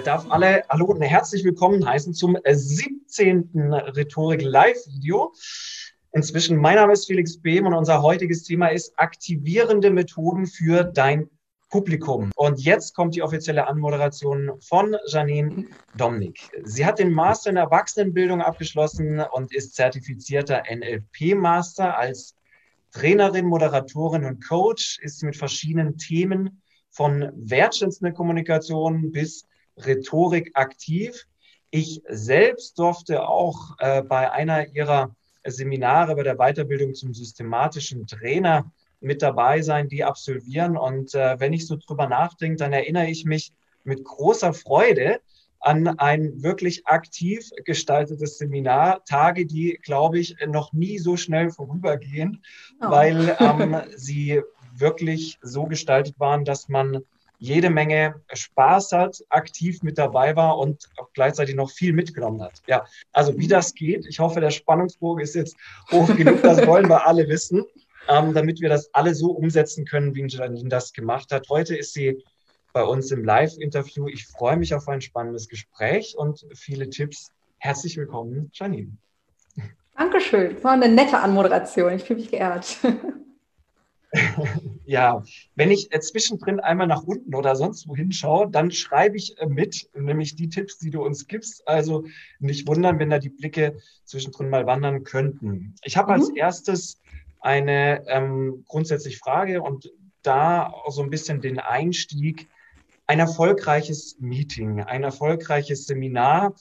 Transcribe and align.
Darf 0.00 0.30
alle 0.30 0.64
Hallo 0.70 0.86
und 0.86 1.02
herzlich 1.02 1.44
willkommen 1.44 1.86
heißen 1.86 2.14
zum 2.14 2.38
17. 2.44 3.50
Äh, 3.54 3.76
Rhetorik 3.90 4.40
Live-Video. 4.42 5.34
Inzwischen, 6.12 6.56
mein 6.56 6.76
Name 6.76 6.94
ist 6.94 7.06
Felix 7.06 7.40
Behm 7.40 7.66
und 7.66 7.74
unser 7.74 8.00
heutiges 8.00 8.42
Thema 8.42 8.68
ist 8.68 8.94
aktivierende 8.96 9.90
Methoden 9.90 10.46
für 10.46 10.84
dein 10.84 11.28
Publikum. 11.68 12.30
Und 12.36 12.60
jetzt 12.60 12.94
kommt 12.94 13.14
die 13.14 13.22
offizielle 13.22 13.66
Anmoderation 13.66 14.52
von 14.60 14.96
Janine 15.06 15.66
Domnik. 15.96 16.40
Sie 16.64 16.86
hat 16.86 16.98
den 16.98 17.12
Master 17.12 17.50
in 17.50 17.56
Erwachsenenbildung 17.56 18.40
abgeschlossen 18.40 19.20
und 19.20 19.54
ist 19.54 19.74
zertifizierter 19.74 20.62
NLP-Master. 20.70 21.98
Als 21.98 22.34
Trainerin, 22.92 23.46
Moderatorin 23.46 24.24
und 24.24 24.46
Coach 24.46 24.98
ist 25.00 25.22
mit 25.22 25.36
verschiedenen 25.36 25.98
Themen 25.98 26.62
von 26.90 27.30
wertschätzender 27.34 28.12
Kommunikation 28.12 29.12
bis 29.12 29.46
Rhetorik 29.76 30.50
aktiv. 30.54 31.26
Ich 31.70 32.02
selbst 32.08 32.78
durfte 32.78 33.26
auch 33.26 33.78
äh, 33.78 34.02
bei 34.02 34.30
einer 34.30 34.68
ihrer 34.68 35.14
Seminare 35.44 36.14
bei 36.14 36.22
der 36.22 36.36
Weiterbildung 36.36 36.94
zum 36.94 37.14
systematischen 37.14 38.06
Trainer 38.06 38.70
mit 39.00 39.22
dabei 39.22 39.62
sein, 39.62 39.88
die 39.88 40.04
absolvieren. 40.04 40.76
Und 40.76 41.14
äh, 41.14 41.38
wenn 41.40 41.52
ich 41.52 41.66
so 41.66 41.76
drüber 41.76 42.06
nachdenke, 42.06 42.56
dann 42.56 42.72
erinnere 42.72 43.08
ich 43.08 43.24
mich 43.24 43.52
mit 43.84 44.04
großer 44.04 44.52
Freude 44.52 45.20
an 45.58 45.86
ein 45.98 46.42
wirklich 46.42 46.86
aktiv 46.86 47.50
gestaltetes 47.64 48.38
Seminar. 48.38 49.04
Tage, 49.04 49.46
die, 49.46 49.78
glaube 49.82 50.18
ich, 50.18 50.36
noch 50.46 50.72
nie 50.72 50.98
so 50.98 51.16
schnell 51.16 51.50
vorübergehen, 51.50 52.42
oh. 52.80 52.90
weil 52.90 53.36
ähm, 53.38 53.76
sie 53.96 54.42
wirklich 54.74 55.38
so 55.42 55.64
gestaltet 55.64 56.18
waren, 56.18 56.44
dass 56.44 56.68
man 56.68 57.04
jede 57.42 57.70
Menge 57.70 58.14
Spaß 58.32 58.92
hat, 58.92 59.24
aktiv 59.28 59.82
mit 59.82 59.98
dabei 59.98 60.36
war 60.36 60.58
und 60.58 60.88
auch 60.96 61.12
gleichzeitig 61.12 61.56
noch 61.56 61.72
viel 61.72 61.92
mitgenommen 61.92 62.40
hat. 62.40 62.62
Ja, 62.68 62.84
also 63.12 63.36
wie 63.36 63.48
das 63.48 63.74
geht, 63.74 64.06
ich 64.06 64.20
hoffe, 64.20 64.40
der 64.40 64.50
Spannungsbogen 64.50 65.24
ist 65.24 65.34
jetzt 65.34 65.56
hoch 65.90 66.06
genug, 66.16 66.40
das 66.42 66.64
wollen 66.68 66.88
wir 66.88 67.04
alle 67.04 67.26
wissen, 67.26 67.64
ähm, 68.08 68.32
damit 68.32 68.60
wir 68.60 68.68
das 68.68 68.94
alle 68.94 69.12
so 69.16 69.32
umsetzen 69.32 69.84
können, 69.84 70.14
wie 70.14 70.24
Janine 70.24 70.68
das 70.68 70.92
gemacht 70.92 71.32
hat. 71.32 71.48
Heute 71.48 71.76
ist 71.76 71.94
sie 71.94 72.22
bei 72.72 72.84
uns 72.84 73.10
im 73.10 73.24
Live-Interview. 73.24 74.06
Ich 74.06 74.24
freue 74.28 74.56
mich 74.56 74.72
auf 74.72 74.86
ein 74.86 75.00
spannendes 75.00 75.48
Gespräch 75.48 76.14
und 76.16 76.46
viele 76.54 76.90
Tipps. 76.90 77.32
Herzlich 77.58 77.96
willkommen, 77.96 78.50
Janine. 78.54 78.92
Dankeschön. 79.96 80.54
Das 80.54 80.62
war 80.62 80.72
eine 80.72 80.88
nette 80.88 81.18
Anmoderation. 81.18 81.92
Ich 81.92 82.04
fühle 82.04 82.20
mich 82.20 82.30
geehrt. 82.30 82.78
Ja, 84.84 85.22
wenn 85.54 85.70
ich 85.70 85.92
äh, 85.92 86.00
zwischendrin 86.00 86.60
einmal 86.60 86.86
nach 86.86 87.02
unten 87.02 87.34
oder 87.34 87.56
sonst 87.56 87.88
wohin 87.88 88.12
schaue, 88.12 88.50
dann 88.50 88.70
schreibe 88.70 89.16
ich 89.16 89.38
äh, 89.38 89.46
mit, 89.46 89.88
nämlich 89.94 90.36
die 90.36 90.48
Tipps, 90.48 90.78
die 90.78 90.90
du 90.90 91.02
uns 91.02 91.26
gibst. 91.26 91.66
Also 91.66 92.04
nicht 92.38 92.68
wundern, 92.68 92.98
wenn 92.98 93.10
da 93.10 93.18
die 93.18 93.30
Blicke 93.30 93.78
zwischendrin 94.04 94.50
mal 94.50 94.66
wandern 94.66 95.04
könnten. 95.04 95.74
Ich 95.82 95.96
habe 95.96 96.12
mhm. 96.12 96.20
als 96.20 96.30
erstes 96.30 97.00
eine 97.40 98.06
ähm, 98.06 98.64
grundsätzliche 98.68 99.18
Frage 99.18 99.62
und 99.62 99.90
da 100.22 100.72
so 100.88 101.02
ein 101.02 101.10
bisschen 101.10 101.40
den 101.40 101.58
Einstieg. 101.58 102.48
Ein 103.06 103.18
erfolgreiches 103.18 104.16
Meeting, 104.20 104.80
ein 104.80 105.02
erfolgreiches 105.02 105.86
Seminar. 105.86 106.54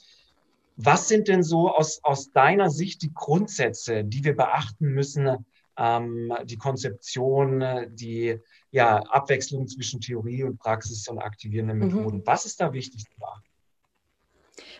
Was 0.75 1.07
sind 1.07 1.27
denn 1.27 1.43
so 1.43 1.69
aus, 1.69 1.99
aus 2.03 2.31
deiner 2.31 2.69
Sicht 2.69 3.03
die 3.03 3.13
Grundsätze, 3.13 4.03
die 4.03 4.23
wir 4.23 4.35
beachten 4.35 4.87
müssen, 4.87 5.45
ähm, 5.81 6.31
die 6.45 6.57
Konzeption, 6.57 7.63
die 7.89 8.39
ja, 8.69 8.97
Abwechslung 9.09 9.67
zwischen 9.67 9.99
Theorie 9.99 10.43
und 10.43 10.59
Praxis 10.59 11.07
und 11.07 11.19
aktivierenden 11.19 11.79
mhm. 11.79 11.85
Methoden. 11.85 12.17
Mhm. 12.17 12.27
Was 12.27 12.45
ist 12.45 12.61
da 12.61 12.71
wichtig 12.71 13.05
zu 13.05 13.19
beachten? 13.19 13.47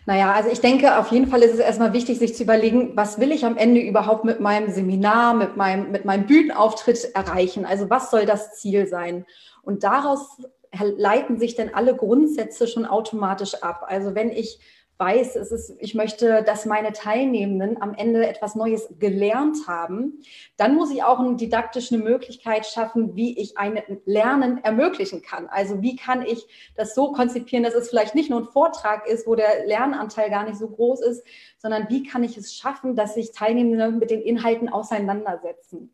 Naja, 0.04 0.32
also 0.32 0.50
ich 0.50 0.60
denke, 0.60 0.98
auf 0.98 1.12
jeden 1.12 1.28
Fall 1.28 1.42
ist 1.42 1.54
es 1.54 1.60
erstmal 1.60 1.92
wichtig, 1.92 2.18
sich 2.18 2.34
zu 2.34 2.42
überlegen, 2.42 2.96
was 2.96 3.20
will 3.20 3.30
ich 3.30 3.44
am 3.44 3.56
Ende 3.56 3.80
überhaupt 3.80 4.24
mit 4.24 4.40
meinem 4.40 4.70
Seminar, 4.70 5.34
mit 5.34 5.56
meinem, 5.56 5.92
mit 5.92 6.04
meinem 6.04 6.26
Bühnenauftritt 6.26 7.14
erreichen? 7.14 7.64
Also 7.64 7.88
was 7.88 8.10
soll 8.10 8.26
das 8.26 8.54
Ziel 8.54 8.86
sein? 8.86 9.24
Und 9.62 9.84
daraus 9.84 10.38
leiten 10.72 11.38
sich 11.38 11.54
dann 11.54 11.70
alle 11.72 11.94
Grundsätze 11.94 12.66
schon 12.66 12.86
automatisch 12.86 13.54
ab. 13.62 13.84
Also 13.86 14.14
wenn 14.14 14.30
ich 14.30 14.58
weiß, 15.02 15.34
es 15.34 15.50
ist, 15.50 15.74
ich 15.80 15.96
möchte, 15.96 16.44
dass 16.44 16.64
meine 16.64 16.92
Teilnehmenden 16.92 17.82
am 17.82 17.92
Ende 17.94 18.24
etwas 18.24 18.54
Neues 18.54 18.86
gelernt 19.00 19.66
haben, 19.66 20.22
dann 20.56 20.76
muss 20.76 20.92
ich 20.92 21.02
auch 21.02 21.18
eine 21.18 21.34
didaktische 21.34 21.98
Möglichkeit 21.98 22.66
schaffen, 22.66 23.16
wie 23.16 23.36
ich 23.36 23.58
ein 23.58 23.82
Lernen 24.04 24.62
ermöglichen 24.62 25.20
kann. 25.20 25.48
Also 25.48 25.82
wie 25.82 25.96
kann 25.96 26.22
ich 26.22 26.46
das 26.76 26.94
so 26.94 27.10
konzipieren, 27.10 27.64
dass 27.64 27.74
es 27.74 27.90
vielleicht 27.90 28.14
nicht 28.14 28.30
nur 28.30 28.42
ein 28.42 28.52
Vortrag 28.52 29.08
ist, 29.08 29.26
wo 29.26 29.34
der 29.34 29.66
Lernanteil 29.66 30.30
gar 30.30 30.44
nicht 30.44 30.58
so 30.58 30.68
groß 30.68 31.00
ist, 31.00 31.24
sondern 31.58 31.88
wie 31.88 32.04
kann 32.04 32.22
ich 32.22 32.36
es 32.36 32.54
schaffen, 32.54 32.94
dass 32.94 33.14
sich 33.14 33.32
Teilnehmende 33.32 33.90
mit 33.90 34.10
den 34.10 34.22
Inhalten 34.22 34.68
auseinandersetzen. 34.68 35.92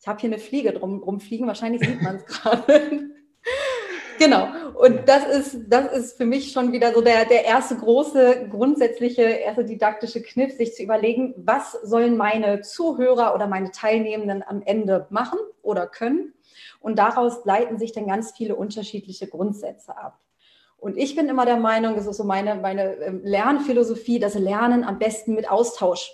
Ich 0.00 0.08
habe 0.08 0.18
hier 0.18 0.30
eine 0.30 0.38
Fliege 0.38 0.72
drum, 0.72 1.02
drum 1.02 1.20
wahrscheinlich 1.46 1.86
sieht 1.86 2.00
man 2.00 2.16
es 2.16 2.24
gerade. 2.26 3.10
Genau. 4.18 4.48
Und 4.74 5.08
das 5.08 5.26
ist, 5.26 5.60
das 5.68 5.92
ist 5.92 6.16
für 6.16 6.24
mich 6.24 6.52
schon 6.52 6.72
wieder 6.72 6.92
so 6.92 7.00
der, 7.00 7.24
der 7.24 7.44
erste 7.44 7.76
große, 7.76 8.48
grundsätzliche, 8.50 9.22
erste 9.22 9.64
didaktische 9.64 10.22
Kniff, 10.22 10.56
sich 10.56 10.74
zu 10.74 10.82
überlegen, 10.82 11.34
was 11.36 11.72
sollen 11.82 12.16
meine 12.16 12.60
Zuhörer 12.60 13.34
oder 13.34 13.46
meine 13.46 13.70
Teilnehmenden 13.70 14.44
am 14.46 14.62
Ende 14.62 15.06
machen 15.10 15.38
oder 15.62 15.86
können. 15.86 16.34
Und 16.80 16.98
daraus 16.98 17.44
leiten 17.44 17.78
sich 17.78 17.92
dann 17.92 18.06
ganz 18.06 18.32
viele 18.32 18.56
unterschiedliche 18.56 19.26
Grundsätze 19.26 19.96
ab. 19.96 20.18
Und 20.78 20.96
ich 20.96 21.16
bin 21.16 21.28
immer 21.28 21.46
der 21.46 21.56
Meinung, 21.56 21.96
das 21.96 22.06
ist 22.06 22.18
so 22.18 22.24
meine, 22.24 22.54
meine 22.56 22.94
ähm, 22.96 23.20
Lernphilosophie, 23.24 24.18
dass 24.18 24.34
Lernen 24.34 24.84
am 24.84 24.98
besten 24.98 25.34
mit 25.34 25.50
Austausch 25.50 26.12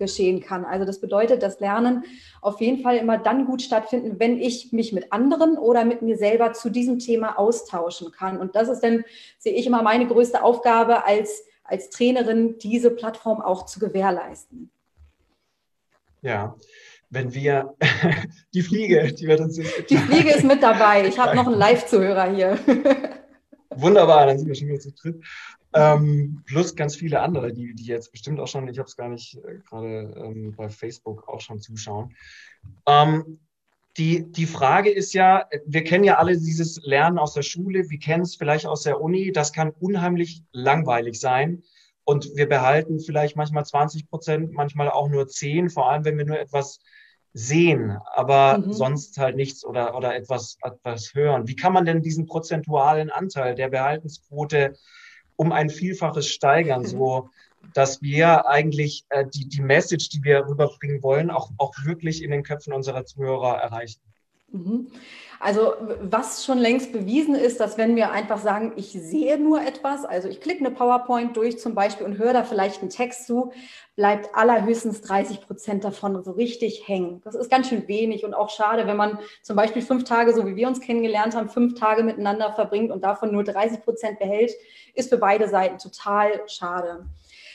geschehen 0.00 0.40
kann. 0.40 0.64
Also 0.64 0.84
das 0.84 1.00
bedeutet, 1.00 1.44
dass 1.44 1.60
Lernen 1.60 2.02
auf 2.40 2.60
jeden 2.60 2.82
Fall 2.82 2.96
immer 2.96 3.18
dann 3.18 3.46
gut 3.46 3.62
stattfinden, 3.62 4.18
wenn 4.18 4.40
ich 4.40 4.72
mich 4.72 4.92
mit 4.92 5.12
anderen 5.12 5.56
oder 5.56 5.84
mit 5.84 6.02
mir 6.02 6.16
selber 6.16 6.52
zu 6.52 6.70
diesem 6.70 6.98
Thema 6.98 7.38
austauschen 7.38 8.10
kann. 8.10 8.38
Und 8.38 8.56
das 8.56 8.68
ist 8.68 8.80
dann, 8.80 9.04
sehe 9.38 9.54
ich 9.54 9.66
immer, 9.66 9.82
meine 9.82 10.08
größte 10.08 10.42
Aufgabe 10.42 11.04
als, 11.04 11.44
als 11.62 11.90
Trainerin, 11.90 12.58
diese 12.58 12.90
Plattform 12.90 13.40
auch 13.40 13.66
zu 13.66 13.78
gewährleisten. 13.78 14.70
Ja, 16.22 16.56
wenn 17.10 17.32
wir 17.34 17.74
die 18.54 18.62
Fliege, 18.62 19.12
die 19.12 19.28
wird 19.28 19.40
uns 19.40 19.56
jetzt 19.56 19.90
Die 19.90 19.96
Fliege 19.96 20.30
ist 20.30 20.44
mit 20.44 20.62
dabei. 20.62 21.06
Ich 21.06 21.18
habe 21.18 21.36
noch 21.36 21.46
einen 21.46 21.58
Live-Zuhörer 21.58 22.30
hier. 22.32 22.58
Wunderbar, 23.70 24.26
dann 24.26 24.38
sind 24.38 24.48
wir 24.48 24.54
schon 24.54 24.68
wieder 24.68 24.80
zu 24.80 24.92
dritt. 24.92 25.24
Ähm, 25.72 26.42
plus 26.46 26.74
ganz 26.74 26.96
viele 26.96 27.20
andere, 27.20 27.52
die, 27.52 27.74
die 27.74 27.84
jetzt 27.84 28.10
bestimmt 28.10 28.40
auch 28.40 28.48
schon, 28.48 28.66
ich 28.66 28.78
habe 28.78 28.88
es 28.88 28.96
gar 28.96 29.08
nicht 29.08 29.36
äh, 29.36 29.58
gerade 29.68 30.12
ähm, 30.16 30.52
bei 30.56 30.68
Facebook 30.68 31.28
auch 31.28 31.40
schon 31.40 31.60
zuschauen. 31.60 32.14
Ähm, 32.86 33.38
die, 33.96 34.30
die 34.30 34.46
Frage 34.46 34.90
ist 34.90 35.12
ja, 35.12 35.46
wir 35.66 35.84
kennen 35.84 36.04
ja 36.04 36.18
alle 36.18 36.36
dieses 36.36 36.80
Lernen 36.84 37.18
aus 37.18 37.34
der 37.34 37.42
Schule, 37.42 37.88
wir 37.90 37.98
kennen 37.98 38.22
es 38.22 38.34
vielleicht 38.34 38.66
aus 38.66 38.82
der 38.82 39.00
Uni, 39.00 39.30
das 39.30 39.52
kann 39.52 39.70
unheimlich 39.70 40.42
langweilig 40.52 41.20
sein. 41.20 41.62
Und 42.04 42.34
wir 42.34 42.48
behalten 42.48 42.98
vielleicht 42.98 43.36
manchmal 43.36 43.64
20 43.64 44.08
Prozent, 44.08 44.52
manchmal 44.52 44.90
auch 44.90 45.08
nur 45.08 45.28
10, 45.28 45.70
vor 45.70 45.88
allem 45.90 46.04
wenn 46.04 46.18
wir 46.18 46.24
nur 46.24 46.38
etwas 46.38 46.80
sehen, 47.32 47.98
aber 48.14 48.58
mhm. 48.58 48.72
sonst 48.72 49.18
halt 49.18 49.36
nichts 49.36 49.64
oder, 49.64 49.96
oder 49.96 50.14
etwas, 50.14 50.58
etwas 50.62 51.14
hören. 51.14 51.46
Wie 51.46 51.56
kann 51.56 51.72
man 51.72 51.84
denn 51.84 52.02
diesen 52.02 52.26
prozentualen 52.26 53.10
Anteil 53.10 53.54
der 53.54 53.68
Behaltensquote 53.68 54.74
um 55.36 55.52
ein 55.52 55.70
Vielfaches 55.70 56.28
steigern, 56.28 56.84
so 56.84 57.30
dass 57.74 58.02
wir 58.02 58.48
eigentlich 58.48 59.04
äh, 59.10 59.26
die, 59.32 59.48
die 59.48 59.60
Message, 59.60 60.08
die 60.08 60.22
wir 60.22 60.46
rüberbringen 60.46 61.02
wollen, 61.02 61.30
auch, 61.30 61.50
auch 61.58 61.72
wirklich 61.84 62.22
in 62.22 62.30
den 62.30 62.42
Köpfen 62.42 62.72
unserer 62.72 63.04
Zuhörer 63.04 63.58
erreichen. 63.58 64.00
Mhm. 64.52 64.88
Also 65.38 65.72
was 66.02 66.44
schon 66.44 66.58
längst 66.58 66.92
bewiesen 66.92 67.34
ist, 67.34 67.60
dass 67.60 67.78
wenn 67.78 67.96
wir 67.96 68.10
einfach 68.10 68.38
sagen, 68.38 68.72
ich 68.76 68.92
sehe 68.92 69.38
nur 69.38 69.62
etwas, 69.62 70.04
also 70.04 70.28
ich 70.28 70.40
klicke 70.42 70.60
eine 70.64 70.74
PowerPoint 70.74 71.34
durch 71.34 71.58
zum 71.58 71.74
Beispiel 71.74 72.04
und 72.04 72.18
höre 72.18 72.34
da 72.34 72.44
vielleicht 72.44 72.82
einen 72.82 72.90
Text 72.90 73.26
zu, 73.26 73.50
bleibt 73.96 74.34
allerhöchstens 74.34 75.00
30 75.00 75.40
Prozent 75.40 75.84
davon 75.84 76.22
so 76.22 76.32
richtig 76.32 76.86
hängen. 76.86 77.22
Das 77.24 77.34
ist 77.34 77.50
ganz 77.50 77.68
schön 77.68 77.88
wenig 77.88 78.24
und 78.24 78.34
auch 78.34 78.50
schade, 78.50 78.86
wenn 78.86 78.98
man 78.98 79.18
zum 79.42 79.56
Beispiel 79.56 79.80
fünf 79.80 80.04
Tage, 80.04 80.34
so 80.34 80.46
wie 80.46 80.56
wir 80.56 80.68
uns 80.68 80.80
kennengelernt 80.80 81.34
haben, 81.34 81.48
fünf 81.48 81.78
Tage 81.78 82.02
miteinander 82.02 82.52
verbringt 82.52 82.90
und 82.90 83.02
davon 83.02 83.32
nur 83.32 83.44
30 83.44 83.82
Prozent 83.82 84.18
behält, 84.18 84.52
ist 84.94 85.08
für 85.08 85.18
beide 85.18 85.48
Seiten 85.48 85.78
total 85.78 86.42
schade. 86.48 87.06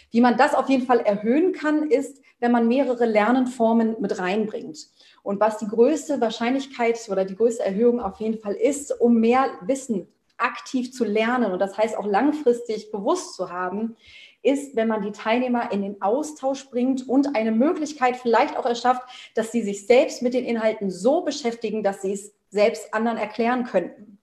Wie 0.09 0.21
man 0.21 0.37
das 0.37 0.55
auf 0.55 0.69
jeden 0.69 0.87
Fall 0.87 1.01
erhöhen 1.01 1.51
kann, 1.51 1.91
ist, 1.91 2.21
wenn 2.39 2.51
man 2.51 2.67
mehrere 2.67 3.05
Lernenformen 3.05 3.95
mit 3.99 4.17
reinbringt. 4.17 4.87
Und 5.25 5.39
was 5.39 5.57
die 5.57 5.67
größte 5.67 6.21
Wahrscheinlichkeit 6.21 6.99
oder 7.09 7.25
die 7.25 7.35
größte 7.35 7.65
Erhöhung 7.65 7.99
auf 7.99 8.19
jeden 8.19 8.37
Fall 8.37 8.53
ist, 8.53 8.91
um 9.01 9.19
mehr 9.19 9.49
Wissen 9.61 10.07
aktiv 10.37 10.93
zu 10.93 11.03
lernen 11.03 11.51
und 11.51 11.57
das 11.57 11.75
heißt 11.75 11.97
auch 11.97 12.05
langfristig 12.05 12.91
bewusst 12.91 13.33
zu 13.33 13.49
haben, 13.49 13.95
ist, 14.43 14.75
wenn 14.75 14.87
man 14.87 15.01
die 15.01 15.11
Teilnehmer 15.11 15.71
in 15.71 15.81
den 15.81 15.99
Austausch 15.99 16.69
bringt 16.69 17.09
und 17.09 17.35
eine 17.35 17.51
Möglichkeit 17.51 18.17
vielleicht 18.17 18.55
auch 18.55 18.67
erschafft, 18.67 19.01
dass 19.33 19.51
sie 19.51 19.63
sich 19.63 19.87
selbst 19.87 20.21
mit 20.21 20.35
den 20.35 20.45
Inhalten 20.45 20.91
so 20.91 21.21
beschäftigen, 21.21 21.81
dass 21.81 22.03
sie 22.03 22.13
es 22.13 22.31
selbst 22.51 22.93
anderen 22.93 23.17
erklären 23.17 23.63
könnten. 23.63 24.19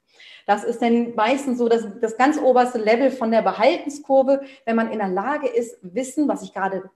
Das 0.47 0.63
ist 0.63 0.83
dann 0.83 1.17
meistens 1.17 1.59
so 1.59 1.69
das, 1.69 1.85
das 2.01 2.17
ganz 2.17 2.39
oberste 2.39 2.79
Level 2.79 3.11
von 3.11 3.33
der 3.33 3.43
Behaltenskurve, 3.43 4.43
wenn 4.67 4.77
man 4.77 4.93
in 4.93 5.01
der 5.01 5.09
Lage 5.09 5.49
ist, 5.49 5.79
Wissen, 5.83 6.29
was 6.29 6.43
ich 6.43 6.55
gerade 6.55 6.91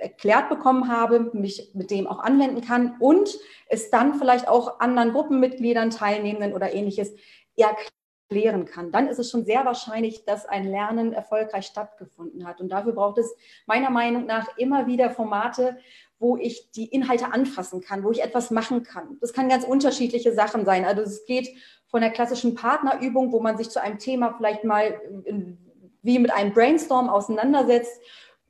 erklärt 0.00 0.48
bekommen 0.48 0.88
habe, 0.88 1.30
mich 1.32 1.70
mit 1.74 1.90
dem 1.90 2.06
auch 2.06 2.20
anwenden 2.20 2.62
kann 2.62 2.96
und 2.98 3.38
es 3.68 3.90
dann 3.90 4.14
vielleicht 4.14 4.48
auch 4.48 4.80
anderen 4.80 5.12
Gruppenmitgliedern, 5.12 5.90
Teilnehmenden 5.90 6.54
oder 6.54 6.72
ähnliches 6.72 7.12
erklären 7.56 8.64
kann. 8.64 8.92
Dann 8.92 9.08
ist 9.08 9.18
es 9.18 9.30
schon 9.30 9.44
sehr 9.44 9.64
wahrscheinlich, 9.64 10.24
dass 10.24 10.46
ein 10.46 10.64
Lernen 10.64 11.12
erfolgreich 11.12 11.66
stattgefunden 11.66 12.46
hat. 12.46 12.60
Und 12.60 12.70
dafür 12.70 12.92
braucht 12.92 13.18
es 13.18 13.34
meiner 13.66 13.90
Meinung 13.90 14.26
nach 14.26 14.46
immer 14.56 14.86
wieder 14.86 15.10
Formate, 15.10 15.78
wo 16.18 16.36
ich 16.36 16.70
die 16.72 16.86
Inhalte 16.86 17.32
anfassen 17.32 17.80
kann, 17.80 18.04
wo 18.04 18.10
ich 18.10 18.22
etwas 18.22 18.50
machen 18.50 18.82
kann. 18.82 19.18
Das 19.20 19.32
kann 19.32 19.48
ganz 19.48 19.64
unterschiedliche 19.64 20.32
Sachen 20.32 20.64
sein. 20.64 20.84
Also 20.84 21.02
es 21.02 21.24
geht 21.24 21.48
von 21.86 22.02
der 22.02 22.10
klassischen 22.10 22.54
Partnerübung, 22.54 23.32
wo 23.32 23.40
man 23.40 23.56
sich 23.56 23.70
zu 23.70 23.80
einem 23.80 23.98
Thema 23.98 24.34
vielleicht 24.36 24.64
mal 24.64 25.00
wie 26.02 26.18
mit 26.18 26.32
einem 26.32 26.52
Brainstorm 26.52 27.08
auseinandersetzt, 27.08 28.00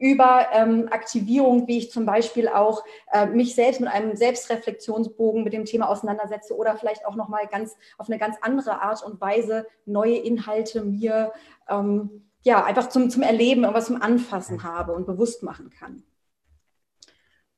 über 0.00 0.46
ähm, 0.52 0.88
Aktivierung, 0.90 1.68
wie 1.68 1.78
ich 1.78 1.90
zum 1.92 2.06
Beispiel 2.06 2.48
auch 2.48 2.82
äh, 3.12 3.26
mich 3.26 3.54
selbst 3.54 3.80
mit 3.80 3.90
einem 3.90 4.16
Selbstreflexionsbogen 4.16 5.44
mit 5.44 5.52
dem 5.52 5.66
Thema 5.66 5.88
auseinandersetze 5.88 6.56
oder 6.56 6.76
vielleicht 6.76 7.06
auch 7.06 7.16
nochmal 7.16 7.46
ganz 7.46 7.76
auf 7.98 8.08
eine 8.08 8.18
ganz 8.18 8.36
andere 8.40 8.80
Art 8.80 9.04
und 9.04 9.20
Weise 9.20 9.66
neue 9.84 10.16
Inhalte 10.16 10.82
mir 10.82 11.32
ähm, 11.68 12.24
ja 12.42 12.64
einfach 12.64 12.88
zum, 12.88 13.10
zum 13.10 13.22
Erleben, 13.22 13.62
irgendwas 13.62 13.86
zum 13.86 14.00
Anfassen 14.00 14.62
habe 14.62 14.92
und 14.92 15.06
bewusst 15.06 15.42
machen 15.42 15.68
kann. 15.68 16.02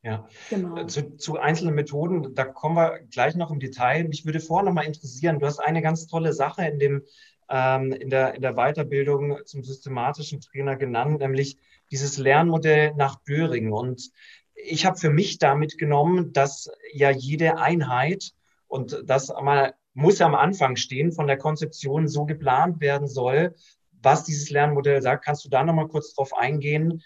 Ja, 0.02 0.26
genau. 0.50 0.76
Äh, 0.76 0.88
zu, 0.88 1.16
zu, 1.16 1.38
einzelnen 1.38 1.76
Methoden, 1.76 2.34
da 2.34 2.44
kommen 2.44 2.74
wir 2.74 3.02
gleich 3.08 3.36
noch 3.36 3.52
im 3.52 3.60
Detail. 3.60 4.08
Mich 4.08 4.26
würde 4.26 4.40
vorher 4.40 4.64
noch 4.64 4.74
mal 4.74 4.82
interessieren, 4.82 5.38
du 5.38 5.46
hast 5.46 5.60
eine 5.60 5.80
ganz 5.80 6.08
tolle 6.08 6.32
Sache 6.32 6.66
in, 6.66 6.80
dem, 6.80 7.02
ähm, 7.48 7.92
in, 7.92 8.10
der, 8.10 8.34
in 8.34 8.42
der 8.42 8.54
Weiterbildung 8.54 9.38
zum 9.44 9.62
systematischen 9.62 10.40
Trainer 10.40 10.74
genannt, 10.74 11.20
nämlich 11.20 11.56
dieses 11.92 12.18
Lernmodell 12.18 12.94
nach 12.96 13.22
Döring. 13.22 13.70
Und 13.72 14.10
ich 14.54 14.84
habe 14.86 14.98
für 14.98 15.10
mich 15.10 15.38
damit 15.38 15.78
genommen, 15.78 16.32
dass 16.32 16.68
ja 16.92 17.10
jede 17.10 17.58
Einheit, 17.58 18.32
und 18.66 19.02
das 19.06 19.28
mal, 19.28 19.74
muss 19.94 20.18
ja 20.18 20.26
am 20.26 20.34
Anfang 20.34 20.76
stehen, 20.76 21.12
von 21.12 21.26
der 21.26 21.36
Konzeption 21.36 22.08
so 22.08 22.24
geplant 22.24 22.80
werden 22.80 23.06
soll, 23.06 23.54
was 24.00 24.24
dieses 24.24 24.50
Lernmodell 24.50 25.02
sagt. 25.02 25.24
Kannst 25.24 25.44
du 25.44 25.50
da 25.50 25.62
noch 25.62 25.74
mal 25.74 25.88
kurz 25.88 26.14
drauf 26.14 26.34
eingehen, 26.34 27.02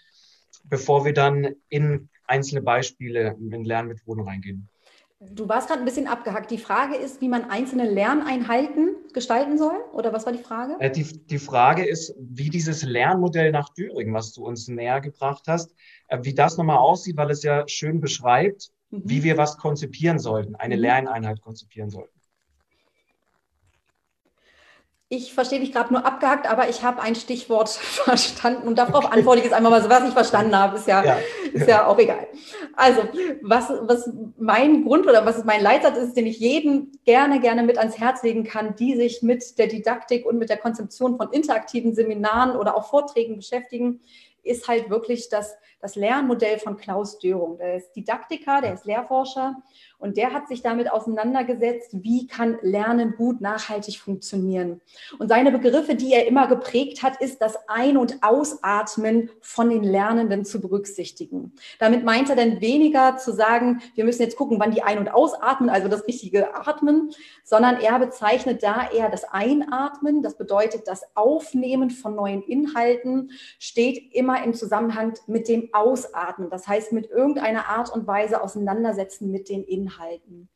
bevor 0.63 1.05
wir 1.05 1.13
dann 1.13 1.55
in 1.69 2.09
einzelne 2.25 2.61
Beispiele 2.61 3.37
in 3.39 3.63
Lernmethoden 3.63 4.23
reingehen. 4.23 4.69
Du 5.19 5.49
warst 5.49 5.67
gerade 5.67 5.81
ein 5.81 5.85
bisschen 5.85 6.07
abgehackt. 6.07 6.51
Die 6.51 6.59
Frage 6.59 6.95
ist, 6.95 7.21
wie 7.21 7.27
man 7.27 7.49
einzelne 7.49 7.89
Lerneinheiten 7.89 8.95
gestalten 9.13 9.57
soll? 9.57 9.77
Oder 9.93 10.13
was 10.13 10.27
war 10.27 10.33
die 10.33 10.43
Frage? 10.43 10.75
Äh, 10.79 10.91
die, 10.91 11.03
die 11.25 11.39
Frage 11.39 11.85
ist, 11.85 12.13
wie 12.19 12.51
dieses 12.51 12.83
Lernmodell 12.83 13.51
nach 13.51 13.69
Düring, 13.69 14.13
was 14.13 14.33
du 14.33 14.45
uns 14.45 14.67
näher 14.67 15.01
gebracht 15.01 15.45
hast, 15.47 15.73
äh, 16.07 16.19
wie 16.21 16.35
das 16.35 16.57
nochmal 16.57 16.77
aussieht, 16.77 17.17
weil 17.17 17.31
es 17.31 17.41
ja 17.41 17.67
schön 17.67 17.99
beschreibt, 17.99 18.69
mhm. 18.91 19.01
wie 19.05 19.23
wir 19.23 19.37
was 19.37 19.57
konzipieren 19.57 20.19
sollten, 20.19 20.55
eine 20.55 20.75
mhm. 20.75 20.81
Lerneinheit 20.83 21.41
konzipieren 21.41 21.89
sollten. 21.89 22.16
Ich 25.09 25.33
verstehe 25.33 25.61
dich 25.61 25.71
gerade 25.71 25.93
nur 25.93 26.05
abgehackt, 26.05 26.49
aber 26.49 26.67
ich 26.67 26.83
habe 26.83 27.01
ein 27.01 27.15
Stichwort 27.15 27.69
verstanden 27.69 28.67
und 28.67 28.77
darauf 28.77 29.09
antworte 29.09 29.39
ich 29.39 29.45
jetzt 29.45 29.53
einmal 29.53 29.71
mal 29.71 29.81
so, 29.81 29.89
was 29.89 30.05
ich 30.05 30.13
verstanden 30.13 30.57
habe, 30.57 30.75
ist 30.77 30.85
ja, 30.85 31.01
ja. 31.01 31.17
ist 31.53 31.67
ja 31.67 31.87
auch 31.87 31.97
egal. 31.97 32.27
Also, 32.75 33.03
was, 33.41 33.69
was 33.69 34.09
mein 34.37 34.83
Grund 34.83 35.07
oder 35.07 35.25
was 35.25 35.45
mein 35.45 35.63
Leitsatz 35.63 35.97
ist, 35.97 36.17
den 36.17 36.25
ich 36.25 36.39
jedem 36.39 36.91
gerne, 37.05 37.39
gerne 37.39 37.63
mit 37.63 37.77
ans 37.77 37.97
Herz 37.97 38.21
legen 38.21 38.43
kann, 38.43 38.75
die 38.75 38.97
sich 38.97 39.21
mit 39.21 39.57
der 39.57 39.67
Didaktik 39.67 40.25
und 40.25 40.39
mit 40.39 40.49
der 40.49 40.57
Konzeption 40.57 41.15
von 41.15 41.31
interaktiven 41.31 41.95
Seminaren 41.95 42.57
oder 42.57 42.75
auch 42.75 42.89
Vorträgen 42.89 43.37
beschäftigen, 43.37 44.01
ist 44.43 44.67
halt 44.67 44.89
wirklich 44.89 45.29
das, 45.29 45.55
das 45.79 45.95
Lernmodell 45.95 46.59
von 46.59 46.77
Klaus 46.77 47.19
Dörung. 47.19 47.57
Der 47.57 47.77
ist 47.77 47.91
Didaktiker, 47.93 48.61
der 48.61 48.73
ist 48.73 48.85
Lehrforscher 48.85 49.55
und 49.99 50.17
der 50.17 50.33
hat 50.33 50.47
sich 50.47 50.61
damit 50.61 50.91
auseinandergesetzt, 50.91 51.89
wie 52.03 52.27
kann 52.27 52.57
Lernen 52.61 53.15
gut 53.15 53.41
nachhaltig 53.41 53.99
funktionieren. 53.99 54.81
Und 55.19 55.29
seine 55.29 55.51
Begriffe, 55.51 55.95
die 55.95 56.13
er 56.13 56.27
immer 56.27 56.47
geprägt 56.47 57.03
hat, 57.03 57.19
ist 57.21 57.41
das 57.41 57.57
Ein- 57.67 57.97
und 57.97 58.21
Ausatmen 58.21 59.29
von 59.41 59.69
den 59.69 59.83
Lernenden 59.83 60.45
zu 60.45 60.61
berücksichtigen. 60.61 61.53
Damit 61.79 62.03
meint 62.03 62.29
er 62.29 62.35
dann 62.35 62.61
weniger 62.61 63.17
zu 63.17 63.33
sagen, 63.33 63.81
wir 63.95 64.03
müssen 64.03 64.21
jetzt 64.21 64.35
gucken, 64.35 64.59
wann 64.59 64.71
die 64.71 64.83
ein- 64.83 64.99
und 64.99 65.09
ausatmen, 65.09 65.69
also 65.69 65.87
das 65.87 66.07
richtige 66.07 66.55
Atmen, 66.55 67.11
sondern 67.43 67.79
er 67.79 67.99
bezeichnet 67.99 68.63
da 68.63 68.89
eher 68.91 69.09
das 69.09 69.23
Einatmen. 69.25 70.21
Das 70.21 70.37
bedeutet, 70.37 70.87
das 70.87 71.03
Aufnehmen 71.15 71.89
von 71.89 72.15
neuen 72.15 72.43
Inhalten 72.43 73.31
steht 73.59 74.13
immer 74.13 74.43
im 74.43 74.53
Zusammenhang 74.53 75.13
mit 75.27 75.47
dem 75.47 75.66
Ausatmen. 75.73 76.49
Das 76.49 76.67
heißt, 76.67 76.91
mit 76.91 77.09
irgendeiner 77.09 77.67
Art 77.67 77.91
und 77.93 78.07
Weise 78.07 78.41
auseinandersetzen 78.41 79.31
mit 79.31 79.49
den 79.49 79.63
Inhalten. 79.63 80.49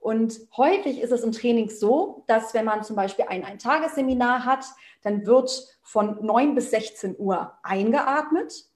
Und 0.00 0.40
häufig 0.56 1.00
ist 1.00 1.12
es 1.12 1.22
im 1.22 1.32
Training 1.32 1.68
so, 1.68 2.24
dass 2.26 2.54
wenn 2.54 2.64
man 2.64 2.82
zum 2.82 2.96
Beispiel 2.96 3.26
ein, 3.28 3.44
ein 3.44 3.58
Tagesseminar 3.58 4.46
hat, 4.46 4.64
dann 5.02 5.26
wird 5.26 5.78
von 5.82 6.24
9 6.24 6.54
bis 6.54 6.70
16 6.70 7.16
Uhr 7.18 7.52
eingeatmet 7.62 8.66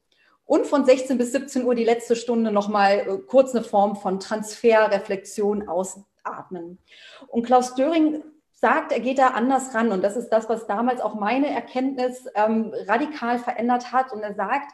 und 0.44 0.66
von 0.66 0.84
16 0.84 1.16
bis 1.16 1.32
17 1.32 1.64
Uhr 1.64 1.74
die 1.74 1.84
letzte 1.84 2.16
Stunde 2.16 2.52
nochmal 2.52 2.98
äh, 2.98 3.18
kurz 3.26 3.54
eine 3.54 3.64
Form 3.64 3.96
von 3.96 4.20
Transfer, 4.20 4.90
Reflexion, 4.90 5.66
Ausatmen. 5.66 6.78
Und 7.28 7.46
Klaus 7.46 7.74
Döring 7.74 8.22
sagt, 8.52 8.92
er 8.92 9.00
geht 9.00 9.18
da 9.18 9.28
anders 9.28 9.74
ran. 9.74 9.92
Und 9.92 10.02
das 10.02 10.16
ist 10.16 10.28
das, 10.30 10.48
was 10.48 10.66
damals 10.66 11.00
auch 11.00 11.14
meine 11.14 11.48
Erkenntnis 11.48 12.26
ähm, 12.34 12.72
radikal 12.86 13.38
verändert 13.38 13.92
hat. 13.92 14.12
Und 14.12 14.20
er 14.20 14.34
sagt, 14.34 14.72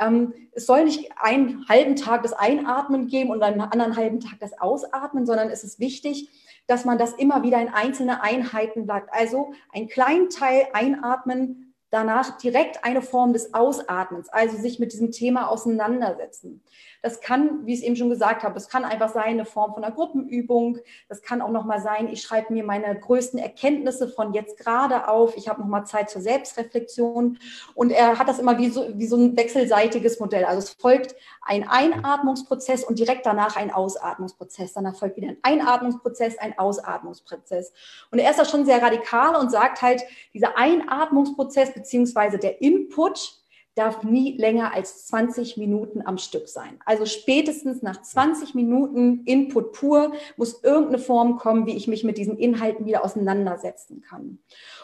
ähm, 0.00 0.34
es 0.52 0.66
soll 0.66 0.84
nicht 0.84 1.12
einen 1.16 1.68
halben 1.68 1.96
Tag 1.96 2.22
das 2.22 2.32
Einatmen 2.32 3.06
geben 3.06 3.30
und 3.30 3.42
einen 3.42 3.60
anderen 3.60 3.96
halben 3.96 4.20
Tag 4.20 4.40
das 4.40 4.58
Ausatmen, 4.58 5.26
sondern 5.26 5.50
es 5.50 5.62
ist 5.62 5.78
wichtig, 5.78 6.28
dass 6.66 6.84
man 6.84 6.98
das 6.98 7.12
immer 7.12 7.42
wieder 7.42 7.60
in 7.60 7.68
einzelne 7.68 8.22
Einheiten 8.22 8.86
bleibt. 8.86 9.12
Also 9.12 9.52
einen 9.72 9.88
kleinen 9.88 10.30
Teil 10.30 10.68
einatmen, 10.72 11.74
danach 11.90 12.38
direkt 12.38 12.84
eine 12.84 13.02
Form 13.02 13.32
des 13.32 13.54
Ausatmens, 13.54 14.28
also 14.28 14.56
sich 14.56 14.78
mit 14.78 14.92
diesem 14.92 15.10
Thema 15.10 15.48
auseinandersetzen. 15.48 16.62
Das 17.02 17.20
kann, 17.20 17.66
wie 17.66 17.72
ich 17.72 17.80
es 17.80 17.84
eben 17.84 17.96
schon 17.96 18.10
gesagt 18.10 18.42
habe, 18.42 18.56
es 18.56 18.68
kann 18.68 18.84
einfach 18.84 19.08
sein, 19.08 19.30
eine 19.30 19.44
Form 19.44 19.72
von 19.74 19.82
einer 19.82 19.94
Gruppenübung. 19.94 20.78
Das 21.08 21.22
kann 21.22 21.40
auch 21.40 21.50
nochmal 21.50 21.80
sein, 21.80 22.08
ich 22.08 22.22
schreibe 22.22 22.52
mir 22.52 22.64
meine 22.64 22.98
größten 22.98 23.38
Erkenntnisse 23.38 24.08
von 24.08 24.34
jetzt 24.34 24.58
gerade 24.58 25.08
auf. 25.08 25.36
Ich 25.36 25.48
habe 25.48 25.60
nochmal 25.60 25.86
Zeit 25.86 26.10
zur 26.10 26.20
Selbstreflexion. 26.20 27.38
Und 27.74 27.90
er 27.90 28.18
hat 28.18 28.28
das 28.28 28.38
immer 28.38 28.58
wie 28.58 28.68
so, 28.68 28.86
wie 28.94 29.06
so 29.06 29.16
ein 29.16 29.36
wechselseitiges 29.36 30.20
Modell. 30.20 30.44
Also 30.44 30.58
es 30.58 30.70
folgt 30.70 31.14
ein 31.42 31.66
Einatmungsprozess 31.66 32.84
und 32.84 32.98
direkt 32.98 33.24
danach 33.24 33.56
ein 33.56 33.70
Ausatmungsprozess. 33.70 34.74
Danach 34.74 34.96
folgt 34.96 35.16
wieder 35.16 35.28
ein 35.28 35.38
Einatmungsprozess, 35.42 36.38
ein 36.38 36.58
Ausatmungsprozess. 36.58 37.72
Und 38.10 38.18
er 38.18 38.30
ist 38.30 38.38
da 38.38 38.44
schon 38.44 38.66
sehr 38.66 38.82
radikal 38.82 39.36
und 39.36 39.50
sagt 39.50 39.82
halt, 39.82 40.02
dieser 40.34 40.56
Einatmungsprozess 40.56 41.72
beziehungsweise 41.72 42.38
der 42.38 42.60
Input, 42.60 43.39
darf 43.74 44.02
nie 44.02 44.36
länger 44.36 44.74
als 44.74 45.06
20 45.06 45.56
Minuten 45.56 46.02
am 46.04 46.18
Stück 46.18 46.48
sein. 46.48 46.80
Also 46.84 47.06
spätestens 47.06 47.82
nach 47.82 48.02
20 48.02 48.54
Minuten 48.54 49.22
Input 49.24 49.72
pur 49.72 50.12
muss 50.36 50.62
irgendeine 50.62 50.98
Form 50.98 51.36
kommen, 51.36 51.66
wie 51.66 51.76
ich 51.76 51.86
mich 51.86 52.02
mit 52.02 52.18
diesen 52.18 52.36
Inhalten 52.36 52.84
wieder 52.84 53.04
auseinandersetzen 53.04 54.02
kann. 54.02 54.38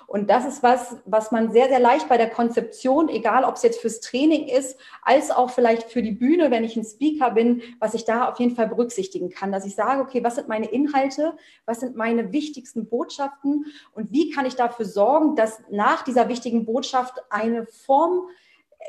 Und 0.07 0.31
das 0.31 0.47
ist 0.47 0.63
was, 0.63 0.97
was 1.05 1.33
man 1.33 1.51
sehr, 1.51 1.69
sehr 1.69 1.81
leicht 1.81 2.09
bei 2.09 2.17
der 2.17 2.31
Konzeption, 2.31 3.09
egal 3.09 3.43
ob 3.43 3.57
es 3.57 3.63
jetzt 3.63 3.81
fürs 3.81 4.01
Training 4.01 4.47
ist, 4.47 4.79
als 5.03 5.33
auch 5.33 5.51
vielleicht 5.51 5.91
für 5.91 6.03
die 6.03 6.13
Bühne, 6.13 6.53
wenn 6.53 6.63
ich 6.63 6.77
ein 6.77 6.85
Speaker 6.85 7.33
bin, 7.33 7.63
was 7.81 7.95
ich 7.95 8.05
da 8.05 8.31
auf 8.31 8.39
jeden 8.39 8.55
Fall 8.55 8.69
berücksichtigen 8.69 9.31
kann, 9.31 9.51
dass 9.51 9.67
ich 9.67 9.75
sage, 9.75 10.01
okay, 10.01 10.23
was 10.23 10.37
sind 10.37 10.47
meine 10.47 10.67
Inhalte, 10.67 11.37
was 11.65 11.81
sind 11.81 11.97
meine 11.97 12.33
wichtigsten 12.33 12.89
Botschaften 12.89 13.67
und 13.95 14.13
wie 14.13 14.31
kann 14.31 14.47
ich 14.47 14.55
dafür 14.55 14.87
sorgen, 14.87 15.35
dass 15.35 15.61
nach 15.71 16.05
dieser 16.05 16.29
wichtigen 16.29 16.65
Botschaft 16.67 17.15
eine 17.29 17.67
Form 17.67 18.29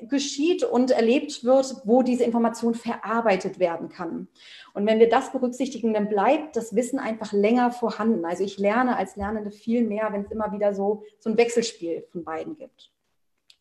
geschieht 0.03 0.63
und 0.63 0.91
erlebt 0.91 1.43
wird, 1.43 1.75
wo 1.85 2.01
diese 2.01 2.23
Information 2.23 2.75
verarbeitet 2.75 3.59
werden 3.59 3.89
kann. 3.89 4.27
Und 4.73 4.85
wenn 4.85 4.99
wir 4.99 5.09
das 5.09 5.31
berücksichtigen, 5.31 5.93
dann 5.93 6.09
bleibt 6.09 6.55
das 6.55 6.75
Wissen 6.75 6.99
einfach 6.99 7.33
länger 7.33 7.71
vorhanden. 7.71 8.25
Also 8.25 8.43
ich 8.43 8.57
lerne 8.57 8.97
als 8.97 9.15
Lernende 9.15 9.51
viel 9.51 9.83
mehr, 9.83 10.09
wenn 10.11 10.21
es 10.21 10.31
immer 10.31 10.51
wieder 10.51 10.73
so, 10.73 11.03
so 11.19 11.29
ein 11.29 11.37
Wechselspiel 11.37 12.05
von 12.11 12.23
beiden 12.23 12.55
gibt. 12.55 12.91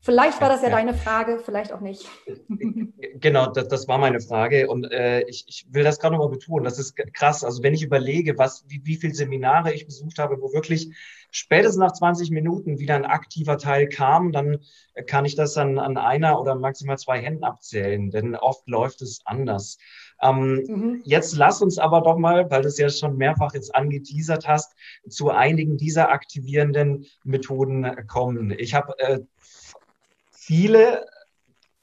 Vielleicht 0.06 0.40
war 0.40 0.48
das 0.48 0.62
ja, 0.62 0.68
ja, 0.68 0.76
deine 0.76 0.94
Frage, 0.94 1.40
vielleicht 1.44 1.72
auch 1.72 1.80
nicht. 1.80 2.08
Genau, 3.18 3.46
das, 3.46 3.68
das 3.68 3.88
war 3.88 3.96
meine 3.96 4.20
Frage. 4.20 4.68
Und 4.68 4.90
äh, 4.92 5.22
ich, 5.22 5.44
ich 5.48 5.66
will 5.70 5.84
das 5.84 5.98
gerade 5.98 6.14
nochmal 6.14 6.30
betonen. 6.30 6.64
Das 6.64 6.78
ist 6.78 6.96
krass. 7.14 7.44
Also 7.44 7.62
wenn 7.62 7.72
ich 7.72 7.82
überlege, 7.82 8.36
was, 8.36 8.64
wie, 8.68 8.82
wie 8.84 8.96
viele 8.96 9.14
Seminare 9.14 9.72
ich 9.72 9.86
besucht 9.86 10.18
habe, 10.18 10.40
wo 10.40 10.52
wirklich 10.52 10.94
spätestens 11.30 11.78
nach 11.78 11.92
20 11.92 12.30
Minuten 12.30 12.78
wieder 12.78 12.94
ein 12.94 13.06
aktiver 13.06 13.56
Teil 13.56 13.88
kam, 13.88 14.32
dann 14.32 14.58
kann 15.06 15.24
ich 15.24 15.34
das 15.34 15.56
an, 15.56 15.78
an 15.78 15.96
einer 15.96 16.38
oder 16.40 16.54
maximal 16.56 16.98
zwei 16.98 17.18
Händen 17.18 17.44
abzählen. 17.44 18.10
Denn 18.10 18.36
oft 18.36 18.68
läuft 18.68 19.00
es 19.00 19.20
anders. 19.24 19.78
Ähm, 20.22 20.64
mhm. 20.66 21.00
Jetzt 21.04 21.36
lass 21.36 21.62
uns 21.62 21.78
aber 21.78 22.00
doch 22.00 22.16
mal, 22.16 22.50
weil 22.50 22.62
du 22.62 22.68
es 22.68 22.78
ja 22.78 22.88
schon 22.88 23.16
mehrfach 23.16 23.54
jetzt 23.54 23.74
angeteasert 23.74 24.46
hast, 24.46 24.74
zu 25.08 25.30
einigen 25.30 25.76
dieser 25.76 26.10
aktivierenden 26.10 27.06
Methoden 27.24 28.06
kommen. 28.06 28.54
Ich 28.56 28.74
habe 28.74 28.98
äh, 28.98 29.20
viele 30.46 31.06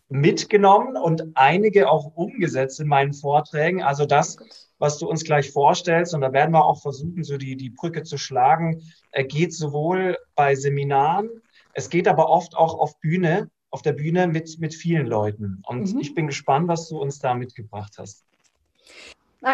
mitgenommen 0.07 0.95
und 0.95 1.35
einige 1.35 1.89
auch 1.89 2.15
umgesetzt 2.15 2.79
in 2.79 2.87
meinen 2.87 3.13
Vorträgen. 3.13 3.83
Also 3.83 4.05
das, 4.05 4.37
was 4.77 4.99
du 4.99 5.07
uns 5.07 5.23
gleich 5.23 5.51
vorstellst, 5.51 6.13
und 6.13 6.21
da 6.21 6.31
werden 6.31 6.51
wir 6.51 6.63
auch 6.63 6.81
versuchen, 6.81 7.23
so 7.23 7.37
die, 7.37 7.57
die 7.57 7.71
Brücke 7.71 8.03
zu 8.03 8.17
schlagen, 8.17 8.81
geht 9.27 9.53
sowohl 9.53 10.17
bei 10.35 10.55
Seminaren, 10.55 11.29
es 11.73 11.89
geht 11.89 12.07
aber 12.07 12.29
oft 12.29 12.55
auch 12.55 12.79
auf 12.79 12.99
Bühne, 12.99 13.49
auf 13.71 13.81
der 13.81 13.93
Bühne 13.93 14.27
mit, 14.27 14.59
mit 14.59 14.75
vielen 14.75 15.07
Leuten. 15.07 15.61
Und 15.67 15.93
mhm. 15.93 15.99
ich 15.99 16.13
bin 16.13 16.27
gespannt, 16.27 16.67
was 16.67 16.87
du 16.87 17.01
uns 17.01 17.19
da 17.19 17.33
mitgebracht 17.33 17.95
hast. 17.97 18.23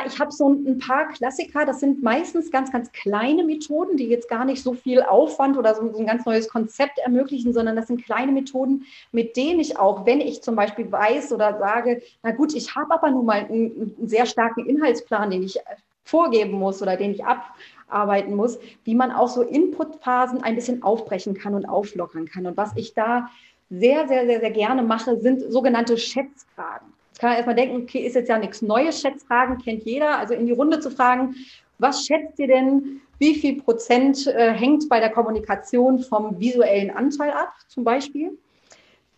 Ich 0.06 0.20
habe 0.20 0.32
so 0.32 0.48
ein 0.50 0.78
paar 0.78 1.08
Klassiker, 1.08 1.66
das 1.66 1.80
sind 1.80 2.04
meistens 2.04 2.52
ganz, 2.52 2.72
ganz 2.72 2.92
kleine 2.92 3.44
Methoden, 3.44 3.98
die 3.98 4.08
jetzt 4.08 4.30
gar 4.30 4.46
nicht 4.46 4.62
so 4.62 4.74
viel 4.74 5.02
Aufwand 5.02 5.58
oder 5.58 5.74
so, 5.74 5.82
ein 5.82 6.06
ganz 6.06 6.26
neues 6.26 6.48
Konzept 6.48 7.00
ermöglichen, 7.00 7.54
sondern 7.54 7.76
das 7.76 7.88
sind 7.88 8.06
kleine 8.06 8.32
Methoden, 8.32 8.86
mit 9.12 9.36
denen 9.36 9.60
ich 9.60 9.80
auch, 9.80 10.06
wenn 10.06 10.22
ich 10.22 10.44
zum 10.44 10.56
Beispiel 10.56 10.92
weiß 10.92 11.34
oder 11.34 11.58
sage, 11.58 12.04
na 12.22 12.32
gut, 12.32 12.54
ich 12.54 12.76
habe 12.76 12.94
aber 12.94 13.10
nun 13.10 13.26
mal 13.26 13.46
einen, 13.46 13.96
einen 13.98 14.08
sehr 14.08 14.28
starken 14.28 14.68
Inhaltsplan, 14.68 15.32
den 15.32 15.42
ich 15.42 15.60
vorgeben 16.04 16.52
muss 16.52 16.84
oder 16.84 16.96
den 16.96 17.12
ich 17.12 17.24
abarbeiten 17.26 18.36
muss, 18.36 18.60
wie 18.84 18.94
man 18.94 19.12
auch 19.12 19.28
so 19.28 19.42
Inputphasen 19.42 20.44
ein 20.44 20.54
bisschen 20.54 20.84
aufbrechen 20.84 21.34
kann 21.34 21.56
und 21.56 21.66
auflockern 21.66 22.28
kann. 22.28 22.46
Und 22.46 22.58
was 22.58 22.74
ich 22.76 22.94
da 22.94 23.30
sehr, 23.72 24.08
sehr, 24.08 24.28
sehr, 24.28 24.40
sehr 24.40 24.52
gerne 24.52 24.84
mache, 24.84 25.20
sind 25.20 25.52
sogenannte 25.52 25.98
Schätzfragen 25.98 26.94
kann 27.20 27.30
man 27.30 27.38
erstmal 27.38 27.56
denken, 27.56 27.84
okay, 27.84 28.00
ist 28.00 28.16
jetzt 28.16 28.30
ja 28.30 28.40
nichts 28.40 28.62
Neues, 28.62 29.02
Schätzfragen 29.02 29.58
kennt 29.58 29.84
jeder. 29.84 30.18
Also 30.18 30.34
in 30.34 30.46
die 30.46 30.54
Runde 30.54 30.80
zu 30.80 30.90
fragen, 30.90 31.36
was 31.78 32.06
schätzt 32.06 32.40
ihr 32.40 32.48
denn, 32.48 33.02
wie 33.20 33.36
viel 33.36 33.62
Prozent 33.62 34.26
äh, 34.28 34.54
hängt 34.54 34.88
bei 34.88 35.00
der 35.00 35.10
Kommunikation 35.10 36.00
vom 36.00 36.40
visuellen 36.40 36.90
Anteil 36.90 37.32
ab, 37.32 37.54
zum 37.68 37.84
Beispiel? 37.84 38.38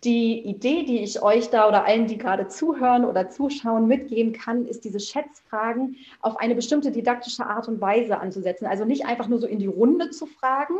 Die 0.04 0.40
Idee, 0.40 0.84
die 0.84 1.04
ich 1.04 1.22
euch 1.22 1.52
da 1.52 1.68
oder 1.68 1.86
allen, 1.86 2.08
die 2.08 2.18
gerade 2.18 2.48
zuhören 2.48 3.06
oder 3.06 3.30
zuschauen, 3.30 3.88
mitgeben 3.88 4.34
kann, 4.34 4.66
ist 4.66 4.84
diese 4.84 5.00
Schätzfragen 5.00 5.98
auf 6.22 6.38
eine 6.38 6.56
bestimmte 6.56 6.92
didaktische 6.92 7.46
Art 7.46 7.68
und 7.68 7.82
Weise 7.82 8.20
anzusetzen. 8.20 8.66
Also 8.66 8.84
nicht 8.84 9.06
einfach 9.06 9.28
nur 9.28 9.38
so 9.38 9.46
in 9.46 9.60
die 9.60 9.68
Runde 9.68 10.10
zu 10.10 10.26
fragen, 10.26 10.74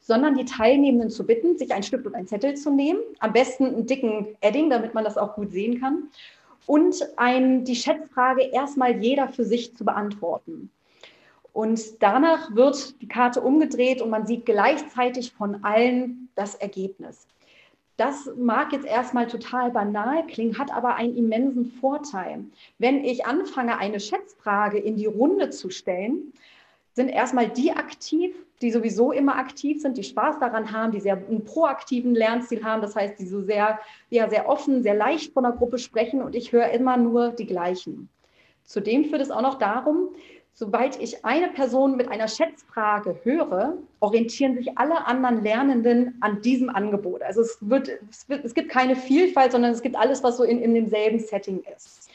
sondern 0.00 0.36
die 0.36 0.44
Teilnehmenden 0.44 1.10
zu 1.10 1.26
bitten, 1.26 1.58
sich 1.58 1.72
ein 1.72 1.82
Stift 1.82 2.06
und 2.06 2.14
ein 2.14 2.28
Zettel 2.28 2.54
zu 2.54 2.70
nehmen, 2.70 3.00
am 3.18 3.32
besten 3.32 3.66
einen 3.66 3.86
dicken 3.86 4.36
Edding, 4.40 4.70
damit 4.70 4.94
man 4.94 5.02
das 5.02 5.18
auch 5.18 5.34
gut 5.34 5.50
sehen 5.50 5.80
kann, 5.80 6.08
und 6.66 6.96
ein, 7.16 7.64
die 7.64 7.76
Schätzfrage 7.76 8.42
erstmal 8.42 9.02
jeder 9.02 9.28
für 9.28 9.44
sich 9.44 9.76
zu 9.76 9.84
beantworten. 9.84 10.70
Und 11.52 12.02
danach 12.02 12.54
wird 12.54 13.00
die 13.02 13.08
Karte 13.08 13.40
umgedreht 13.40 14.00
und 14.00 14.10
man 14.10 14.26
sieht 14.26 14.46
gleichzeitig 14.46 15.32
von 15.32 15.64
allen 15.64 16.28
das 16.34 16.54
Ergebnis. 16.54 17.26
Das 17.98 18.30
mag 18.36 18.72
jetzt 18.72 18.86
erstmal 18.86 19.26
total 19.26 19.70
banal 19.70 20.26
klingen, 20.26 20.58
hat 20.58 20.72
aber 20.72 20.94
einen 20.96 21.16
immensen 21.16 21.66
Vorteil. 21.66 22.44
Wenn 22.78 23.04
ich 23.04 23.26
anfange, 23.26 23.78
eine 23.78 24.00
Schätzfrage 24.00 24.78
in 24.78 24.96
die 24.96 25.06
Runde 25.06 25.50
zu 25.50 25.68
stellen, 25.68 26.32
sind 26.94 27.08
erstmal 27.10 27.48
die 27.48 27.72
aktiv, 27.72 28.34
die 28.62 28.70
sowieso 28.70 29.12
immer 29.12 29.36
aktiv 29.36 29.82
sind, 29.82 29.98
die 29.98 30.04
Spaß 30.04 30.38
daran 30.38 30.72
haben, 30.72 30.92
die 30.92 31.00
sehr 31.00 31.16
einen 31.16 31.44
proaktiven 31.44 32.14
Lernstil 32.14 32.64
haben, 32.64 32.80
das 32.80 32.96
heißt, 32.96 33.18
die 33.18 33.26
so 33.26 33.42
sehr, 33.42 33.78
ja, 34.10 34.30
sehr 34.30 34.48
offen, 34.48 34.82
sehr 34.82 34.94
leicht 34.94 35.32
von 35.32 35.42
der 35.42 35.52
Gruppe 35.52 35.78
sprechen 35.78 36.22
und 36.22 36.34
ich 36.34 36.52
höre 36.52 36.70
immer 36.70 36.96
nur 36.96 37.30
die 37.30 37.46
gleichen. 37.46 38.08
Zudem 38.64 39.04
führt 39.06 39.20
es 39.20 39.30
auch 39.30 39.42
noch 39.42 39.58
darum, 39.58 40.10
sobald 40.54 41.00
ich 41.00 41.24
eine 41.24 41.48
Person 41.48 41.96
mit 41.96 42.08
einer 42.08 42.28
Schätzfrage 42.28 43.18
höre, 43.24 43.78
orientieren 44.00 44.54
sich 44.54 44.78
alle 44.78 45.06
anderen 45.06 45.42
Lernenden 45.42 46.16
an 46.20 46.40
diesem 46.42 46.70
Angebot. 46.70 47.22
Also 47.22 47.40
es, 47.40 47.58
wird, 47.60 47.90
es, 48.10 48.28
wird, 48.28 48.44
es 48.44 48.54
gibt 48.54 48.70
keine 48.70 48.94
Vielfalt, 48.94 49.52
sondern 49.52 49.72
es 49.72 49.82
gibt 49.82 49.96
alles, 49.96 50.22
was 50.22 50.36
so 50.36 50.44
in, 50.44 50.60
in 50.60 50.74
demselben 50.74 51.18
Setting 51.18 51.62
ist. 51.76 52.10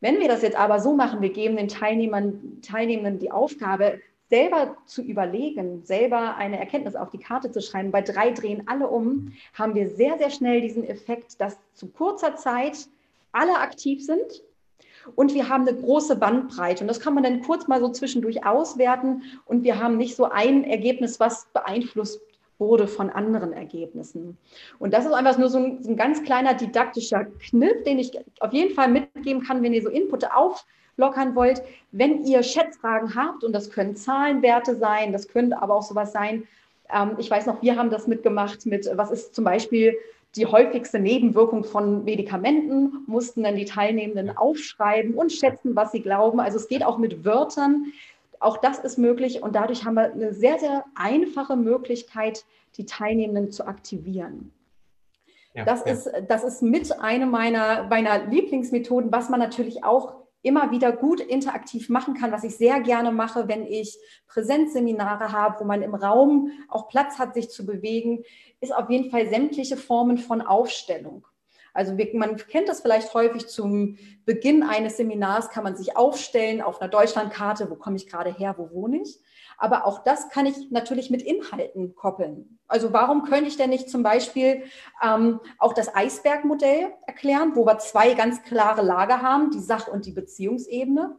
Wenn 0.00 0.20
wir 0.20 0.28
das 0.28 0.42
jetzt 0.42 0.56
aber 0.56 0.80
so 0.80 0.94
machen, 0.94 1.20
wir 1.22 1.30
geben 1.30 1.56
den 1.56 1.68
Teilnehmern, 1.68 2.60
Teilnehmenden 2.62 3.18
die 3.18 3.30
Aufgabe, 3.30 4.00
selber 4.30 4.76
zu 4.86 5.02
überlegen, 5.02 5.84
selber 5.84 6.36
eine 6.36 6.58
Erkenntnis 6.58 6.96
auf 6.96 7.10
die 7.10 7.18
Karte 7.18 7.50
zu 7.50 7.60
schreiben, 7.60 7.90
bei 7.90 8.02
drei 8.02 8.30
drehen 8.30 8.66
alle 8.66 8.88
um, 8.88 9.32
haben 9.52 9.74
wir 9.74 9.88
sehr, 9.88 10.18
sehr 10.18 10.30
schnell 10.30 10.60
diesen 10.60 10.84
Effekt, 10.84 11.40
dass 11.40 11.58
zu 11.74 11.88
kurzer 11.88 12.36
Zeit 12.36 12.88
alle 13.32 13.58
aktiv 13.58 14.04
sind 14.04 14.42
und 15.14 15.34
wir 15.34 15.48
haben 15.48 15.68
eine 15.68 15.76
große 15.76 16.16
Bandbreite. 16.16 16.84
Und 16.84 16.88
das 16.88 17.00
kann 17.00 17.14
man 17.14 17.22
dann 17.22 17.42
kurz 17.42 17.68
mal 17.68 17.80
so 17.80 17.88
zwischendurch 17.90 18.46
auswerten 18.46 19.22
und 19.44 19.64
wir 19.64 19.78
haben 19.78 19.96
nicht 19.96 20.16
so 20.16 20.24
ein 20.24 20.64
Ergebnis, 20.64 21.20
was 21.20 21.46
beeinflusst 21.52 22.20
wurde 22.58 22.86
von 22.86 23.10
anderen 23.10 23.52
Ergebnissen. 23.52 24.38
Und 24.78 24.94
das 24.94 25.04
ist 25.04 25.12
einfach 25.12 25.36
nur 25.38 25.48
so 25.48 25.58
ein, 25.58 25.82
so 25.82 25.90
ein 25.90 25.96
ganz 25.96 26.22
kleiner 26.22 26.54
didaktischer 26.54 27.24
Kniff, 27.24 27.82
den 27.82 27.98
ich 27.98 28.12
auf 28.40 28.52
jeden 28.52 28.74
Fall 28.74 28.88
mitgeben 28.88 29.42
kann, 29.42 29.62
wenn 29.62 29.72
ihr 29.72 29.82
so 29.82 29.90
Input 29.90 30.24
auflockern 30.94 31.34
wollt. 31.34 31.62
Wenn 31.92 32.24
ihr 32.24 32.42
Schätzfragen 32.42 33.14
habt, 33.14 33.44
und 33.44 33.52
das 33.52 33.70
können 33.70 33.96
Zahlenwerte 33.96 34.76
sein, 34.76 35.12
das 35.12 35.28
könnte 35.28 35.60
aber 35.60 35.74
auch 35.74 35.82
sowas 35.82 36.12
sein. 36.12 36.44
Ähm, 36.92 37.16
ich 37.18 37.30
weiß 37.30 37.46
noch, 37.46 37.62
wir 37.62 37.76
haben 37.76 37.90
das 37.90 38.06
mitgemacht 38.06 38.66
mit, 38.66 38.88
was 38.94 39.10
ist 39.10 39.34
zum 39.34 39.44
Beispiel 39.44 39.96
die 40.36 40.46
häufigste 40.46 40.98
Nebenwirkung 40.98 41.62
von 41.62 42.04
Medikamenten, 42.04 43.04
mussten 43.06 43.44
dann 43.44 43.54
die 43.54 43.66
Teilnehmenden 43.66 44.36
aufschreiben 44.36 45.14
und 45.14 45.32
schätzen, 45.32 45.76
was 45.76 45.92
sie 45.92 46.02
glauben. 46.02 46.40
Also 46.40 46.56
es 46.56 46.66
geht 46.66 46.84
auch 46.84 46.98
mit 46.98 47.24
Wörtern. 47.24 47.92
Auch 48.40 48.56
das 48.56 48.80
ist 48.80 48.98
möglich 48.98 49.42
und 49.42 49.54
dadurch 49.54 49.84
haben 49.84 49.94
wir 49.94 50.12
eine 50.12 50.34
sehr, 50.34 50.58
sehr 50.58 50.84
einfache 50.96 51.54
Möglichkeit, 51.54 52.44
die 52.76 52.84
Teilnehmenden 52.84 53.52
zu 53.52 53.66
aktivieren. 53.66 54.50
Ja, 55.54 55.64
das, 55.64 55.84
ja. 55.84 55.92
Ist, 55.92 56.10
das 56.26 56.42
ist 56.42 56.62
mit 56.62 57.00
einer 57.00 57.26
meiner, 57.26 57.84
meiner 57.84 58.26
Lieblingsmethoden, 58.26 59.12
was 59.12 59.28
man 59.28 59.38
natürlich 59.38 59.84
auch 59.84 60.23
immer 60.44 60.70
wieder 60.70 60.92
gut 60.92 61.20
interaktiv 61.20 61.88
machen 61.88 62.14
kann, 62.14 62.30
was 62.30 62.44
ich 62.44 62.56
sehr 62.56 62.80
gerne 62.80 63.10
mache, 63.10 63.48
wenn 63.48 63.66
ich 63.66 63.98
Präsenzseminare 64.28 65.32
habe, 65.32 65.60
wo 65.60 65.64
man 65.64 65.82
im 65.82 65.94
Raum 65.94 66.52
auch 66.68 66.88
Platz 66.88 67.18
hat, 67.18 67.34
sich 67.34 67.50
zu 67.50 67.64
bewegen, 67.64 68.22
ist 68.60 68.74
auf 68.74 68.90
jeden 68.90 69.10
Fall 69.10 69.28
sämtliche 69.28 69.76
Formen 69.76 70.18
von 70.18 70.42
Aufstellung. 70.42 71.26
Also 71.72 71.96
man 72.12 72.36
kennt 72.36 72.68
das 72.68 72.82
vielleicht 72.82 73.12
häufig 73.14 73.48
zum 73.48 73.98
Beginn 74.26 74.62
eines 74.62 74.98
Seminars, 74.98 75.48
kann 75.48 75.64
man 75.64 75.76
sich 75.76 75.96
aufstellen 75.96 76.62
auf 76.62 76.80
einer 76.80 76.90
Deutschlandkarte, 76.90 77.68
wo 77.68 77.74
komme 77.74 77.96
ich 77.96 78.06
gerade 78.06 78.32
her, 78.32 78.54
wo 78.58 78.70
wohne 78.70 79.02
ich. 79.02 79.18
Aber 79.58 79.86
auch 79.86 80.04
das 80.04 80.28
kann 80.28 80.46
ich 80.46 80.70
natürlich 80.70 81.10
mit 81.10 81.22
Inhalten 81.22 81.94
koppeln. 81.94 82.58
Also 82.66 82.92
warum 82.92 83.24
könnte 83.24 83.48
ich 83.48 83.56
denn 83.56 83.70
nicht 83.70 83.90
zum 83.90 84.02
Beispiel 84.02 84.62
ähm, 85.02 85.40
auch 85.58 85.74
das 85.74 85.94
Eisbergmodell 85.94 86.92
erklären, 87.06 87.52
wo 87.54 87.66
wir 87.66 87.78
zwei 87.78 88.14
ganz 88.14 88.42
klare 88.42 88.82
Lager 88.82 89.22
haben, 89.22 89.50
die 89.50 89.60
Sach- 89.60 89.88
und 89.88 90.06
die 90.06 90.12
Beziehungsebene. 90.12 91.16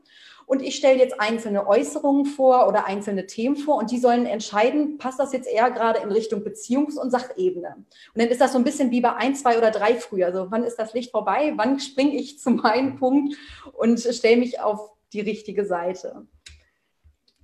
Und 0.47 0.61
ich 0.61 0.75
stelle 0.75 0.99
jetzt 0.99 1.19
einzelne 1.19 1.67
Äußerungen 1.67 2.25
vor 2.25 2.67
oder 2.67 2.85
einzelne 2.85 3.25
Themen 3.25 3.55
vor 3.55 3.77
und 3.77 3.89
die 3.89 3.97
sollen 3.97 4.25
entscheiden, 4.27 4.97
passt 4.97 5.19
das 5.19 5.33
jetzt 5.33 5.47
eher 5.47 5.71
gerade 5.71 5.99
in 6.01 6.11
Richtung 6.11 6.41
Beziehungs- 6.41 6.99
und 6.99 7.09
Sachebene. 7.09 7.75
Und 8.13 8.21
dann 8.21 8.27
ist 8.27 8.41
das 8.41 8.51
so 8.51 8.59
ein 8.59 8.63
bisschen 8.63 8.91
wie 8.91 9.01
bei 9.01 9.15
ein, 9.15 9.35
zwei 9.35 9.57
oder 9.57 9.71
drei 9.71 9.95
früher. 9.95 10.27
Also 10.27 10.47
wann 10.51 10.63
ist 10.63 10.77
das 10.77 10.93
Licht 10.93 11.11
vorbei? 11.11 11.53
Wann 11.55 11.79
springe 11.79 12.15
ich 12.15 12.39
zu 12.39 12.51
meinem 12.51 12.97
Punkt 12.97 13.35
und 13.73 13.99
stelle 13.99 14.37
mich 14.37 14.59
auf 14.59 14.91
die 15.13 15.21
richtige 15.21 15.65
Seite? 15.65 16.27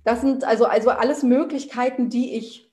Das 0.04 0.20
sind 0.20 0.44
also, 0.44 0.64
also 0.64 0.90
alles 0.90 1.22
Möglichkeiten, 1.22 2.08
die 2.08 2.36
ich 2.36 2.72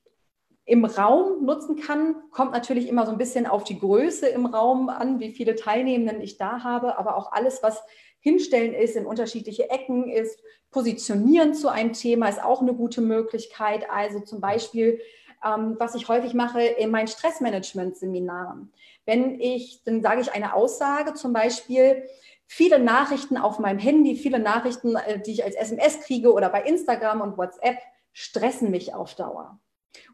im 0.65 0.85
Raum 0.85 1.45
nutzen 1.45 1.77
kann. 1.77 2.15
Kommt 2.31 2.51
natürlich 2.51 2.87
immer 2.87 3.05
so 3.05 3.11
ein 3.11 3.17
bisschen 3.17 3.47
auf 3.47 3.63
die 3.63 3.79
Größe 3.79 4.27
im 4.27 4.45
Raum 4.45 4.89
an, 4.89 5.19
wie 5.19 5.31
viele 5.31 5.55
Teilnehmenden 5.55 6.21
ich 6.21 6.37
da 6.37 6.63
habe, 6.63 6.97
aber 6.97 7.17
auch 7.17 7.31
alles, 7.31 7.63
was 7.63 7.81
hinstellen 8.19 8.73
ist, 8.73 8.95
in 8.95 9.05
unterschiedliche 9.05 9.69
Ecken 9.69 10.09
ist. 10.09 10.39
Positionieren 10.71 11.53
zu 11.53 11.69
einem 11.69 11.93
Thema 11.93 12.29
ist 12.29 12.43
auch 12.43 12.61
eine 12.61 12.73
gute 12.73 13.01
Möglichkeit. 13.01 13.89
Also 13.89 14.19
zum 14.19 14.41
Beispiel, 14.41 14.99
ähm, 15.43 15.75
was 15.79 15.95
ich 15.95 16.07
häufig 16.07 16.33
mache 16.33 16.61
in 16.61 16.91
meinen 16.91 17.07
Stressmanagement-Seminaren. 17.07 18.71
Wenn 19.05 19.39
ich, 19.39 19.83
dann 19.85 20.03
sage 20.03 20.21
ich 20.21 20.33
eine 20.33 20.53
Aussage, 20.53 21.13
zum 21.13 21.33
Beispiel, 21.33 22.03
viele 22.51 22.79
Nachrichten 22.79 23.37
auf 23.37 23.59
meinem 23.59 23.77
Handy, 23.77 24.15
viele 24.15 24.39
Nachrichten, 24.39 24.95
äh, 24.95 25.21
die 25.21 25.33
ich 25.33 25.43
als 25.43 25.55
SMS 25.55 26.01
kriege 26.01 26.33
oder 26.33 26.49
bei 26.49 26.63
Instagram 26.63 27.21
und 27.21 27.37
WhatsApp, 27.37 27.77
stressen 28.11 28.71
mich 28.71 28.95
auf 28.95 29.13
Dauer. 29.13 29.59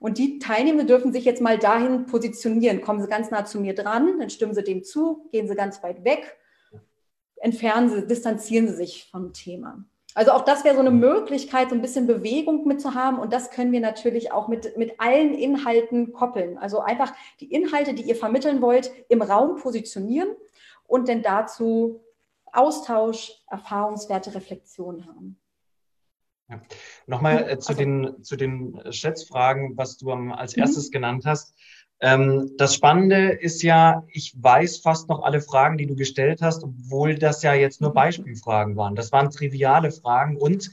Und 0.01 0.18
die 0.18 0.38
Teilnehmer 0.39 0.84
dürfen 0.84 1.13
sich 1.13 1.24
jetzt 1.24 1.42
mal 1.42 1.58
dahin 1.58 2.06
positionieren. 2.06 2.82
Kommen 2.82 3.01
sie 3.01 3.08
ganz 3.08 3.32
nah 3.32 3.46
zu 3.46 3.60
mir 3.62 3.74
dran, 3.74 4.20
dann 4.20 4.30
stimmen 4.30 4.54
sie 4.54 4.63
dem 4.63 4.84
zu, 4.84 5.30
gehen 5.32 5.48
sie 5.48 5.56
ganz 5.56 5.82
weit 5.82 6.04
weg, 6.04 6.38
entfernen 7.38 7.89
sie, 7.89 8.06
distanzieren 8.06 8.68
sie 8.68 8.75
sich 8.75 9.08
vom 9.10 9.32
Thema. 9.32 9.86
Also 10.13 10.32
auch 10.32 10.44
das 10.44 10.65
wäre 10.65 10.75
so 10.75 10.82
eine 10.82 10.92
Möglichkeit, 10.92 11.70
so 11.70 11.75
ein 11.75 11.82
bisschen 11.82 12.06
Bewegung 12.06 12.68
mitzuhaben. 12.68 13.18
Und 13.18 13.32
das 13.32 13.50
können 13.50 13.72
wir 13.72 13.80
natürlich 13.80 14.34
auch 14.34 14.50
mit, 14.50 14.75
mit 14.77 15.00
allen 15.00 15.34
Inhalten 15.34 16.12
koppeln. 16.12 16.58
Also 16.58 16.82
einfach 16.82 17.13
die 17.39 17.51
Inhalte, 17.51 17.94
die 17.94 18.04
ihr 18.04 18.15
vermitteln 18.15 18.62
wollt, 18.62 18.92
im 19.08 19.22
Raum 19.22 19.56
positionieren 19.56 20.30
und 20.86 21.08
dann 21.08 21.22
dazu 21.22 22.01
Austausch, 22.56 23.32
Erfahrungswerte, 23.48 24.34
Reflexion 24.34 25.06
haben. 25.06 25.40
Ja. 26.50 26.62
Nochmal 27.08 27.50
äh, 27.50 27.60
zu, 27.60 27.70
also, 27.70 27.82
den, 27.82 28.24
zu 28.24 28.36
den 28.36 28.80
Schätzfragen, 28.92 29.76
was 29.78 29.98
du 29.98 30.12
als 30.12 30.56
mhm. 30.56 30.64
erstes 30.64 30.92
genannt 30.92 31.26
hast. 31.26 31.56
Ähm, 32.02 32.52
das 32.58 32.76
Spannende 32.76 33.30
ist 33.30 33.64
ja, 33.64 34.04
ich 34.10 34.36
weiß 34.38 34.80
fast 34.80 35.10
noch 35.10 35.24
alle 35.24 35.42
Fragen, 35.42 35.78
die 35.78 35.88
du 35.88 35.96
gestellt 35.96 36.42
hast, 36.42 36.64
obwohl 36.64 37.16
das 37.16 37.42
ja 37.42 37.54
jetzt 37.54 37.82
nur 37.82 37.92
mhm. 37.92 37.96
Beispielfragen 37.96 38.76
waren. 38.76 38.96
Das 38.96 39.12
waren 39.12 39.32
triviale 39.32 39.92
Fragen 39.92 40.38
und 40.38 40.72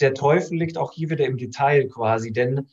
der 0.00 0.14
Teufel 0.14 0.58
liegt 0.58 0.78
auch 0.78 0.92
hier 0.92 1.10
wieder 1.10 1.26
im 1.26 1.36
Detail 1.36 1.88
quasi, 1.88 2.32
denn 2.32 2.68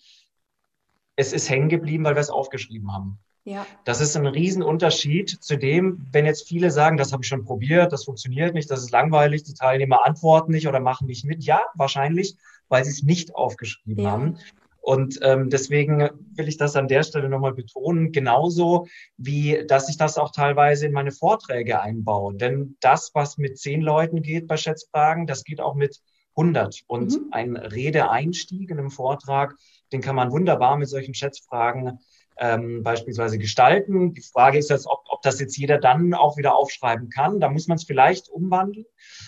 es 1.15 1.33
ist 1.33 1.49
hängen 1.49 1.69
geblieben, 1.69 2.03
weil 2.03 2.15
wir 2.15 2.21
es 2.21 2.29
aufgeschrieben 2.29 2.93
haben. 2.93 3.19
Ja. 3.43 3.65
Das 3.85 4.01
ist 4.01 4.15
ein 4.15 4.27
Riesenunterschied 4.27 5.29
zu 5.29 5.57
dem, 5.57 6.05
wenn 6.11 6.25
jetzt 6.25 6.47
viele 6.47 6.69
sagen, 6.69 6.97
das 6.97 7.11
habe 7.11 7.23
ich 7.23 7.27
schon 7.27 7.43
probiert, 7.43 7.91
das 7.91 8.05
funktioniert 8.05 8.53
nicht, 8.53 8.69
das 8.69 8.81
ist 8.81 8.91
langweilig, 8.91 9.43
die 9.43 9.55
Teilnehmer 9.55 10.05
antworten 10.05 10.51
nicht 10.51 10.67
oder 10.67 10.79
machen 10.79 11.07
nicht 11.07 11.25
mit. 11.25 11.43
Ja, 11.43 11.61
wahrscheinlich, 11.73 12.35
weil 12.69 12.85
sie 12.85 12.91
es 12.91 13.01
nicht 13.03 13.33
aufgeschrieben 13.35 14.03
ja. 14.03 14.11
haben. 14.11 14.37
Und 14.79 15.19
ähm, 15.21 15.49
deswegen 15.49 16.09
will 16.35 16.47
ich 16.47 16.57
das 16.57 16.75
an 16.75 16.87
der 16.87 17.03
Stelle 17.03 17.29
nochmal 17.29 17.53
betonen, 17.53 18.11
genauso 18.11 18.87
wie, 19.15 19.63
dass 19.67 19.89
ich 19.89 19.97
das 19.97 20.17
auch 20.17 20.31
teilweise 20.31 20.87
in 20.87 20.91
meine 20.91 21.11
Vorträge 21.11 21.81
einbaue. 21.81 22.35
Denn 22.35 22.77
das, 22.79 23.11
was 23.13 23.37
mit 23.37 23.59
zehn 23.59 23.81
Leuten 23.81 24.23
geht 24.23 24.47
bei 24.47 24.57
Schätzfragen, 24.57 25.27
das 25.27 25.43
geht 25.43 25.61
auch 25.61 25.75
mit 25.75 26.01
100. 26.35 26.81
Und 26.87 27.11
mhm. 27.11 27.27
ein 27.31 27.55
Redeeinstieg 27.57 28.71
in 28.71 28.79
einem 28.79 28.89
Vortrag, 28.89 29.55
den 29.91 30.01
kann 30.01 30.15
man 30.15 30.31
wunderbar 30.31 30.77
mit 30.77 30.89
solchen 30.89 31.13
Schätzfragen 31.13 31.99
ähm, 32.37 32.83
beispielsweise 32.83 33.37
gestalten. 33.37 34.13
Die 34.13 34.21
Frage 34.21 34.57
ist 34.57 34.69
jetzt, 34.69 34.87
ob, 34.87 35.03
ob 35.09 35.21
das 35.21 35.39
jetzt 35.39 35.57
jeder 35.57 35.77
dann 35.77 36.13
auch 36.13 36.37
wieder 36.37 36.55
aufschreiben 36.55 37.09
kann. 37.09 37.39
Da 37.39 37.49
muss 37.49 37.67
man 37.67 37.77
es 37.77 37.83
vielleicht 37.83 38.29
umwandeln. 38.29 38.85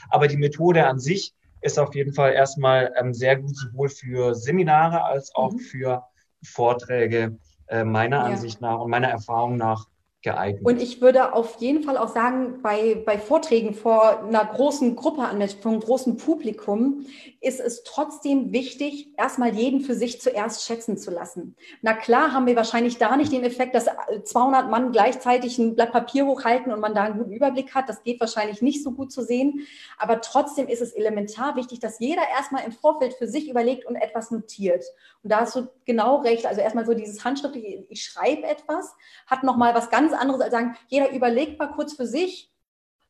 Aber 0.09 0.27
die 0.27 0.37
Methode 0.37 0.85
an 0.85 0.99
sich 0.99 1.33
ist 1.61 1.79
auf 1.79 1.95
jeden 1.95 2.13
Fall 2.13 2.33
erstmal 2.33 2.93
ähm, 2.97 3.13
sehr 3.13 3.37
gut, 3.37 3.55
sowohl 3.55 3.89
für 3.89 4.35
Seminare 4.35 5.03
als 5.03 5.33
auch 5.35 5.53
mhm. 5.53 5.59
für 5.59 6.03
Vorträge 6.43 7.37
äh, 7.67 7.83
meiner 7.83 8.17
ja. 8.17 8.23
Ansicht 8.23 8.61
nach 8.61 8.79
und 8.79 8.89
meiner 8.89 9.09
Erfahrung 9.09 9.57
nach 9.57 9.87
geeignet. 10.23 10.65
Und 10.65 10.81
ich 10.81 11.01
würde 11.01 11.33
auf 11.33 11.57
jeden 11.59 11.83
Fall 11.83 11.97
auch 11.97 12.07
sagen, 12.07 12.61
bei, 12.63 12.95
bei 13.05 13.17
Vorträgen 13.17 13.73
vor 13.73 14.23
einer 14.23 14.43
großen 14.43 14.95
Gruppe, 14.95 15.17
vor 15.17 15.27
einem 15.27 15.79
großen 15.79 16.17
Publikum, 16.17 17.05
ist 17.41 17.59
es 17.59 17.83
trotzdem 17.83 18.53
wichtig, 18.53 19.09
erstmal 19.17 19.53
jeden 19.53 19.81
für 19.81 19.93
sich 19.93 20.21
zuerst 20.21 20.65
schätzen 20.65 20.97
zu 20.97 21.11
lassen. 21.11 21.55
Na 21.81 21.93
klar 21.93 22.31
haben 22.31 22.47
wir 22.47 22.55
wahrscheinlich 22.55 22.97
da 22.97 23.17
nicht 23.17 23.33
den 23.33 23.43
Effekt, 23.43 23.75
dass 23.75 23.87
200 24.23 24.71
Mann 24.71 24.93
gleichzeitig 24.93 25.59
ein 25.59 25.75
Blatt 25.75 25.91
Papier 25.91 26.25
hochhalten 26.25 26.71
und 26.71 26.79
man 26.79 26.95
da 26.95 27.03
einen 27.03 27.17
guten 27.17 27.33
Überblick 27.33 27.75
hat. 27.75 27.89
Das 27.89 28.01
geht 28.03 28.21
wahrscheinlich 28.21 28.61
nicht 28.61 28.81
so 28.81 28.91
gut 28.91 29.11
zu 29.11 29.21
sehen. 29.23 29.67
Aber 29.97 30.21
trotzdem 30.21 30.67
ist 30.67 30.81
es 30.81 30.93
elementar 30.93 31.57
wichtig, 31.57 31.81
dass 31.81 31.99
jeder 31.99 32.23
erstmal 32.35 32.63
im 32.63 32.71
Vorfeld 32.71 33.13
für 33.13 33.27
sich 33.27 33.49
überlegt 33.49 33.85
und 33.85 33.97
etwas 33.97 34.31
notiert. 34.31 34.85
Und 35.21 35.31
da 35.31 35.41
hast 35.41 35.55
du 35.55 35.67
genau 35.85 36.21
recht. 36.21 36.45
Also 36.45 36.61
erstmal 36.61 36.85
so 36.85 36.93
dieses 36.93 37.25
handschriftliche, 37.25 37.85
ich 37.89 38.03
schreibe 38.03 38.43
etwas, 38.43 38.95
hat 39.27 39.43
nochmal 39.43 39.75
was 39.75 39.89
ganz 39.89 40.12
anderes 40.13 40.41
als 40.41 40.51
sagen, 40.51 40.75
jeder 40.87 41.11
überlegt 41.11 41.59
mal 41.59 41.67
kurz 41.67 41.93
für 41.93 42.05
sich, 42.05 42.49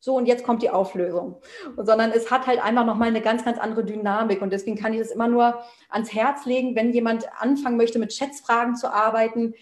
so 0.04 0.16
und 0.16 0.26
jetzt 0.26 0.44
kommt 0.44 0.62
die 0.62 0.68
Auflösung. 0.68 1.40
sondern 1.76 2.12
es 2.12 2.30
hat 2.30 2.46
halt 2.46 2.62
einfach 2.62 2.84
nochmal 2.84 3.08
eine 3.08 3.22
ganz, 3.22 3.42
ganz 3.42 3.58
andere 3.58 3.84
Dynamik. 3.84 4.42
Und 4.42 4.52
deswegen 4.52 4.76
kann 4.76 4.92
ich 4.92 4.98
das 4.98 5.10
immer 5.10 5.28
nur 5.28 5.62
ans 5.88 6.12
Herz 6.12 6.44
legen, 6.44 6.76
wenn 6.76 6.92
jemand 6.92 7.26
anfangen 7.40 7.78
möchte, 7.78 7.98
mit 7.98 8.12
Schätzfragen 8.12 8.76
zu 8.76 8.92
arbeiten, 8.92 9.54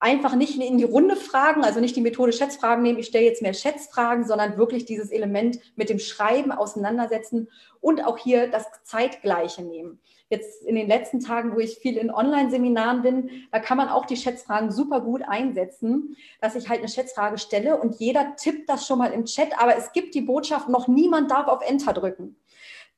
einfach 0.00 0.34
nicht 0.34 0.58
in 0.58 0.78
die 0.78 0.84
Runde 0.84 1.14
fragen, 1.14 1.62
also 1.62 1.78
nicht 1.78 1.94
die 1.94 2.00
Methode 2.00 2.32
Schätzfragen 2.32 2.82
nehmen, 2.82 2.98
ich 2.98 3.06
stelle 3.06 3.26
jetzt 3.26 3.42
mehr 3.42 3.52
Schätzfragen, 3.52 4.26
sondern 4.26 4.56
wirklich 4.56 4.86
dieses 4.86 5.10
Element 5.10 5.60
mit 5.76 5.90
dem 5.90 5.98
Schreiben 5.98 6.52
auseinandersetzen 6.52 7.48
und 7.80 8.04
auch 8.04 8.18
hier 8.18 8.50
das 8.50 8.64
Zeitgleiche 8.84 9.62
nehmen 9.62 10.00
jetzt 10.32 10.64
in 10.64 10.74
den 10.74 10.88
letzten 10.88 11.20
Tagen, 11.20 11.54
wo 11.54 11.60
ich 11.60 11.76
viel 11.76 11.96
in 11.96 12.10
Online-Seminaren 12.10 13.02
bin, 13.02 13.30
da 13.52 13.60
kann 13.60 13.76
man 13.76 13.88
auch 13.88 14.06
die 14.06 14.16
Schätzfragen 14.16 14.72
super 14.72 15.00
gut 15.00 15.22
einsetzen, 15.24 16.16
dass 16.40 16.56
ich 16.56 16.68
halt 16.68 16.80
eine 16.80 16.88
Schätzfrage 16.88 17.38
stelle 17.38 17.80
und 17.80 18.00
jeder 18.00 18.34
tippt 18.34 18.68
das 18.68 18.86
schon 18.86 18.98
mal 18.98 19.12
im 19.12 19.26
Chat, 19.26 19.60
aber 19.60 19.76
es 19.76 19.92
gibt 19.92 20.14
die 20.16 20.22
Botschaft, 20.22 20.68
noch 20.68 20.88
niemand 20.88 21.30
darf 21.30 21.46
auf 21.46 21.62
Enter 21.62 21.92
drücken. 21.92 22.36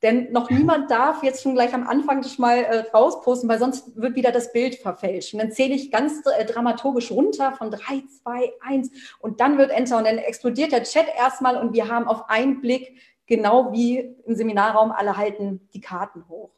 Denn 0.01 0.31
noch 0.31 0.49
niemand 0.49 0.91
darf 0.91 1.23
jetzt 1.23 1.41
schon 1.41 1.55
gleich 1.55 1.73
am 1.73 1.87
Anfang 1.87 2.21
das 2.21 2.37
mal 2.37 2.57
äh, 2.57 2.79
rausposten, 2.93 3.47
weil 3.49 3.59
sonst 3.59 3.95
wird 3.95 4.15
wieder 4.15 4.31
das 4.31 4.51
Bild 4.51 4.75
verfälscht. 4.75 5.33
Und 5.33 5.39
dann 5.39 5.51
zähle 5.51 5.73
ich 5.73 5.89
ganz 5.89 6.21
äh, 6.25 6.45
dramaturgisch 6.45 7.11
runter 7.11 7.53
von 7.53 7.71
3, 7.71 8.03
2, 8.23 8.53
1 8.61 8.91
und 9.19 9.39
dann 9.39 9.57
wird 9.57 9.71
Enter 9.71 9.97
und 9.97 10.05
dann 10.05 10.17
explodiert 10.17 10.73
der 10.73 10.83
Chat 10.83 11.07
erstmal 11.17 11.57
und 11.57 11.73
wir 11.73 11.87
haben 11.87 12.07
auf 12.07 12.29
einen 12.29 12.61
Blick, 12.61 12.99
genau 13.25 13.71
wie 13.71 14.15
im 14.25 14.35
Seminarraum, 14.35 14.91
alle 14.91 15.17
halten 15.17 15.67
die 15.73 15.81
Karten 15.81 16.27
hoch. 16.29 16.54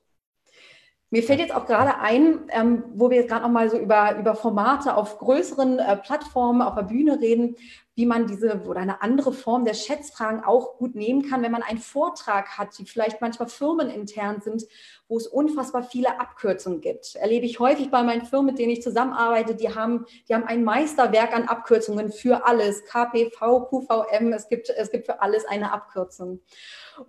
Mir 1.10 1.24
fällt 1.24 1.40
jetzt 1.40 1.56
auch 1.56 1.66
gerade 1.66 2.00
ein, 2.00 2.42
ähm, 2.50 2.84
wo 2.94 3.10
wir 3.10 3.18
jetzt 3.18 3.30
gerade 3.30 3.44
noch 3.44 3.52
mal 3.52 3.70
so 3.70 3.78
über, 3.78 4.18
über 4.18 4.36
Formate 4.36 4.96
auf 4.96 5.18
größeren 5.20 5.80
äh, 5.80 5.98
Plattformen, 5.98 6.62
auf 6.62 6.76
der 6.76 6.84
Bühne 6.84 7.20
reden, 7.22 7.56
wie 7.98 8.06
man 8.06 8.28
diese 8.28 8.62
oder 8.62 8.80
eine 8.80 9.02
andere 9.02 9.34
Form 9.34 9.66
der 9.66 9.74
Schätzfragen 9.74 10.44
auch 10.44 10.78
gut 10.78 10.94
nehmen 10.94 11.28
kann, 11.28 11.42
wenn 11.42 11.52
man 11.52 11.64
einen 11.64 11.80
Vortrag 11.80 12.56
hat, 12.56 12.78
die 12.78 12.86
vielleicht 12.86 13.22
manchmal 13.22 13.50
firmenintern 13.50 14.40
sind, 14.40 14.66
wo 15.08 15.18
es 15.18 15.26
unfassbar 15.26 15.82
viele 15.82 16.20
Abkürzungen 16.20 16.80
gibt. 16.80 17.16
Erlebe 17.16 17.48
ich 17.48 17.60
häufig 17.60 17.90
bei 17.90 18.04
meinen 18.04 18.24
Firmen, 18.24 18.46
mit 18.46 18.60
denen 18.60 18.70
ich 18.70 18.84
zusammenarbeite, 18.84 19.56
die 19.56 19.74
haben, 19.74 20.06
die 20.30 20.36
haben 20.36 20.44
ein 20.44 20.64
Meisterwerk 20.64 21.36
an 21.36 21.48
Abkürzungen 21.48 22.12
für 22.12 22.46
alles, 22.46 22.86
KPV, 22.86 23.66
QVM, 23.68 24.32
es 24.32 24.48
gibt, 24.48 24.70
es 24.70 24.92
gibt 24.92 25.08
für 25.08 25.20
alles 25.24 25.46
eine 25.46 25.74
Abkürzung. 25.74 26.42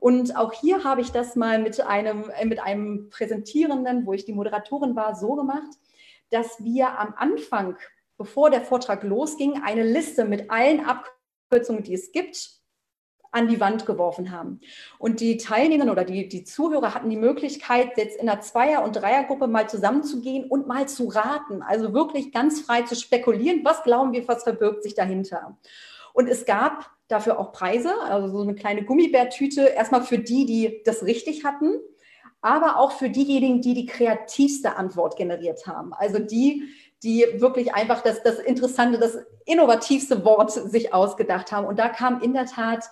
Und 0.01 0.39
auch 0.39 0.55
hier 0.55 0.85
habe 0.85 1.03
ich 1.03 1.13
das 1.13 1.37
mal 1.37 1.59
mit 1.59 1.83
einem, 1.83 2.31
äh, 2.31 2.47
mit 2.47 2.61
einem 2.61 3.11
Präsentierenden, 3.11 4.07
wo 4.07 4.15
ich 4.15 4.25
die 4.25 4.33
Moderatorin 4.33 4.97
war, 4.97 5.15
so 5.15 5.35
gemacht, 5.35 5.77
dass 6.31 6.65
wir 6.65 6.99
am 6.99 7.13
Anfang, 7.15 7.77
bevor 8.19 8.51
der 8.51 8.63
Vortrag 8.63 9.05
losging, 9.05 9.63
eine 9.65 9.85
Liste 9.85 10.25
mit 10.25 10.51
allen 10.51 10.85
Abkürzungen, 10.85 11.85
die 11.85 11.95
es 11.95 12.13
gibt, 12.13 12.59
an 13.31 13.49
die 13.49 13.61
Wand 13.61 13.87
geworfen 13.87 14.31
haben. 14.33 14.61
Und 14.99 15.21
die 15.21 15.37
Teilnehmer 15.37 15.91
oder 15.93 16.05
die, 16.05 16.29
die 16.29 16.45
Zuhörer 16.45 16.95
hatten 16.95 17.11
die 17.11 17.17
Möglichkeit, 17.17 17.97
jetzt 17.97 18.21
in 18.21 18.29
einer 18.29 18.41
Zweier- 18.41 18.83
und 18.85 18.97
Dreiergruppe 18.97 19.47
mal 19.47 19.69
zusammenzugehen 19.69 20.45
und 20.49 20.67
mal 20.67 20.89
zu 20.89 21.09
raten. 21.09 21.63
Also 21.63 21.93
wirklich 21.93 22.33
ganz 22.33 22.61
frei 22.61 22.83
zu 22.83 22.97
spekulieren, 22.97 23.65
was 23.65 23.83
glauben 23.83 24.13
wir, 24.13 24.27
was 24.27 24.45
verbirgt 24.45 24.83
sich 24.83 24.95
dahinter. 24.95 25.59
Und 26.15 26.29
es 26.29 26.47
gab 26.47 26.91
dafür 27.07 27.39
auch 27.39 27.53
Preise, 27.53 27.93
also 28.03 28.29
so 28.29 28.43
eine 28.43 28.55
kleine 28.55 28.85
Gummibärtüte, 28.85 29.63
erstmal 29.63 30.03
für 30.03 30.19
die, 30.19 30.47
die 30.47 30.83
das 30.85 31.05
richtig 31.05 31.45
hatten, 31.45 31.75
aber 32.41 32.79
auch 32.79 32.93
für 32.93 33.11
diejenigen, 33.11 33.61
die 33.61 33.75
die 33.75 33.87
kreativste 33.87 34.77
Antwort 34.77 35.17
generiert 35.17 35.67
haben. 35.67 35.93
Also 35.93 36.19
die, 36.19 36.65
die 37.03 37.25
wirklich 37.37 37.75
einfach 37.75 38.03
das, 38.03 38.23
das 38.23 38.39
interessante, 38.39 38.99
das 38.99 39.19
innovativste 39.45 40.25
Wort 40.25 40.51
sich 40.51 40.93
ausgedacht 40.93 41.53
haben. 41.53 41.67
Und 41.67 41.79
da 41.79 41.89
kam 41.89 42.21
in 42.21 42.33
der 42.33 42.47
Tat 42.47 42.85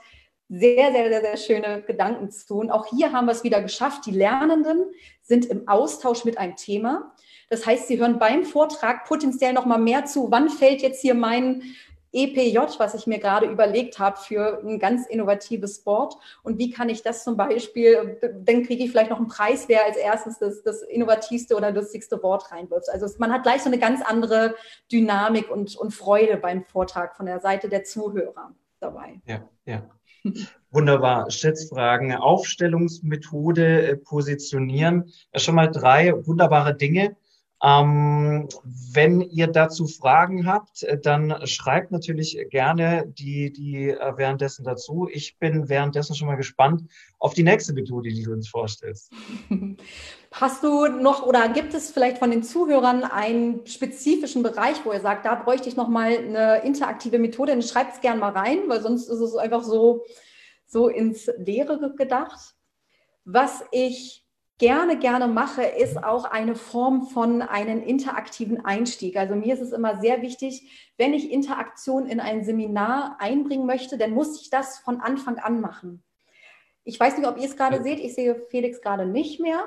sehr, 0.49 0.93
sehr, 0.93 1.09
sehr, 1.09 1.21
sehr 1.21 1.37
schöne 1.37 1.83
Gedanken 1.83 2.31
zu. 2.31 2.59
Und 2.59 2.71
auch 2.71 2.87
hier 2.87 3.13
haben 3.13 3.27
wir 3.27 3.33
es 3.33 3.43
wieder 3.43 3.61
geschafft. 3.63 4.07
Die 4.07 4.13
Lernenden 4.13 4.85
sind 5.23 5.47
im 5.47 5.67
Austausch 5.67 6.25
mit 6.25 6.39
einem 6.39 6.55
Thema. 6.55 7.13
Das 7.49 7.67
heißt, 7.67 7.89
sie 7.89 7.99
hören 7.99 8.19
beim 8.19 8.45
Vortrag 8.45 9.05
potenziell 9.07 9.53
noch 9.53 9.67
mal 9.67 9.79
mehr 9.79 10.05
zu. 10.05 10.31
Wann 10.31 10.49
fällt 10.49 10.83
jetzt 10.83 11.01
hier 11.01 11.15
mein 11.15 11.63
EPJ, 12.17 12.59
was 12.79 12.95
ich 12.95 13.07
mir 13.07 13.19
gerade 13.19 13.47
überlegt 13.47 13.99
habe 13.99 14.17
für 14.17 14.63
ein 14.65 14.79
ganz 14.79 15.07
innovatives 15.07 15.77
Sport. 15.77 16.17
Und 16.43 16.59
wie 16.59 16.71
kann 16.71 16.89
ich 16.89 17.03
das 17.03 17.25
zum 17.25 17.37
Beispiel, 17.37 18.19
dann 18.43 18.63
kriege 18.63 18.85
ich 18.85 18.91
vielleicht 18.91 19.11
noch 19.11 19.19
einen 19.19 19.29
Preis, 19.29 19.69
wer 19.69 19.85
als 19.85 19.97
erstes 19.97 20.39
das, 20.39 20.63
das 20.63 20.83
innovativste 20.83 21.55
oder 21.55 21.71
lustigste 21.71 22.23
Wort 22.23 22.51
reinwirft. 22.51 22.89
Also 22.91 23.07
man 23.19 23.33
hat 23.33 23.43
gleich 23.43 23.63
so 23.63 23.69
eine 23.69 23.79
ganz 23.79 24.01
andere 24.03 24.55
Dynamik 24.91 25.51
und, 25.51 25.77
und 25.77 25.93
Freude 25.93 26.39
beim 26.39 26.65
Vortrag 26.65 27.17
von 27.17 27.27
der 27.27 27.41
Seite 27.41 27.69
der 27.69 27.85
Zuhörer 27.85 28.55
dabei. 28.81 29.21
Ja, 29.27 29.49
ja. 29.67 29.83
Wunderbar. 30.71 31.31
Schätzfragen, 31.31 32.13
Aufstellungsmethode, 32.13 33.89
äh, 33.89 33.97
positionieren. 33.97 35.13
Schon 35.35 35.55
mal 35.55 35.71
drei 35.71 36.13
wunderbare 36.27 36.75
Dinge. 36.75 37.17
Ähm, 37.63 38.49
wenn 38.93 39.23
ihr 39.23 39.47
dazu 39.47 39.87
Fragen 39.87 40.47
habt, 40.47 40.83
äh, 40.83 41.01
dann 41.01 41.47
schreibt 41.47 41.91
natürlich 41.91 42.39
gerne 42.51 43.07
die, 43.07 43.51
die 43.51 43.91
äh, 43.91 44.13
währenddessen 44.17 44.65
dazu. 44.65 45.09
Ich 45.11 45.39
bin 45.39 45.69
währenddessen 45.71 46.15
schon 46.15 46.29
mal 46.29 46.37
gespannt 46.37 46.83
auf 47.19 47.33
die 47.33 47.43
nächste 47.43 47.73
Methode, 47.73 48.11
die 48.11 48.25
du 48.25 48.33
uns 48.33 48.49
vorstellst. 48.49 49.11
Hast 50.33 50.63
du 50.63 50.87
noch 50.87 51.25
oder 51.25 51.49
gibt 51.49 51.73
es 51.73 51.91
vielleicht 51.91 52.19
von 52.19 52.31
den 52.31 52.43
Zuhörern 52.43 53.05
einen 53.05 53.67
spezifischen 53.67 54.43
Bereich, 54.43 54.85
wo 54.85 54.93
ihr 54.93 55.01
sagt, 55.01 55.25
da 55.25 55.35
bräuchte 55.35 55.71
ich 55.71 55.77
noch 55.77 55.89
mal 55.89 56.11
eine 56.11 56.63
interaktive 56.63 57.19
Methode? 57.19 57.53
Dann 57.53 57.63
schreibt 57.63 57.95
es 57.95 58.01
gerne 58.03 58.21
mal 58.21 58.33
rein, 58.33 58.59
weil 58.67 58.83
sonst 58.83 59.09
ist 59.09 59.21
es 59.21 59.35
einfach 59.35 59.63
so, 59.63 60.05
so 60.67 60.89
ins 60.89 61.31
Leere 61.39 61.95
gedacht. 61.97 62.55
Was 63.25 63.65
ich 63.73 64.26
gerne, 64.59 64.99
gerne 64.99 65.29
mache, 65.29 65.63
ist 65.63 66.03
auch 66.03 66.25
eine 66.25 66.55
Form 66.55 67.07
von 67.09 67.43
einem 67.43 67.83
interaktiven 67.83 68.65
Einstieg. 68.65 69.17
Also 69.17 69.35
mir 69.35 69.55
ist 69.55 69.61
es 69.61 69.73
immer 69.73 70.01
sehr 70.01 70.23
wichtig, 70.23 70.93
wenn 70.97 71.13
ich 71.13 71.31
Interaktion 71.31 72.07
in 72.07 72.21
ein 72.21 72.45
Seminar 72.45 73.17
einbringen 73.21 73.67
möchte, 73.67 73.99
dann 73.99 74.13
muss 74.13 74.41
ich 74.41 74.51
das 74.51 74.79
von 74.79 75.01
Anfang 75.01 75.39
an 75.39 75.61
machen. 75.61 76.03
Ich 76.85 76.99
weiß 76.99 77.19
nicht, 77.19 77.27
ob 77.27 77.37
ihr 77.37 77.45
es 77.45 77.57
gerade 77.57 77.83
seht. 77.83 77.99
Ich 77.99 78.15
sehe 78.15 78.37
Felix 78.49 78.81
gerade 78.81 79.07
nicht 79.07 79.41
mehr. 79.41 79.65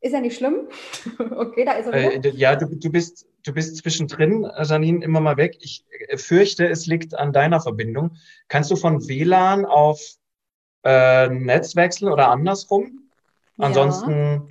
Ist 0.00 0.12
ja 0.12 0.20
nicht 0.20 0.36
schlimm. 0.36 0.68
okay, 1.18 1.64
da 1.64 1.72
ist 1.72 1.86
er. 1.86 2.24
Äh, 2.24 2.30
ja, 2.30 2.54
du, 2.54 2.66
du, 2.66 2.90
bist, 2.90 3.26
du 3.44 3.52
bist 3.52 3.76
zwischendrin, 3.78 4.48
Janine, 4.62 5.04
immer 5.04 5.20
mal 5.20 5.36
weg. 5.36 5.56
Ich 5.60 5.84
äh, 6.08 6.16
fürchte, 6.16 6.68
es 6.68 6.86
liegt 6.86 7.14
an 7.14 7.32
deiner 7.32 7.60
Verbindung. 7.60 8.16
Kannst 8.46 8.70
du 8.70 8.76
von 8.76 9.08
WLAN 9.08 9.64
auf 9.64 10.00
äh, 10.84 11.28
Netz 11.28 11.74
wechseln 11.74 12.12
oder 12.12 12.28
andersrum? 12.28 13.07
Ansonsten 13.58 14.10
ja. 14.10 14.46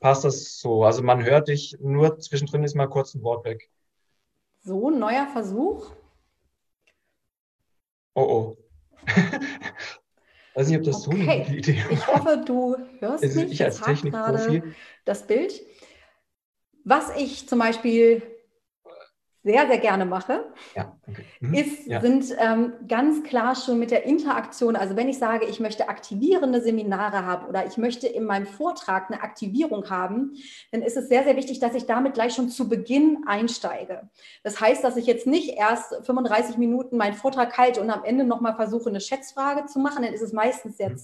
passt 0.00 0.24
das 0.24 0.58
so. 0.58 0.84
Also 0.84 1.02
man 1.02 1.24
hört 1.24 1.48
dich, 1.48 1.76
nur 1.80 2.18
zwischendrin 2.18 2.64
ist 2.64 2.74
mal 2.74 2.88
kurz 2.88 3.14
ein 3.14 3.22
Wort 3.22 3.44
weg. 3.44 3.68
So, 4.60 4.90
neuer 4.90 5.26
Versuch. 5.26 5.90
Oh 8.14 8.22
oh. 8.22 8.56
Weiß 10.54 10.68
nicht, 10.68 10.78
ob 10.78 10.84
das 10.84 11.06
okay. 11.06 11.24
so 11.24 11.30
eine 11.30 11.44
gute 11.44 11.56
Idee 11.56 11.80
ist. 11.80 11.92
Ich 11.92 12.06
hoffe, 12.06 12.42
du 12.46 12.76
hörst 13.00 13.24
mich. 13.24 13.52
Ich 13.52 13.64
als 13.64 13.80
Technikprofi. 13.80 14.62
Das 15.04 15.26
Bild. 15.26 15.60
Was 16.84 17.16
ich 17.16 17.48
zum 17.48 17.58
Beispiel 17.58 18.22
sehr, 19.44 19.66
sehr 19.66 19.78
gerne 19.78 20.04
mache, 20.04 20.44
ja, 20.76 20.96
okay. 21.08 21.24
mhm. 21.40 21.54
ist, 21.54 21.86
ja. 21.86 22.00
sind 22.00 22.24
ähm, 22.38 22.74
ganz 22.86 23.24
klar 23.24 23.56
schon 23.56 23.78
mit 23.78 23.90
der 23.90 24.04
Interaktion. 24.04 24.76
Also 24.76 24.94
wenn 24.94 25.08
ich 25.08 25.18
sage, 25.18 25.46
ich 25.46 25.58
möchte 25.58 25.88
aktivierende 25.88 26.60
Seminare 26.60 27.26
haben 27.26 27.46
oder 27.46 27.66
ich 27.66 27.76
möchte 27.76 28.06
in 28.06 28.24
meinem 28.24 28.46
Vortrag 28.46 29.10
eine 29.10 29.22
Aktivierung 29.22 29.90
haben, 29.90 30.36
dann 30.70 30.82
ist 30.82 30.96
es 30.96 31.08
sehr, 31.08 31.24
sehr 31.24 31.36
wichtig, 31.36 31.58
dass 31.58 31.74
ich 31.74 31.86
damit 31.86 32.14
gleich 32.14 32.34
schon 32.34 32.50
zu 32.50 32.68
Beginn 32.68 33.24
einsteige. 33.26 34.08
Das 34.44 34.60
heißt, 34.60 34.84
dass 34.84 34.96
ich 34.96 35.06
jetzt 35.06 35.26
nicht 35.26 35.56
erst 35.56 35.94
35 36.06 36.56
Minuten 36.56 36.96
meinen 36.96 37.14
Vortrag 37.14 37.58
halte 37.58 37.80
und 37.80 37.90
am 37.90 38.04
Ende 38.04 38.24
nochmal 38.24 38.54
versuche, 38.54 38.90
eine 38.90 39.00
Schätzfrage 39.00 39.66
zu 39.66 39.80
machen, 39.80 40.04
dann 40.04 40.14
ist 40.14 40.22
es 40.22 40.32
meistens 40.32 40.76
sehr 40.76 40.90
mhm. 40.90 40.98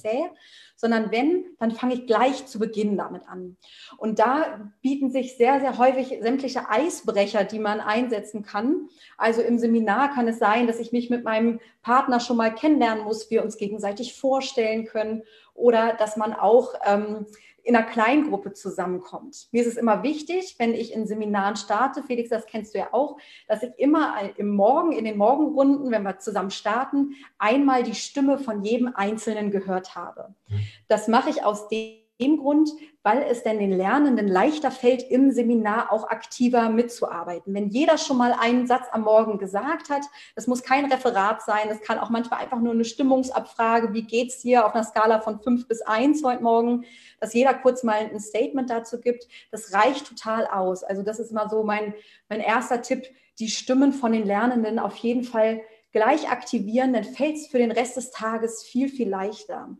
Sondern 0.80 1.10
wenn, 1.10 1.44
dann 1.58 1.72
fange 1.72 1.94
ich 1.94 2.06
gleich 2.06 2.46
zu 2.46 2.60
Beginn 2.60 2.96
damit 2.96 3.28
an. 3.28 3.56
Und 3.96 4.20
da 4.20 4.70
bieten 4.80 5.10
sich 5.10 5.36
sehr, 5.36 5.58
sehr 5.58 5.76
häufig 5.76 6.20
sämtliche 6.22 6.70
Eisbrecher, 6.70 7.42
die 7.42 7.58
man 7.58 7.80
einsetzen 7.80 8.44
kann. 8.44 8.88
Also 9.16 9.42
im 9.42 9.58
Seminar 9.58 10.14
kann 10.14 10.28
es 10.28 10.38
sein, 10.38 10.68
dass 10.68 10.78
ich 10.78 10.92
mich 10.92 11.10
mit 11.10 11.24
meinem 11.24 11.58
Partner 11.88 12.20
schon 12.20 12.36
mal 12.36 12.54
kennenlernen 12.54 13.02
muss, 13.04 13.30
wir 13.30 13.42
uns 13.42 13.56
gegenseitig 13.56 14.12
vorstellen 14.12 14.84
können 14.84 15.22
oder 15.54 15.94
dass 15.94 16.18
man 16.18 16.34
auch 16.34 16.74
ähm, 16.84 17.24
in 17.62 17.74
einer 17.74 17.86
Kleingruppe 17.86 18.52
zusammenkommt. 18.52 19.48
Mir 19.52 19.62
ist 19.62 19.68
es 19.68 19.76
immer 19.78 20.02
wichtig, 20.02 20.56
wenn 20.58 20.74
ich 20.74 20.92
in 20.92 21.06
Seminaren 21.06 21.56
starte, 21.56 22.02
Felix, 22.02 22.28
das 22.28 22.44
kennst 22.44 22.74
du 22.74 22.78
ja 22.78 22.88
auch, 22.92 23.16
dass 23.46 23.62
ich 23.62 23.70
immer 23.78 24.16
im 24.36 24.50
Morgen, 24.50 24.92
in 24.92 25.06
den 25.06 25.16
Morgenrunden, 25.16 25.90
wenn 25.90 26.02
wir 26.02 26.18
zusammen 26.18 26.50
starten, 26.50 27.14
einmal 27.38 27.84
die 27.84 27.94
Stimme 27.94 28.36
von 28.38 28.62
jedem 28.62 28.94
Einzelnen 28.94 29.50
gehört 29.50 29.94
habe. 29.94 30.34
Mhm. 30.48 30.60
Das 30.88 31.08
mache 31.08 31.30
ich 31.30 31.42
aus 31.42 31.68
dem 31.68 31.97
dem 32.20 32.38
Grund, 32.38 32.70
weil 33.02 33.22
es 33.22 33.42
denn 33.42 33.58
den 33.58 33.72
Lernenden 33.72 34.28
leichter 34.28 34.70
fällt, 34.70 35.02
im 35.02 35.30
Seminar 35.30 35.92
auch 35.92 36.08
aktiver 36.08 36.68
mitzuarbeiten. 36.68 37.54
Wenn 37.54 37.68
jeder 37.68 37.96
schon 37.96 38.18
mal 38.18 38.32
einen 38.32 38.66
Satz 38.66 38.86
am 38.90 39.02
Morgen 39.02 39.38
gesagt 39.38 39.88
hat, 39.88 40.02
das 40.34 40.46
muss 40.46 40.62
kein 40.62 40.90
Referat 40.90 41.42
sein, 41.42 41.68
das 41.68 41.80
kann 41.80 41.98
auch 41.98 42.10
manchmal 42.10 42.40
einfach 42.40 42.60
nur 42.60 42.72
eine 42.72 42.84
Stimmungsabfrage, 42.84 43.94
wie 43.94 44.02
geht's 44.02 44.40
dir 44.40 44.66
auf 44.66 44.74
einer 44.74 44.84
Skala 44.84 45.20
von 45.20 45.40
fünf 45.40 45.68
bis 45.68 45.82
eins 45.82 46.22
heute 46.24 46.42
Morgen, 46.42 46.84
dass 47.20 47.34
jeder 47.34 47.54
kurz 47.54 47.82
mal 47.82 47.94
ein 47.94 48.20
Statement 48.20 48.68
dazu 48.70 49.00
gibt, 49.00 49.26
das 49.50 49.72
reicht 49.72 50.06
total 50.06 50.46
aus. 50.46 50.82
Also 50.82 51.02
das 51.02 51.18
ist 51.18 51.32
mal 51.32 51.48
so 51.48 51.62
mein, 51.62 51.94
mein 52.28 52.40
erster 52.40 52.82
Tipp, 52.82 53.04
die 53.38 53.48
Stimmen 53.48 53.92
von 53.92 54.12
den 54.12 54.26
Lernenden 54.26 54.78
auf 54.78 54.96
jeden 54.96 55.22
Fall 55.22 55.60
gleich 55.92 56.30
aktivieren, 56.30 56.92
dann 56.92 57.04
fällt 57.04 57.36
es 57.36 57.46
für 57.46 57.58
den 57.58 57.70
Rest 57.70 57.96
des 57.96 58.10
Tages 58.10 58.62
viel, 58.62 58.88
viel 58.88 59.08
leichter. 59.08 59.76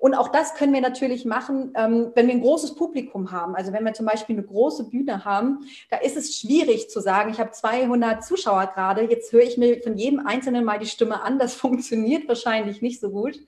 Und 0.00 0.14
auch 0.14 0.28
das 0.28 0.54
können 0.54 0.72
wir 0.72 0.80
natürlich 0.80 1.26
machen, 1.26 1.74
ähm, 1.76 2.12
wenn 2.14 2.26
wir 2.26 2.32
ein 2.32 2.40
großes 2.40 2.74
Publikum 2.74 3.32
haben. 3.32 3.54
Also 3.54 3.74
wenn 3.74 3.84
wir 3.84 3.92
zum 3.92 4.06
Beispiel 4.06 4.34
eine 4.34 4.46
große 4.46 4.84
Bühne 4.84 5.26
haben, 5.26 5.68
da 5.90 5.98
ist 5.98 6.16
es 6.16 6.38
schwierig 6.38 6.88
zu 6.88 7.00
sagen, 7.00 7.30
ich 7.30 7.38
habe 7.38 7.50
200 7.50 8.24
Zuschauer 8.24 8.68
gerade, 8.68 9.02
jetzt 9.02 9.30
höre 9.30 9.42
ich 9.42 9.58
mir 9.58 9.82
von 9.82 9.98
jedem 9.98 10.26
Einzelnen 10.26 10.64
mal 10.64 10.78
die 10.78 10.86
Stimme 10.86 11.20
an. 11.22 11.38
Das 11.38 11.54
funktioniert 11.66 12.26
wahrscheinlich 12.28 12.80
nicht 12.80 12.98
so 12.98 13.10
gut. 13.10 13.38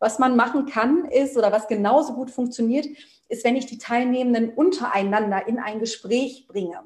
Was 0.00 0.18
man 0.18 0.34
machen 0.34 0.66
kann, 0.66 1.04
ist, 1.04 1.36
oder 1.36 1.52
was 1.52 1.68
genauso 1.68 2.14
gut 2.14 2.32
funktioniert, 2.32 2.88
ist, 3.28 3.44
wenn 3.44 3.54
ich 3.54 3.66
die 3.66 3.78
Teilnehmenden 3.78 4.50
untereinander 4.50 5.46
in 5.46 5.60
ein 5.60 5.78
Gespräch 5.78 6.48
bringe. 6.48 6.82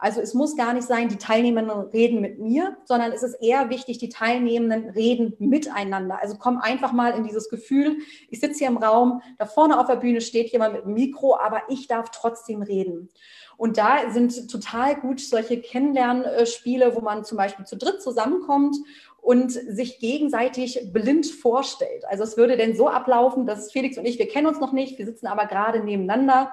Also 0.00 0.20
es 0.22 0.32
muss 0.32 0.56
gar 0.56 0.72
nicht 0.72 0.86
sein, 0.86 1.08
die 1.08 1.18
Teilnehmenden 1.18 1.78
reden 1.90 2.20
mit 2.20 2.38
mir, 2.38 2.76
sondern 2.84 3.12
es 3.12 3.22
ist 3.22 3.34
eher 3.34 3.68
wichtig, 3.68 3.98
die 3.98 4.08
Teilnehmenden 4.08 4.90
reden 4.90 5.34
miteinander. 5.38 6.18
Also 6.20 6.36
komm 6.38 6.58
einfach 6.58 6.92
mal 6.92 7.10
in 7.10 7.24
dieses 7.24 7.50
Gefühl, 7.50 7.98
ich 8.30 8.40
sitze 8.40 8.60
hier 8.60 8.68
im 8.68 8.78
Raum, 8.78 9.20
da 9.38 9.44
vorne 9.44 9.78
auf 9.78 9.86
der 9.86 9.96
Bühne 9.96 10.22
steht 10.22 10.50
jemand 10.52 10.74
mit 10.74 10.84
dem 10.84 10.94
Mikro, 10.94 11.36
aber 11.36 11.62
ich 11.68 11.86
darf 11.86 12.10
trotzdem 12.10 12.62
reden. 12.62 13.10
Und 13.58 13.76
da 13.76 14.10
sind 14.10 14.50
total 14.50 14.96
gut 14.96 15.20
solche 15.20 15.60
Kennenlernspiele, 15.60 16.96
wo 16.96 17.00
man 17.00 17.24
zum 17.24 17.36
Beispiel 17.36 17.66
zu 17.66 17.76
dritt 17.76 18.00
zusammenkommt 18.00 18.76
und 19.20 19.52
sich 19.52 19.98
gegenseitig 19.98 20.80
blind 20.94 21.26
vorstellt. 21.26 22.06
Also 22.08 22.24
es 22.24 22.38
würde 22.38 22.56
denn 22.56 22.74
so 22.74 22.88
ablaufen, 22.88 23.46
dass 23.46 23.70
Felix 23.70 23.98
und 23.98 24.06
ich, 24.06 24.18
wir 24.18 24.28
kennen 24.28 24.46
uns 24.46 24.60
noch 24.60 24.72
nicht, 24.72 24.98
wir 24.98 25.04
sitzen 25.04 25.26
aber 25.26 25.44
gerade 25.44 25.84
nebeneinander. 25.84 26.52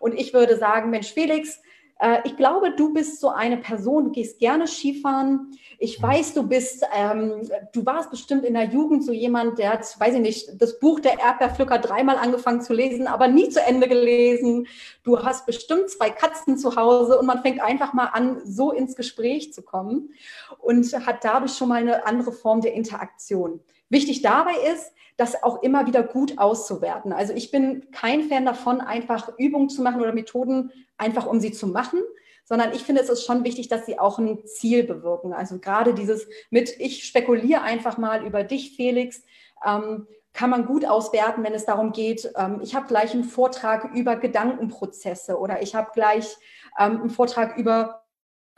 Und 0.00 0.14
ich 0.14 0.34
würde 0.34 0.56
sagen, 0.56 0.90
Mensch, 0.90 1.12
Felix, 1.12 1.60
äh, 1.98 2.18
ich 2.24 2.36
glaube, 2.36 2.72
du 2.72 2.92
bist 2.92 3.20
so 3.20 3.28
eine 3.28 3.56
Person, 3.56 4.06
du 4.06 4.10
gehst 4.12 4.38
gerne 4.38 4.66
Skifahren. 4.66 5.58
Ich 5.78 5.98
mhm. 5.98 6.02
weiß, 6.04 6.34
du 6.34 6.46
bist, 6.46 6.84
ähm, 6.96 7.48
du 7.72 7.84
warst 7.84 8.10
bestimmt 8.10 8.44
in 8.44 8.54
der 8.54 8.64
Jugend 8.64 9.04
so 9.04 9.12
jemand, 9.12 9.58
der 9.58 9.72
hat, 9.72 9.98
weiß 9.98 10.14
ich 10.14 10.20
nicht, 10.20 10.62
das 10.62 10.78
Buch 10.78 11.00
der 11.00 11.18
Erdbeerpflücker 11.18 11.78
dreimal 11.78 12.16
angefangen 12.16 12.62
zu 12.62 12.72
lesen, 12.72 13.06
aber 13.06 13.28
nie 13.28 13.48
zu 13.48 13.60
Ende 13.60 13.88
gelesen. 13.88 14.66
Du 15.02 15.22
hast 15.22 15.46
bestimmt 15.46 15.90
zwei 15.90 16.10
Katzen 16.10 16.56
zu 16.56 16.76
Hause 16.76 17.18
und 17.18 17.26
man 17.26 17.42
fängt 17.42 17.60
einfach 17.60 17.92
mal 17.92 18.06
an, 18.06 18.40
so 18.44 18.70
ins 18.70 18.94
Gespräch 18.94 19.52
zu 19.52 19.62
kommen 19.62 20.10
und 20.58 20.86
hat 21.06 21.24
dadurch 21.24 21.52
schon 21.52 21.68
mal 21.68 21.80
eine 21.80 22.06
andere 22.06 22.32
Form 22.32 22.60
der 22.60 22.74
Interaktion. 22.74 23.60
Wichtig 23.88 24.22
dabei 24.22 24.54
ist, 24.72 24.92
das 25.16 25.42
auch 25.42 25.62
immer 25.62 25.86
wieder 25.86 26.02
gut 26.02 26.38
auszuwerten. 26.38 27.12
Also 27.12 27.32
ich 27.32 27.50
bin 27.50 27.90
kein 27.90 28.28
Fan 28.28 28.46
davon, 28.46 28.80
einfach 28.80 29.30
Übungen 29.36 29.68
zu 29.68 29.82
machen 29.82 30.00
oder 30.00 30.12
Methoden 30.12 30.70
einfach 30.96 31.26
um 31.26 31.40
sie 31.40 31.52
zu 31.52 31.66
machen, 31.66 32.00
sondern 32.44 32.72
ich 32.72 32.82
finde, 32.82 33.02
es 33.02 33.08
ist 33.08 33.24
schon 33.24 33.44
wichtig, 33.44 33.68
dass 33.68 33.84
sie 33.84 33.98
auch 33.98 34.18
ein 34.18 34.46
Ziel 34.46 34.84
bewirken. 34.84 35.32
Also 35.32 35.58
gerade 35.58 35.92
dieses 35.92 36.26
mit, 36.50 36.78
ich 36.78 37.04
spekuliere 37.04 37.62
einfach 37.62 37.98
mal 37.98 38.24
über 38.24 38.44
dich, 38.44 38.76
Felix, 38.76 39.22
ähm, 39.66 40.06
kann 40.32 40.50
man 40.50 40.66
gut 40.66 40.84
auswerten, 40.84 41.42
wenn 41.42 41.52
es 41.52 41.64
darum 41.64 41.92
geht, 41.92 42.30
ähm, 42.36 42.60
ich 42.62 42.76
habe 42.76 42.86
gleich 42.86 43.12
einen 43.12 43.24
Vortrag 43.24 43.92
über 43.94 44.14
Gedankenprozesse 44.14 45.36
oder 45.36 45.62
ich 45.62 45.74
habe 45.74 45.90
gleich 45.92 46.36
ähm, 46.78 47.00
einen 47.00 47.10
Vortrag 47.10 47.56
über 47.56 48.04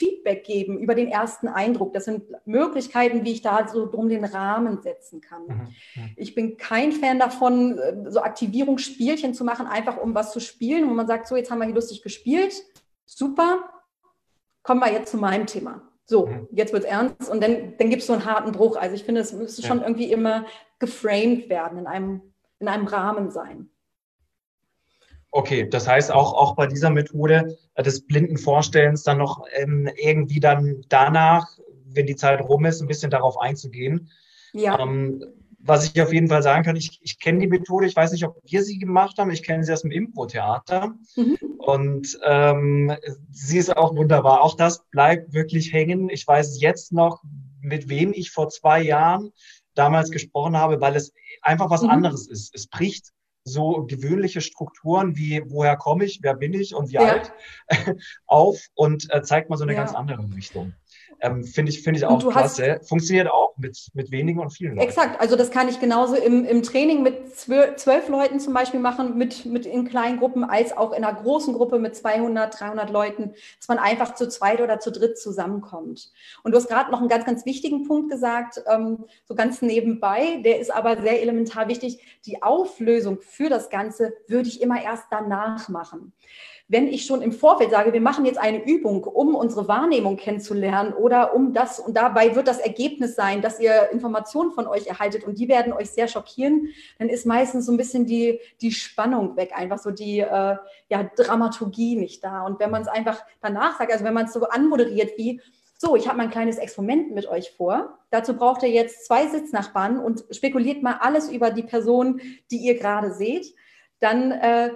Feedback 0.00 0.44
geben 0.44 0.78
über 0.78 0.94
den 0.94 1.08
ersten 1.08 1.46
Eindruck. 1.46 1.92
Das 1.92 2.06
sind 2.06 2.24
Möglichkeiten, 2.46 3.24
wie 3.24 3.32
ich 3.32 3.42
da 3.42 3.68
so 3.68 3.86
drum 3.86 4.08
den 4.08 4.24
Rahmen 4.24 4.80
setzen 4.80 5.20
kann. 5.20 5.42
Mhm. 5.42 5.54
mhm. 5.94 6.10
Ich 6.16 6.34
bin 6.34 6.56
kein 6.56 6.90
Fan 6.90 7.18
davon, 7.18 7.78
äh, 7.78 8.10
so 8.10 8.22
Aktivierungsspielchen 8.22 9.34
zu 9.34 9.44
machen, 9.44 9.66
einfach 9.66 9.98
um 9.98 10.14
was 10.14 10.32
zu 10.32 10.40
spielen, 10.40 10.88
wo 10.88 10.94
man 10.94 11.06
sagt, 11.06 11.28
so, 11.28 11.36
jetzt 11.36 11.50
haben 11.50 11.58
wir 11.58 11.66
hier 11.66 11.74
lustig 11.74 12.02
gespielt. 12.02 12.54
Super. 13.04 13.64
Kommen 14.62 14.80
wir 14.80 14.92
jetzt 14.92 15.10
zu 15.10 15.18
meinem 15.18 15.46
Thema. 15.46 15.82
So, 16.06 16.26
mhm. 16.26 16.48
jetzt 16.50 16.72
wird 16.72 16.84
es 16.84 16.90
ernst 16.90 17.30
und 17.30 17.42
dann, 17.42 17.74
dann 17.76 17.90
gibt 17.90 18.00
es 18.00 18.06
so 18.06 18.14
einen 18.14 18.24
harten 18.24 18.52
Bruch. 18.52 18.76
Also 18.76 18.94
ich 18.94 19.04
finde, 19.04 19.20
es 19.20 19.32
müsste 19.32 19.62
ja. 19.62 19.68
schon 19.68 19.82
irgendwie 19.82 20.10
immer 20.10 20.46
geframed 20.78 21.48
werden, 21.50 21.78
in 21.78 21.86
einem, 21.86 22.22
in 22.58 22.68
einem 22.68 22.86
Rahmen 22.86 23.30
sein. 23.30 23.70
Okay, 25.32 25.68
das 25.68 25.86
heißt 25.86 26.10
auch, 26.10 26.32
auch 26.34 26.56
bei 26.56 26.66
dieser 26.66 26.90
Methode 26.90 27.56
äh, 27.74 27.82
des 27.82 28.06
blinden 28.06 28.36
Vorstellens 28.36 29.04
dann 29.04 29.18
noch 29.18 29.44
ähm, 29.52 29.88
irgendwie 29.96 30.40
dann 30.40 30.84
danach, 30.88 31.46
wenn 31.84 32.06
die 32.06 32.16
Zeit 32.16 32.40
rum 32.40 32.64
ist, 32.64 32.80
ein 32.80 32.88
bisschen 32.88 33.10
darauf 33.10 33.38
einzugehen. 33.38 34.10
Ja. 34.52 34.78
Ähm, 34.80 35.24
was 35.62 35.84
ich 35.84 36.00
auf 36.00 36.12
jeden 36.12 36.28
Fall 36.28 36.42
sagen 36.42 36.64
kann, 36.64 36.76
ich, 36.76 36.98
ich 37.02 37.18
kenne 37.18 37.40
die 37.40 37.46
Methode, 37.46 37.86
ich 37.86 37.94
weiß 37.94 38.12
nicht, 38.12 38.24
ob 38.24 38.38
wir 38.44 38.62
sie 38.62 38.78
gemacht 38.78 39.18
haben, 39.18 39.30
ich 39.30 39.42
kenne 39.42 39.62
sie 39.62 39.72
aus 39.72 39.82
dem 39.82 39.90
Impro-Theater 39.90 40.94
mhm. 41.16 41.36
und 41.58 42.18
ähm, 42.24 42.96
sie 43.30 43.58
ist 43.58 43.76
auch 43.76 43.94
wunderbar. 43.94 44.40
Auch 44.40 44.56
das 44.56 44.84
bleibt 44.90 45.34
wirklich 45.34 45.72
hängen. 45.72 46.08
Ich 46.08 46.26
weiß 46.26 46.60
jetzt 46.60 46.92
noch, 46.92 47.22
mit 47.60 47.88
wem 47.88 48.12
ich 48.14 48.30
vor 48.30 48.48
zwei 48.48 48.82
Jahren 48.82 49.32
damals 49.74 50.10
gesprochen 50.10 50.56
habe, 50.56 50.80
weil 50.80 50.96
es 50.96 51.12
einfach 51.42 51.70
was 51.70 51.82
mhm. 51.82 51.90
anderes 51.90 52.26
ist. 52.26 52.54
Es 52.54 52.66
bricht 52.66 53.12
so 53.44 53.85
gewöhnliche 53.87 54.40
Strukturen 54.40 55.16
wie 55.16 55.42
woher 55.46 55.76
komme 55.76 56.05
ich, 56.05 56.20
wer 56.22 56.35
bin 56.35 56.55
ich 56.55 56.74
und 56.74 56.90
wie 56.90 56.94
ja. 56.94 57.00
alt 57.00 57.33
auf 58.26 58.66
und 58.74 59.12
äh, 59.12 59.22
zeigt 59.22 59.50
mal 59.50 59.57
so 59.57 59.64
eine 59.64 59.74
ja. 59.74 59.79
ganz 59.79 59.94
andere 59.94 60.29
Richtung. 60.35 60.74
Ähm, 61.22 61.44
Finde 61.44 61.70
ich, 61.70 61.83
finde 61.83 61.98
ich 61.98 62.06
auch 62.06 62.18
klasse. 62.30 62.78
Hast, 62.80 62.88
Funktioniert 62.88 63.30
auch 63.30 63.56
mit, 63.59 63.88
mit 63.94 64.11
wenigen 64.11 64.40
und 64.40 64.50
vielen 64.50 64.76
Leuten. 64.76 64.88
Exakt, 64.88 65.20
also 65.20 65.37
das 65.37 65.50
kann 65.50 65.68
ich 65.68 65.80
genauso 65.80 66.14
im, 66.16 66.44
im 66.44 66.62
Training 66.62 67.02
mit 67.02 67.37
zwölf, 67.37 67.76
zwölf 67.76 68.09
Leuten 68.09 68.40
zum 68.40 68.54
Beispiel 68.54 68.80
machen, 68.80 69.18
mit, 69.18 69.44
mit 69.44 69.66
in 69.66 69.87
kleinen 69.87 70.18
Gruppen, 70.18 70.44
als 70.44 70.76
auch 70.76 70.92
in 70.92 71.04
einer 71.04 71.20
großen 71.20 71.54
Gruppe 71.54 71.78
mit 71.78 71.94
200, 71.94 72.59
300 72.59 72.90
Leuten, 72.90 73.35
dass 73.59 73.68
man 73.68 73.78
einfach 73.78 74.14
zu 74.14 74.28
zweit 74.28 74.61
oder 74.61 74.80
zu 74.80 74.90
dritt 74.90 75.18
zusammenkommt. 75.18 76.11
Und 76.42 76.52
du 76.52 76.56
hast 76.56 76.68
gerade 76.68 76.90
noch 76.90 77.00
einen 77.00 77.09
ganz, 77.09 77.24
ganz 77.24 77.44
wichtigen 77.44 77.87
Punkt 77.87 78.11
gesagt, 78.11 78.62
ähm, 78.72 79.04
so 79.24 79.35
ganz 79.35 79.62
nebenbei, 79.62 80.40
der 80.44 80.61
ist 80.61 80.72
aber 80.74 81.00
sehr 81.02 81.20
elementar 81.20 81.68
wichtig. 81.68 82.00
Die 82.26 82.42
Auflösung 82.42 83.18
für 83.20 83.48
das 83.48 83.70
Ganze 83.70 84.14
würde 84.26 84.48
ich 84.48 84.62
immer 84.62 84.83
erst 84.83 85.04
danach 85.11 85.68
machen 85.68 86.12
wenn 86.70 86.87
ich 86.87 87.04
schon 87.04 87.20
im 87.20 87.33
Vorfeld 87.33 87.72
sage, 87.72 87.92
wir 87.92 88.00
machen 88.00 88.24
jetzt 88.24 88.38
eine 88.38 88.64
Übung, 88.64 89.02
um 89.02 89.35
unsere 89.35 89.66
Wahrnehmung 89.66 90.16
kennenzulernen 90.16 90.92
oder 90.92 91.35
um 91.35 91.52
das 91.52 91.80
und 91.80 91.96
dabei 91.96 92.37
wird 92.37 92.46
das 92.46 92.61
Ergebnis 92.61 93.16
sein, 93.16 93.42
dass 93.42 93.59
ihr 93.59 93.90
Informationen 93.90 94.52
von 94.52 94.68
euch 94.68 94.87
erhaltet 94.87 95.24
und 95.24 95.37
die 95.37 95.48
werden 95.48 95.72
euch 95.72 95.90
sehr 95.90 96.06
schockieren, 96.06 96.68
dann 97.00 97.09
ist 97.09 97.26
meistens 97.26 97.66
so 97.66 97.72
ein 97.72 97.76
bisschen 97.76 98.06
die, 98.06 98.38
die 98.61 98.70
Spannung 98.70 99.37
weg, 99.37 99.50
einfach 99.52 99.78
so 99.78 99.90
die 99.90 100.20
äh, 100.20 100.56
ja, 100.88 101.11
Dramaturgie 101.16 101.96
nicht 101.96 102.22
da. 102.22 102.46
Und 102.46 102.61
wenn 102.61 102.70
man 102.70 102.83
es 102.83 102.88
einfach 102.88 103.20
danach 103.40 103.76
sagt, 103.78 103.92
also 103.92 104.04
wenn 104.04 104.14
man 104.14 104.26
es 104.26 104.33
so 104.33 104.48
anmoderiert 104.48 105.18
wie, 105.18 105.40
so, 105.76 105.96
ich 105.96 106.06
habe 106.06 106.18
mal 106.18 106.24
ein 106.24 106.30
kleines 106.30 106.59
Experiment 106.59 107.14
mit 107.14 107.26
euch 107.26 107.52
vor. 107.56 107.98
Dazu 108.11 108.37
braucht 108.37 108.62
ihr 108.62 108.68
jetzt 108.68 109.06
zwei 109.06 109.26
Sitznachbarn 109.26 109.98
und 109.98 110.24
spekuliert 110.30 110.83
mal 110.83 110.98
alles 111.00 111.30
über 111.30 111.50
die 111.50 111.62
Person, 111.62 112.20
die 112.50 112.59
ihr 112.59 112.78
gerade 112.78 113.12
seht. 113.12 113.54
Dann 113.98 114.30
äh, 114.30 114.70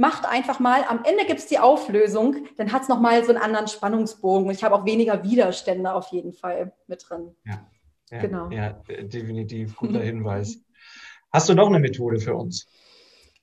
macht 0.00 0.24
einfach 0.24 0.60
mal, 0.60 0.82
am 0.88 1.04
Ende 1.04 1.26
gibt 1.26 1.40
es 1.40 1.46
die 1.46 1.58
Auflösung, 1.58 2.46
dann 2.56 2.72
hat 2.72 2.82
es 2.82 2.88
nochmal 2.88 3.22
so 3.22 3.32
einen 3.32 3.42
anderen 3.42 3.68
Spannungsbogen 3.68 4.48
und 4.48 4.54
ich 4.54 4.64
habe 4.64 4.74
auch 4.74 4.86
weniger 4.86 5.22
Widerstände 5.22 5.92
auf 5.92 6.08
jeden 6.08 6.32
Fall 6.32 6.72
mit 6.86 7.04
drin. 7.06 7.36
Ja, 7.44 7.66
ja 8.10 8.18
genau. 8.18 8.48
Ja, 8.50 8.70
definitiv 9.02 9.76
guter 9.76 10.00
Hinweis. 10.00 10.58
Hast 11.30 11.50
du 11.50 11.54
noch 11.54 11.68
eine 11.68 11.78
Methode 11.78 12.18
für 12.18 12.34
uns? 12.34 12.66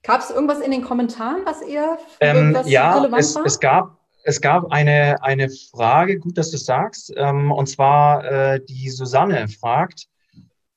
Gab 0.01 0.21
es 0.21 0.31
irgendwas 0.31 0.59
in 0.59 0.71
den 0.71 0.81
Kommentaren, 0.81 1.45
was 1.45 1.61
ihr 1.61 1.99
ähm, 2.21 2.57
ja, 2.65 2.97
relevant 2.97 3.21
es? 3.21 3.35
Es 3.35 3.59
gab, 3.59 3.95
es 4.23 4.41
gab 4.41 4.71
eine, 4.71 5.21
eine 5.21 5.49
Frage, 5.49 6.17
gut, 6.17 6.39
dass 6.39 6.49
du 6.49 6.57
sagst, 6.57 7.13
ähm, 7.15 7.51
und 7.51 7.67
zwar 7.67 8.25
äh, 8.25 8.65
die 8.65 8.89
Susanne 8.89 9.47
fragt, 9.47 10.07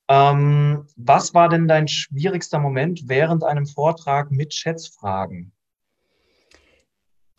ähm, 0.09 0.87
was 0.97 1.33
war 1.33 1.49
denn 1.49 1.69
dein 1.69 1.89
schwierigster 1.89 2.59
Moment 2.59 3.05
während 3.07 3.45
einem 3.45 3.65
Vortrag 3.65 4.31
mit 4.31 4.53
Schätzfragen? 4.53 5.53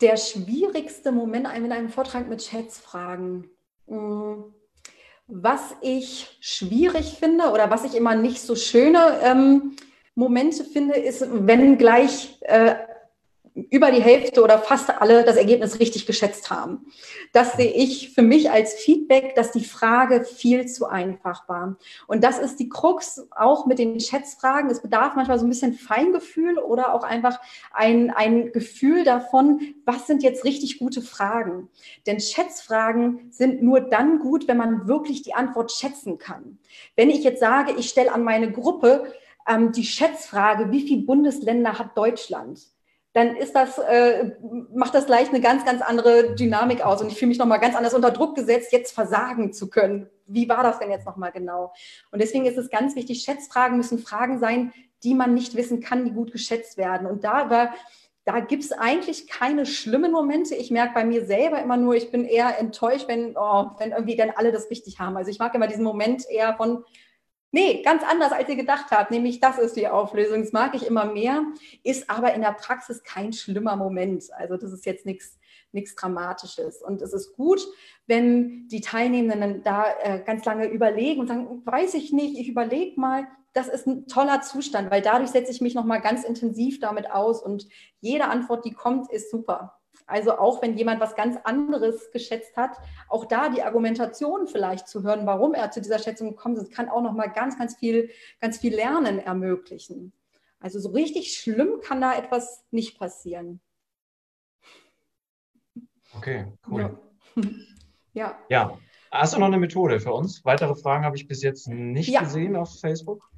Der 0.02 0.16
schwierigste 0.16 1.12
Moment 1.12 1.46
in 1.56 1.70
einem 1.70 1.88
Vortrag 1.88 2.28
mit 2.28 2.42
Schätzfragen. 2.42 3.48
Hm, 3.86 4.52
was 5.28 5.60
ich 5.80 6.36
schwierig 6.40 7.16
finde 7.20 7.50
oder 7.50 7.70
was 7.70 7.84
ich 7.84 7.94
immer 7.94 8.16
nicht 8.16 8.40
so 8.40 8.56
schöne 8.56 9.20
ähm, 9.22 9.76
Momente 10.16 10.64
finde, 10.64 10.96
ist, 10.96 11.24
wenn 11.30 11.78
gleich 11.78 12.36
äh, 12.40 12.74
über 13.54 13.90
die 13.90 14.02
Hälfte 14.02 14.42
oder 14.42 14.58
fast 14.58 14.88
alle 14.90 15.24
das 15.24 15.36
Ergebnis 15.36 15.78
richtig 15.78 16.06
geschätzt 16.06 16.50
haben. 16.50 16.86
Das 17.32 17.52
sehe 17.52 17.70
ich 17.70 18.14
für 18.14 18.22
mich 18.22 18.50
als 18.50 18.74
Feedback, 18.74 19.34
dass 19.34 19.52
die 19.52 19.64
Frage 19.64 20.24
viel 20.24 20.66
zu 20.66 20.86
einfach 20.86 21.48
war. 21.48 21.76
Und 22.06 22.24
das 22.24 22.38
ist 22.38 22.60
die 22.60 22.70
Krux 22.70 23.26
auch 23.30 23.66
mit 23.66 23.78
den 23.78 24.00
Schätzfragen. 24.00 24.70
Es 24.70 24.80
bedarf 24.80 25.16
manchmal 25.16 25.38
so 25.38 25.44
ein 25.44 25.50
bisschen 25.50 25.74
Feingefühl 25.74 26.58
oder 26.58 26.94
auch 26.94 27.04
einfach 27.04 27.40
ein, 27.72 28.10
ein 28.10 28.52
Gefühl 28.52 29.04
davon, 29.04 29.74
was 29.84 30.06
sind 30.06 30.22
jetzt 30.22 30.44
richtig 30.44 30.78
gute 30.78 31.02
Fragen. 31.02 31.68
Denn 32.06 32.20
Schätzfragen 32.20 33.30
sind 33.30 33.62
nur 33.62 33.80
dann 33.80 34.18
gut, 34.20 34.48
wenn 34.48 34.56
man 34.56 34.88
wirklich 34.88 35.22
die 35.22 35.34
Antwort 35.34 35.72
schätzen 35.72 36.16
kann. 36.16 36.58
Wenn 36.96 37.10
ich 37.10 37.22
jetzt 37.22 37.40
sage, 37.40 37.74
ich 37.78 37.90
stelle 37.90 38.12
an 38.12 38.24
meine 38.24 38.50
Gruppe 38.50 39.12
ähm, 39.46 39.72
die 39.72 39.84
Schätzfrage, 39.84 40.70
wie 40.70 40.86
viele 40.86 41.02
Bundesländer 41.02 41.78
hat 41.78 41.98
Deutschland? 41.98 42.60
Dann 43.12 43.36
ist 43.36 43.54
das, 43.54 43.78
äh, 43.78 44.30
macht 44.72 44.94
das 44.94 45.06
gleich 45.06 45.28
eine 45.28 45.40
ganz, 45.40 45.64
ganz 45.64 45.82
andere 45.82 46.34
Dynamik 46.34 46.84
aus. 46.84 47.02
Und 47.02 47.08
ich 47.08 47.18
fühle 47.18 47.28
mich 47.28 47.38
nochmal 47.38 47.60
ganz 47.60 47.76
anders 47.76 47.94
unter 47.94 48.10
Druck 48.10 48.34
gesetzt, 48.34 48.72
jetzt 48.72 48.92
versagen 48.92 49.52
zu 49.52 49.68
können. 49.68 50.08
Wie 50.26 50.48
war 50.48 50.62
das 50.62 50.78
denn 50.78 50.90
jetzt 50.90 51.06
nochmal 51.06 51.30
genau? 51.30 51.72
Und 52.10 52.22
deswegen 52.22 52.46
ist 52.46 52.56
es 52.56 52.70
ganz 52.70 52.96
wichtig, 52.96 53.22
Schätzfragen 53.22 53.76
müssen 53.76 53.98
Fragen 53.98 54.38
sein, 54.38 54.72
die 55.04 55.14
man 55.14 55.34
nicht 55.34 55.56
wissen 55.56 55.80
kann, 55.80 56.04
die 56.04 56.12
gut 56.12 56.32
geschätzt 56.32 56.78
werden. 56.78 57.06
Und 57.06 57.24
da 57.24 57.72
da 58.24 58.38
gibt 58.38 58.62
es 58.62 58.72
eigentlich 58.72 59.26
keine 59.26 59.66
schlimmen 59.66 60.12
Momente. 60.12 60.54
Ich 60.54 60.70
merke 60.70 60.94
bei 60.94 61.04
mir 61.04 61.26
selber 61.26 61.60
immer 61.60 61.76
nur, 61.76 61.94
ich 61.96 62.12
bin 62.12 62.24
eher 62.24 62.56
enttäuscht, 62.58 63.08
wenn, 63.08 63.36
oh, 63.36 63.70
wenn 63.78 63.90
irgendwie 63.90 64.16
dann 64.16 64.30
alle 64.30 64.52
das 64.52 64.70
richtig 64.70 65.00
haben. 65.00 65.16
Also 65.16 65.30
ich 65.30 65.40
mag 65.40 65.54
immer 65.54 65.66
diesen 65.66 65.82
Moment 65.82 66.24
eher 66.30 66.54
von, 66.54 66.84
Nee, 67.52 67.82
ganz 67.82 68.02
anders, 68.02 68.32
als 68.32 68.48
ihr 68.48 68.56
gedacht 68.56 68.86
habt. 68.90 69.10
Nämlich, 69.10 69.38
das 69.38 69.58
ist 69.58 69.76
die 69.76 69.86
Auflösung. 69.86 70.40
Das 70.40 70.52
mag 70.52 70.74
ich 70.74 70.86
immer 70.86 71.04
mehr, 71.04 71.44
ist 71.84 72.10
aber 72.10 72.34
in 72.34 72.40
der 72.40 72.52
Praxis 72.52 73.04
kein 73.04 73.32
schlimmer 73.32 73.76
Moment. 73.76 74.24
Also, 74.32 74.56
das 74.56 74.72
ist 74.72 74.86
jetzt 74.86 75.06
nichts 75.06 75.38
nichts 75.72 75.94
Dramatisches. 75.94 76.82
Und 76.82 77.02
es 77.02 77.12
ist 77.12 77.34
gut, 77.34 77.66
wenn 78.06 78.68
die 78.68 78.80
Teilnehmenden 78.80 79.62
da 79.62 79.86
äh, 80.02 80.22
ganz 80.24 80.44
lange 80.44 80.66
überlegen 80.66 81.20
und 81.20 81.28
sagen, 81.28 81.62
weiß 81.64 81.94
ich 81.94 82.12
nicht, 82.12 82.38
ich 82.38 82.48
überlege 82.48 83.00
mal. 83.00 83.26
Das 83.54 83.68
ist 83.68 83.86
ein 83.86 84.06
toller 84.06 84.40
Zustand, 84.40 84.90
weil 84.90 85.02
dadurch 85.02 85.30
setze 85.30 85.52
ich 85.52 85.60
mich 85.60 85.74
nochmal 85.74 86.00
ganz 86.00 86.24
intensiv 86.24 86.80
damit 86.80 87.10
aus 87.10 87.42
und 87.42 87.68
jede 88.00 88.24
Antwort, 88.24 88.64
die 88.64 88.72
kommt, 88.72 89.12
ist 89.12 89.30
super. 89.30 89.78
Also 90.06 90.38
auch 90.38 90.62
wenn 90.62 90.76
jemand 90.76 91.00
was 91.00 91.14
ganz 91.14 91.36
anderes 91.44 92.10
geschätzt 92.10 92.56
hat, 92.56 92.76
auch 93.08 93.24
da 93.24 93.48
die 93.48 93.62
Argumentation 93.62 94.46
vielleicht 94.46 94.88
zu 94.88 95.02
hören, 95.02 95.26
warum 95.26 95.54
er 95.54 95.70
zu 95.70 95.80
dieser 95.80 95.98
Schätzung 95.98 96.30
gekommen 96.30 96.56
ist, 96.56 96.72
kann 96.72 96.88
auch 96.88 97.02
noch 97.02 97.12
mal 97.12 97.28
ganz, 97.28 97.58
ganz 97.58 97.76
viel, 97.76 98.10
ganz 98.40 98.58
viel 98.58 98.74
Lernen 98.74 99.18
ermöglichen. 99.18 100.12
Also 100.60 100.78
so 100.78 100.90
richtig 100.90 101.34
schlimm 101.34 101.80
kann 101.82 102.00
da 102.00 102.14
etwas 102.14 102.64
nicht 102.70 102.98
passieren. 102.98 103.60
Okay, 106.14 106.46
cool. 106.68 106.98
Ja. 108.12 108.38
ja. 108.48 108.78
Hast 109.10 109.34
du 109.34 109.38
noch 109.38 109.46
eine 109.46 109.58
Methode 109.58 110.00
für 110.00 110.12
uns? 110.12 110.44
Weitere 110.44 110.74
Fragen 110.74 111.04
habe 111.04 111.16
ich 111.16 111.26
bis 111.26 111.42
jetzt 111.42 111.68
nicht 111.68 112.08
ja. 112.08 112.20
gesehen 112.20 112.56
auf 112.56 112.80
Facebook. 112.80 113.31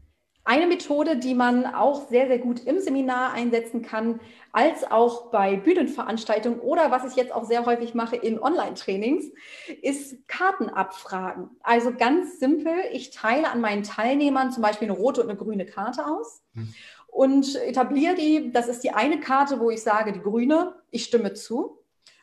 Eine 0.47 0.67
Methode, 0.67 1.17
die 1.17 1.35
man 1.35 1.65
auch 1.65 2.09
sehr, 2.09 2.27
sehr 2.27 2.39
gut 2.39 2.61
im 2.65 2.79
Seminar 2.79 3.33
einsetzen 3.33 3.81
kann, 3.81 4.21
als 4.53 4.85
auch 4.91 5.31
bei 5.31 5.57
Bühnenveranstaltungen 5.57 6.61
oder 6.61 6.91
was 6.91 7.11
ich 7.11 7.17
jetzt 7.17 7.33
auch 7.33 7.45
sehr 7.45 7.65
häufig 7.65 7.95
mache 7.95 8.17
in 8.17 8.39
Online-Trainings, 8.39 9.33
ist 9.81 10.29
Kartenabfragen. 10.29 11.49
Also 11.63 11.95
ganz 11.95 12.39
simpel, 12.39 12.75
ich 12.93 13.11
teile 13.11 13.51
an 13.51 13.63
meinen 13.63 13.85
Teilnehmern 13.85 14.53
zum 14.53 14.63
Beispiel 14.63 14.89
eine 14.91 14.99
rote 14.99 15.23
und 15.23 15.31
eine 15.31 15.39
grüne 15.39 15.65
Karte 15.65 16.07
aus. 16.07 16.43
Hm. 16.53 16.75
Und 17.07 17.57
etabliere 17.57 18.15
die, 18.15 18.53
das 18.53 18.69
ist 18.69 18.85
die 18.85 18.91
eine 18.91 19.21
Karte, 19.21 19.61
wo 19.61 19.71
ich 19.71 19.83
sage, 19.83 20.13
die 20.13 20.21
grüne, 20.21 20.75
ich 20.91 21.05
stimme 21.05 21.33
zu. 21.33 21.79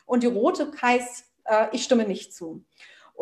Und 0.06 0.22
die 0.22 0.28
rote 0.28 0.70
heißt, 0.80 1.24
äh, 1.44 1.66
ich 1.72 1.82
stimme 1.82 2.06
nicht 2.06 2.34
zu. 2.34 2.64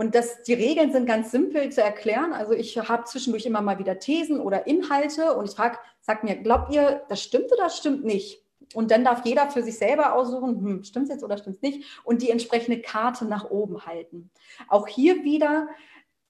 Und 0.00 0.14
das, 0.14 0.42
die 0.44 0.54
Regeln 0.54 0.92
sind 0.92 1.04
ganz 1.04 1.30
simpel 1.30 1.70
zu 1.70 1.82
erklären. 1.82 2.32
Also 2.32 2.54
ich 2.54 2.78
habe 2.78 3.04
zwischendurch 3.04 3.44
immer 3.44 3.60
mal 3.60 3.78
wieder 3.78 3.98
Thesen 3.98 4.40
oder 4.40 4.66
Inhalte 4.66 5.34
und 5.34 5.44
ich 5.46 5.54
frage, 5.54 5.76
sagt 6.00 6.24
mir, 6.24 6.36
glaubt 6.36 6.74
ihr, 6.74 7.02
das 7.10 7.22
stimmt 7.22 7.52
oder 7.52 7.64
das 7.64 7.76
stimmt 7.76 8.02
nicht? 8.02 8.42
Und 8.72 8.90
dann 8.90 9.04
darf 9.04 9.26
jeder 9.26 9.50
für 9.50 9.62
sich 9.62 9.76
selber 9.76 10.14
aussuchen, 10.14 10.64
hm, 10.64 10.84
stimmt 10.84 11.04
es 11.04 11.10
jetzt 11.10 11.22
oder 11.22 11.36
stimmt 11.36 11.56
es 11.56 11.60
nicht? 11.62 12.00
Und 12.02 12.22
die 12.22 12.30
entsprechende 12.30 12.80
Karte 12.80 13.26
nach 13.26 13.50
oben 13.50 13.84
halten. 13.84 14.30
Auch 14.68 14.88
hier 14.88 15.22
wieder 15.22 15.68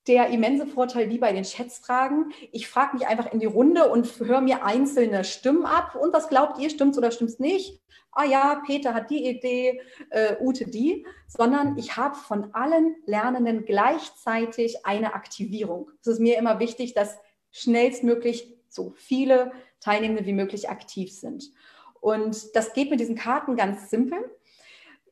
der 0.07 0.29
immense 0.31 0.67
Vorteil 0.67 1.11
wie 1.11 1.19
bei 1.19 1.33
den 1.33 1.45
Schätzfragen. 1.45 2.33
Ich 2.53 2.69
frage 2.69 2.97
mich 2.97 3.07
einfach 3.07 3.33
in 3.33 3.41
die 3.41 3.47
Runde 3.47 3.91
und 3.91 4.07
höre 4.19 4.41
mir 4.41 4.65
einzelne 4.65 5.25
Stimmen 5.25 5.67
ab. 5.67 5.95
Und 5.95 6.13
was 6.13 6.29
glaubt 6.29 6.59
ihr, 6.59 6.71
stimmt's 6.71 6.99
oder 6.99 7.11
stimmt's 7.11 7.39
nicht? 7.39 7.81
Ah 8.13 8.25
ja, 8.25 8.63
Peter 8.67 8.93
hat 8.93 9.11
die 9.11 9.29
Idee, 9.29 9.81
äh, 10.11 10.37
Ute 10.41 10.65
die, 10.65 11.07
sondern 11.29 11.79
ich 11.79 11.97
habe 11.97 12.17
von 12.17 12.53
allen 12.55 12.97
Lernenden 13.07 13.65
gleichzeitig 13.65 14.85
eine 14.85 15.15
Aktivierung. 15.15 15.91
Es 16.01 16.09
ist 16.09 16.21
mir 16.21 16.37
immer 16.37 16.59
wichtig, 16.59 16.95
dass 16.95 17.19
schnellstmöglich 17.53 18.57
so 18.69 18.93
viele 18.97 19.53
Teilnehmende 19.81 20.27
wie 20.27 20.33
möglich 20.33 20.69
aktiv 20.69 21.13
sind. 21.13 21.53
Und 22.01 22.57
das 22.57 22.73
geht 22.73 22.91
mit 22.91 23.01
diesen 23.01 23.17
Karten 23.17 23.57
ganz 23.57 23.91
simpel. 23.91 24.19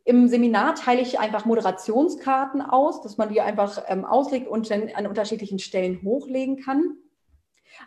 Im 0.09 0.27
Seminar 0.27 0.75
teile 0.75 1.03
ich 1.03 1.21
einfach 1.21 1.45
Moderationskarten 1.45 2.63
aus, 2.63 3.03
dass 3.03 3.19
man 3.19 3.29
die 3.29 3.43
einfach 3.43 3.83
ähm, 3.89 4.07
auslegt 4.07 4.49
und 4.49 4.71
dann 4.71 4.89
an 4.95 5.07
unterschiedlichen 5.07 5.59
Stellen 5.59 6.01
hochlegen 6.03 6.57
kann. 6.57 6.97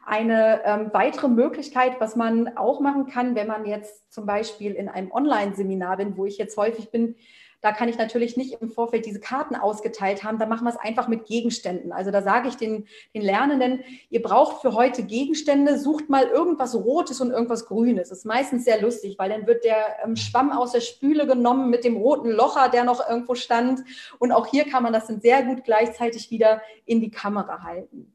Eine 0.06 0.62
ähm, 0.66 0.90
weitere 0.94 1.28
Möglichkeit, 1.28 2.00
was 2.00 2.16
man 2.16 2.58
auch 2.58 2.80
machen 2.80 3.08
kann, 3.08 3.36
wenn 3.36 3.48
man 3.48 3.66
jetzt 3.66 4.12
zum 4.12 4.26
Beispiel 4.26 4.74
in 4.74 4.90
einem 4.90 5.12
Online-Seminar 5.12 5.98
bin, 5.98 6.18
wo 6.18 6.26
ich 6.26 6.38
jetzt 6.38 6.58
häufig 6.58 6.92
bin, 6.92 7.16
da 7.62 7.72
kann 7.72 7.90
ich 7.90 7.98
natürlich 7.98 8.38
nicht 8.38 8.60
im 8.60 8.70
Vorfeld 8.70 9.06
diese 9.06 9.20
Karten 9.20 9.56
ausgeteilt 9.56 10.24
haben. 10.24 10.40
Da 10.40 10.48
machen 10.48 10.66
wir 10.66 10.72
es 10.72 10.80
einfach 10.80 11.08
mit 11.08 11.26
Gegenständen. 11.26 11.92
Also 11.92 12.10
da 12.10 12.24
sage 12.24 12.48
ich 12.48 12.56
den, 12.56 12.88
den 13.14 13.22
Lernenden, 13.22 13.84
ihr 14.10 14.24
braucht 14.24 14.62
für 14.62 14.74
heute 14.74 15.04
Gegenstände, 15.04 15.78
sucht 15.78 16.10
mal 16.10 16.26
irgendwas 16.26 16.74
Rotes 16.74 17.22
und 17.22 17.30
irgendwas 17.30 17.68
Grünes. 17.68 18.10
Das 18.10 18.20
ist 18.20 18.26
meistens 18.26 18.66
sehr 18.66 18.82
lustig, 18.82 19.20
weil 19.20 19.30
dann 19.30 19.46
wird 19.46 19.64
der 19.64 20.04
ähm, 20.04 20.16
Schwamm 20.16 20.52
aus 20.52 20.72
der 20.72 20.82
Spüle 20.82 21.28
genommen 21.28 21.70
mit 21.70 21.84
dem 21.84 21.98
roten 21.98 22.32
Locher, 22.32 22.68
der 22.70 22.84
noch 22.84 23.08
irgendwo 23.08 23.36
stand. 23.36 23.82
Und 24.18 24.32
auch 24.32 24.48
hier 24.48 24.66
kann 24.66 24.82
man 24.82 24.92
das 24.92 25.06
dann 25.06 25.22
sehr 25.22 25.44
gut 25.44 25.64
gleichzeitig 25.64 26.32
wieder 26.32 26.62
in 26.86 27.00
die 27.00 27.12
Kamera 27.12 27.62
halten. 27.62 28.12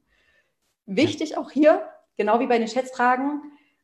Wichtig 0.86 1.36
auch 1.36 1.50
hier, 1.50 1.82
genau 2.16 2.40
wie 2.40 2.46
bei 2.46 2.58
den 2.58 2.68
Schätzfragen, 2.68 3.42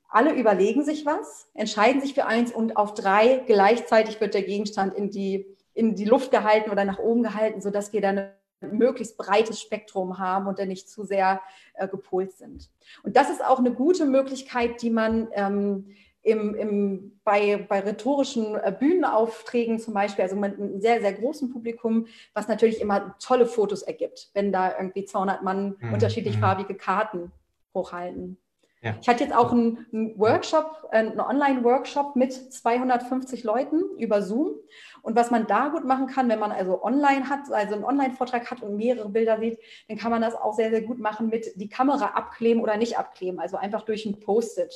alle 0.08 0.34
überlegen 0.34 0.84
sich 0.84 1.06
was, 1.06 1.48
entscheiden 1.54 2.00
sich 2.00 2.14
für 2.14 2.26
eins 2.26 2.52
und 2.52 2.76
auf 2.76 2.94
drei 2.94 3.42
gleichzeitig 3.46 4.20
wird 4.20 4.34
der 4.34 4.42
Gegenstand 4.42 4.94
in 4.94 5.10
die, 5.10 5.46
in 5.74 5.94
die 5.94 6.04
Luft 6.04 6.30
gehalten 6.30 6.70
oder 6.70 6.84
nach 6.84 6.98
oben 6.98 7.22
gehalten, 7.22 7.62
sodass 7.62 7.92
wir 7.92 8.02
dann 8.02 8.18
ein 8.60 8.76
möglichst 8.76 9.16
breites 9.16 9.60
Spektrum 9.60 10.18
haben 10.18 10.46
und 10.46 10.58
dann 10.58 10.68
nicht 10.68 10.88
zu 10.88 11.04
sehr 11.04 11.40
äh, 11.74 11.88
gepolt 11.88 12.32
sind. 12.32 12.70
Und 13.02 13.16
das 13.16 13.30
ist 13.30 13.44
auch 13.44 13.58
eine 13.58 13.72
gute 13.72 14.04
Möglichkeit, 14.04 14.82
die 14.82 14.90
man 14.90 15.28
ähm, 15.32 15.88
im, 16.22 16.54
im, 16.54 17.20
bei, 17.24 17.64
bei 17.68 17.80
rhetorischen 17.80 18.54
äh, 18.54 18.74
Bühnenaufträgen 18.78 19.78
zum 19.78 19.94
Beispiel, 19.94 20.22
also 20.22 20.36
mit 20.36 20.58
einem 20.58 20.80
sehr, 20.80 21.00
sehr 21.00 21.12
großen 21.12 21.52
Publikum, 21.52 22.06
was 22.32 22.48
natürlich 22.48 22.80
immer 22.80 23.16
tolle 23.18 23.46
Fotos 23.46 23.82
ergibt, 23.82 24.30
wenn 24.34 24.52
da 24.52 24.76
irgendwie 24.76 25.04
200 25.04 25.42
Mann 25.42 25.76
mhm. 25.80 25.92
unterschiedlich 25.92 26.36
mhm. 26.36 26.40
farbige 26.40 26.74
Karten 26.74 27.32
hochhalten. 27.74 28.38
Ja. 28.82 28.96
Ich 29.00 29.08
hatte 29.08 29.22
jetzt 29.22 29.34
auch 29.34 29.52
einen, 29.52 29.86
Workshop, 30.16 30.88
äh, 30.90 30.98
einen 30.98 31.20
Online-Workshop 31.20 32.16
mit 32.16 32.32
250 32.32 33.44
Leuten 33.44 33.80
über 33.98 34.22
Zoom. 34.22 34.56
Und 35.02 35.14
was 35.14 35.30
man 35.30 35.46
da 35.46 35.68
gut 35.68 35.84
machen 35.84 36.08
kann, 36.08 36.28
wenn 36.28 36.40
man 36.40 36.50
also 36.50 36.82
online 36.82 37.28
hat, 37.28 37.50
also 37.52 37.74
einen 37.74 37.84
Online-Vortrag 37.84 38.50
hat 38.50 38.62
und 38.62 38.76
mehrere 38.76 39.08
Bilder 39.08 39.38
sieht, 39.38 39.58
dann 39.88 39.98
kann 39.98 40.10
man 40.10 40.20
das 40.20 40.34
auch 40.34 40.54
sehr, 40.54 40.70
sehr 40.70 40.82
gut 40.82 40.98
machen 40.98 41.28
mit 41.28 41.52
die 41.56 41.68
Kamera 41.68 42.06
abkleben 42.06 42.60
oder 42.60 42.76
nicht 42.76 42.98
abkleben, 42.98 43.38
also 43.38 43.56
einfach 43.56 43.82
durch 43.82 44.04
ein 44.04 44.18
Post-it. 44.18 44.72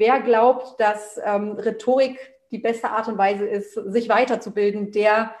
Wer 0.00 0.22
glaubt, 0.22 0.80
dass 0.80 1.20
ähm, 1.22 1.58
Rhetorik 1.58 2.18
die 2.50 2.58
beste 2.58 2.88
Art 2.88 3.06
und 3.08 3.18
Weise 3.18 3.44
ist, 3.44 3.74
sich 3.74 4.08
weiterzubilden, 4.08 4.92
der 4.92 5.34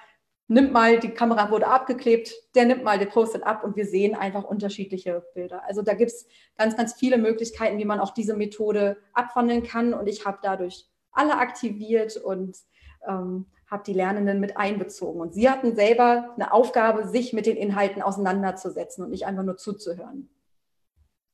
nimmt 0.48 0.70
mal, 0.70 0.98
die 0.98 1.12
Kamera 1.12 1.50
wurde 1.50 1.66
abgeklebt, 1.66 2.30
der 2.54 2.66
nimmt 2.66 2.84
mal 2.84 2.98
den 2.98 3.08
Post-it 3.08 3.42
ab 3.42 3.64
und 3.64 3.74
wir 3.76 3.86
sehen 3.86 4.14
einfach 4.14 4.44
unterschiedliche 4.44 5.24
Bilder. 5.32 5.62
Also 5.66 5.80
da 5.80 5.94
gibt 5.94 6.10
es 6.10 6.26
ganz, 6.58 6.76
ganz 6.76 6.92
viele 6.92 7.16
Möglichkeiten, 7.16 7.78
wie 7.78 7.86
man 7.86 8.00
auch 8.00 8.12
diese 8.12 8.36
Methode 8.36 8.98
abwandeln 9.14 9.62
kann. 9.62 9.94
Und 9.94 10.08
ich 10.08 10.26
habe 10.26 10.40
dadurch 10.42 10.86
alle 11.10 11.38
aktiviert 11.38 12.18
und 12.18 12.58
ähm, 13.08 13.46
habe 13.66 13.82
die 13.86 13.94
Lernenden 13.94 14.40
mit 14.40 14.58
einbezogen. 14.58 15.22
Und 15.22 15.32
sie 15.32 15.48
hatten 15.48 15.74
selber 15.74 16.34
eine 16.34 16.52
Aufgabe, 16.52 17.08
sich 17.08 17.32
mit 17.32 17.46
den 17.46 17.56
Inhalten 17.56 18.02
auseinanderzusetzen 18.02 19.04
und 19.04 19.10
nicht 19.10 19.24
einfach 19.24 19.42
nur 19.42 19.56
zuzuhören. 19.56 20.28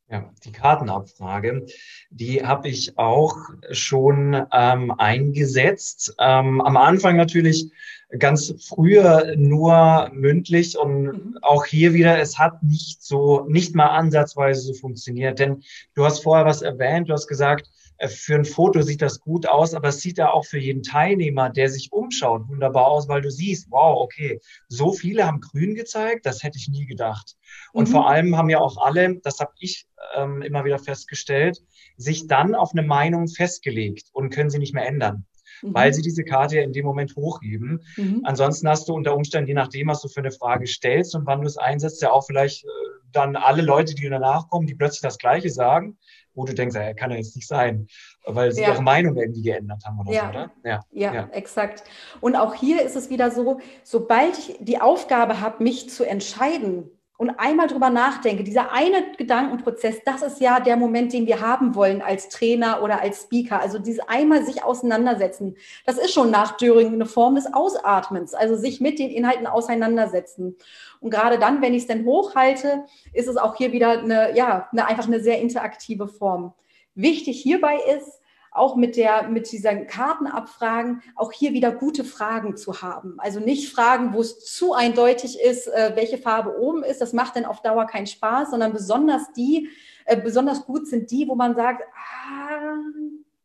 Ja, 0.09 0.33
die 0.45 0.53
Kartenabfrage, 0.53 1.66
die 2.11 2.47
habe 2.47 2.69
ich 2.69 2.97
auch 2.97 3.37
schon 3.73 4.40
ähm, 4.53 4.92
eingesetzt. 4.92 6.14
Ähm, 6.21 6.61
am 6.61 6.77
Anfang 6.77 7.16
natürlich 7.16 7.73
ganz 8.21 8.55
früher 8.69 9.35
nur 9.37 10.09
mündlich 10.12 10.79
und 10.79 11.03
mhm. 11.07 11.38
auch 11.42 11.64
hier 11.64 11.92
wieder, 11.92 12.21
es 12.21 12.38
hat 12.38 12.62
nicht 12.62 13.03
so, 13.03 13.47
nicht 13.49 13.75
mal 13.75 13.88
ansatzweise 13.88 14.61
so 14.61 14.75
funktioniert. 14.75 15.40
Denn 15.40 15.64
du 15.95 16.05
hast 16.05 16.23
vorher 16.23 16.47
was 16.47 16.62
erwähnt, 16.62 17.09
du 17.09 17.12
hast 17.12 17.27
gesagt, 17.27 17.69
für 18.05 18.35
ein 18.35 18.45
Foto 18.45 18.83
sieht 18.83 19.01
das 19.01 19.21
gut 19.21 19.49
aus, 19.49 19.75
aber 19.75 19.89
es 19.89 20.01
sieht 20.01 20.19
ja 20.19 20.31
auch 20.31 20.45
für 20.45 20.59
jeden 20.59 20.83
Teilnehmer, 20.83 21.51
der 21.51 21.71
sich 21.71 21.93
umschaut, 21.93 22.49
wunderbar 22.49 22.87
aus, 22.87 23.09
weil 23.09 23.23
du 23.23 23.31
siehst, 23.31 23.71
wow, 23.71 23.99
okay, 23.99 24.41
so 24.69 24.93
viele 24.93 25.27
haben 25.27 25.41
grün 25.41 25.75
gezeigt, 25.75 26.27
das 26.27 26.43
hätte 26.43 26.59
ich 26.59 26.69
nie 26.69 26.87
gedacht. 26.87 27.37
Und 27.73 27.89
mhm. 27.89 27.93
vor 27.93 28.09
allem 28.09 28.37
haben 28.37 28.51
ja 28.51 28.59
auch 28.59 28.77
alle, 28.77 29.17
das 29.21 29.41
habe 29.41 29.53
ich 29.59 29.87
ähm, 30.15 30.43
immer 30.43 30.65
wieder 30.65 30.79
festgestellt, 30.79 31.63
sich 31.97 32.27
dann 32.27 32.55
auf 32.55 32.73
eine 32.73 32.83
Meinung 32.83 33.29
festgelegt 33.29 34.09
und 34.13 34.31
können 34.31 34.51
sie 34.51 34.59
nicht 34.59 34.75
mehr 34.75 34.87
ändern. 34.87 35.25
Mhm. 35.63 35.75
Weil 35.75 35.95
sie 35.95 36.03
diese 36.03 36.25
Karte 36.25 36.57
ja 36.57 36.63
in 36.63 36.75
dem 36.75 36.85
Moment 36.85 37.17
hochheben. 37.17 37.83
Mhm. 37.97 38.21
Ansonsten 38.25 38.69
hast 38.69 38.89
du 38.89 38.95
unter 38.95 39.17
Umständen, 39.17 39.49
je 39.49 39.55
nachdem, 39.55 39.89
was 39.89 40.03
du 40.03 40.09
für 40.09 40.21
eine 40.21 40.33
Frage 40.33 40.67
stellst 40.67 41.15
und 41.15 41.27
wann 41.27 41.41
du 41.41 41.47
es 41.47 41.57
einsetzt, 41.57 42.03
ja 42.03 42.11
auch 42.11 42.27
vielleicht 42.27 42.65
äh, 42.65 42.69
dann 43.13 43.37
alle 43.37 43.63
Leute, 43.63 43.95
die 43.95 44.07
danach 44.07 44.49
kommen, 44.49 44.67
die 44.67 44.75
plötzlich 44.75 45.01
das 45.01 45.17
Gleiche 45.17 45.49
sagen 45.49 45.97
wo 46.37 46.44
du 46.44 46.55
denkst, 46.55 46.77
ja, 46.77 46.92
kann 46.94 47.11
ja 47.11 47.16
jetzt 47.16 47.35
nicht 47.35 47.49
sein, 47.49 47.88
weil 48.25 48.53
sie 48.53 48.62
ja. 48.62 48.72
ihre 48.72 48.83
Meinung 48.83 49.16
irgendwie 49.16 49.42
geändert 49.42 49.83
haben 49.85 49.99
oder 50.01 50.12
ja. 50.12 50.22
so, 50.22 50.29
oder? 50.29 50.53
Ja. 50.62 50.81
ja, 50.92 51.14
ja, 51.14 51.29
exakt. 51.33 51.83
Und 52.20 52.37
auch 52.37 52.55
hier 52.55 52.83
ist 52.83 52.94
es 52.94 53.11
wieder 53.11 53.31
so, 53.31 53.59
sobald 53.83 54.38
ich 54.38 54.57
die 54.61 54.81
Aufgabe 54.81 55.40
habe, 55.40 55.64
mich 55.64 55.90
zu 55.90 56.05
entscheiden, 56.05 56.90
und 57.19 57.31
einmal 57.31 57.67
drüber 57.67 57.89
nachdenke, 57.89 58.45
dieser 58.45 58.73
eine 58.73 59.13
Gedankenprozess, 59.17 60.03
das 60.05 60.21
ist 60.21 60.41
ja 60.41 60.61
der 60.61 60.77
Moment, 60.77 61.15
den 61.15 61.27
wir 61.27 61.41
haben 61.41 61.75
wollen 61.75 62.03
als 62.03 62.29
Trainer 62.29 62.83
oder 62.83 63.01
als 63.01 63.23
Speaker. 63.23 63.61
Also 63.61 63.79
dieses 63.79 64.07
einmal 64.07 64.45
sich 64.45 64.63
auseinandersetzen, 64.63 65.57
das 65.87 65.97
ist 65.97 66.13
schon 66.13 66.31
nach 66.31 66.59
Döring 66.59 66.93
eine 66.93 67.07
Form 67.07 67.35
des 67.35 67.53
Ausatmens, 67.53 68.35
also 68.35 68.57
sich 68.57 68.81
mit 68.81 68.99
den 68.99 69.11
Inhalten 69.11 69.47
auseinandersetzen. 69.47 70.57
Und 71.01 71.11
gerade 71.11 71.39
dann, 71.39 71.63
wenn 71.63 71.73
ich 71.73 71.83
es 71.83 71.89
denn 71.89 72.05
hochhalte, 72.05 72.85
ist 73.15 73.29
es 73.29 73.39
auch 73.39 73.57
hier 73.57 73.73
wieder 73.73 74.01
eine, 74.01 74.37
ja, 74.37 74.69
eine, 74.73 74.87
einfach 74.87 75.07
eine 75.07 75.21
sehr 75.21 75.41
interaktive 75.41 76.09
Form. 76.09 76.53
Wichtig 76.95 77.41
hierbei 77.41 77.79
ist, 77.97 78.21
auch 78.57 78.77
mit, 78.77 78.97
der, 78.97 79.29
mit 79.29 79.51
diesen 79.51 79.87
Kartenabfragen 79.87 81.03
auch 81.14 81.33
hier 81.33 81.53
wieder 81.53 81.73
gute 81.73 82.05
Fragen 82.05 82.57
zu 82.57 82.83
haben. 82.83 83.16
Also 83.19 83.40
nicht 83.40 83.73
Fragen, 83.73 84.12
wo 84.12 84.21
es 84.21 84.40
zu 84.40 84.73
eindeutig 84.73 85.38
ist, 85.40 85.69
äh, 85.69 85.92
welche 85.95 86.19
Farbe 86.19 86.59
oben 86.59 86.83
ist. 86.83 87.01
Das 87.01 87.12
macht 87.12 87.37
dann 87.37 87.45
auf 87.45 87.62
Dauer 87.62 87.87
keinen 87.87 88.07
Spaß, 88.07 88.51
sondern 88.51 88.73
besonders 88.73 89.33
die, 89.33 89.69
äh, 90.05 90.21
besonders 90.21 90.64
gut 90.64 90.87
sind 90.87 91.11
die, 91.11 91.29
wo 91.29 91.35
man 91.35 91.55
sagt, 91.55 91.83
ah, 91.95 92.77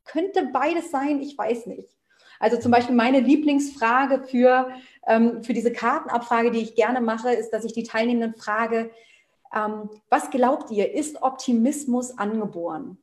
könnte 0.05 0.49
beides 0.51 0.91
sein, 0.91 1.21
ich 1.21 1.37
weiß 1.37 1.67
nicht. 1.67 1.89
Also 2.39 2.57
zum 2.57 2.71
Beispiel 2.71 2.95
meine 2.95 3.19
Lieblingsfrage 3.19 4.23
für, 4.23 4.69
ähm, 5.05 5.43
für 5.43 5.53
diese 5.53 5.71
Kartenabfrage, 5.71 6.51
die 6.51 6.61
ich 6.61 6.75
gerne 6.75 6.99
mache, 6.99 7.31
ist, 7.31 7.51
dass 7.51 7.63
ich 7.63 7.73
die 7.73 7.83
Teilnehmenden 7.83 8.33
frage, 8.39 8.89
ähm, 9.53 9.89
was 10.09 10.31
glaubt 10.31 10.71
ihr, 10.71 10.93
ist 10.93 11.21
Optimismus 11.21 12.17
angeboren? 12.17 12.97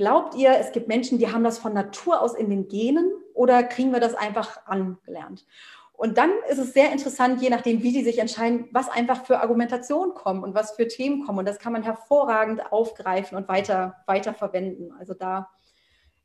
Glaubt 0.00 0.34
ihr, 0.34 0.58
es 0.58 0.72
gibt 0.72 0.88
Menschen, 0.88 1.18
die 1.18 1.30
haben 1.30 1.44
das 1.44 1.58
von 1.58 1.74
Natur 1.74 2.22
aus 2.22 2.34
in 2.34 2.48
den 2.48 2.68
Genen 2.68 3.12
oder 3.34 3.62
kriegen 3.62 3.92
wir 3.92 4.00
das 4.00 4.14
einfach 4.14 4.64
angelernt? 4.64 5.44
Und 5.92 6.16
dann 6.16 6.30
ist 6.48 6.56
es 6.56 6.72
sehr 6.72 6.90
interessant, 6.90 7.42
je 7.42 7.50
nachdem, 7.50 7.82
wie 7.82 7.92
die 7.92 8.02
sich 8.02 8.18
entscheiden, 8.18 8.66
was 8.72 8.88
einfach 8.88 9.26
für 9.26 9.40
Argumentationen 9.40 10.14
kommen 10.14 10.42
und 10.42 10.54
was 10.54 10.70
für 10.70 10.88
Themen 10.88 11.26
kommen. 11.26 11.40
Und 11.40 11.46
das 11.46 11.58
kann 11.58 11.74
man 11.74 11.82
hervorragend 11.82 12.72
aufgreifen 12.72 13.36
und 13.36 13.46
weiter, 13.46 13.94
weiter 14.06 14.32
verwenden. 14.32 14.90
Also 14.98 15.12
da 15.12 15.50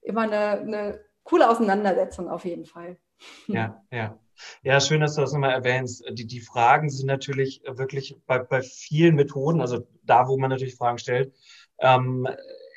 immer 0.02 0.22
eine, 0.22 0.62
eine 0.62 1.02
coole 1.24 1.50
Auseinandersetzung 1.50 2.30
auf 2.30 2.46
jeden 2.46 2.64
Fall. 2.64 2.96
Ja, 3.48 3.84
ja. 3.92 4.18
Ja, 4.64 4.80
schön, 4.80 5.02
dass 5.02 5.16
du 5.16 5.22
das 5.22 5.34
nochmal 5.34 5.52
erwähnst. 5.52 6.02
Die, 6.12 6.28
die 6.28 6.40
Fragen 6.40 6.90
sind 6.90 7.08
natürlich 7.08 7.62
wirklich 7.68 8.16
bei, 8.26 8.40
bei 8.40 8.62
vielen 8.62 9.16
Methoden, 9.16 9.60
also 9.60 9.86
da, 10.04 10.30
wo 10.30 10.38
man 10.38 10.50
natürlich 10.50 10.76
Fragen 10.76 10.98
stellt, 10.98 11.34
ähm, 11.80 12.26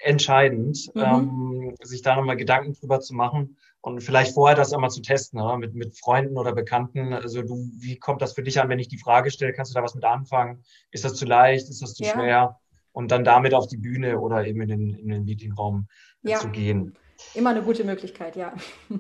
entscheidend, 0.03 0.91
mhm. 0.95 1.03
ähm, 1.03 1.75
sich 1.83 2.03
da 2.03 2.17
nochmal 2.17 2.37
Gedanken 2.37 2.75
drüber 2.75 3.01
zu 3.01 3.15
machen 3.15 3.57
und 3.81 4.01
vielleicht 4.01 4.35
vorher 4.35 4.57
das 4.57 4.73
einmal 4.73 4.91
zu 4.91 5.03
testen, 5.03 5.41
oder? 5.41 5.57
Mit, 5.57 5.75
mit 5.75 5.99
Freunden 5.99 6.37
oder 6.37 6.53
Bekannten. 6.53 7.13
Also 7.13 7.43
du, 7.43 7.71
wie 7.79 7.97
kommt 7.97 8.23
das 8.23 8.33
für 8.33 8.43
dich 8.43 8.61
an, 8.61 8.69
wenn 8.69 8.79
ich 8.79 8.89
die 8.89 8.99
Frage 8.99 9.31
stelle, 9.31 9.53
kannst 9.53 9.73
du 9.73 9.75
da 9.75 9.83
was 9.83 9.95
mit 9.95 10.05
anfangen? 10.05 10.63
Ist 10.91 11.05
das 11.05 11.15
zu 11.15 11.27
leicht? 11.27 11.69
Ist 11.69 11.83
das 11.83 11.95
zu 11.95 12.05
ja. 12.05 12.13
schwer? 12.13 12.61
Und 12.93 13.11
dann 13.11 13.25
damit 13.25 13.55
auf 13.55 13.69
die 13.69 13.77
Bühne 13.77 14.19
oder 14.19 14.47
eben 14.47 14.61
in 14.63 14.69
den, 14.69 14.95
in 14.95 15.09
den 15.09 15.25
Meetingraum 15.25 15.89
ja. 16.23 16.39
zu 16.39 16.49
gehen. 16.49 16.97
Immer 17.35 17.51
eine 17.51 17.63
gute 17.63 17.85
Möglichkeit, 17.85 18.37
ja. 18.37 18.53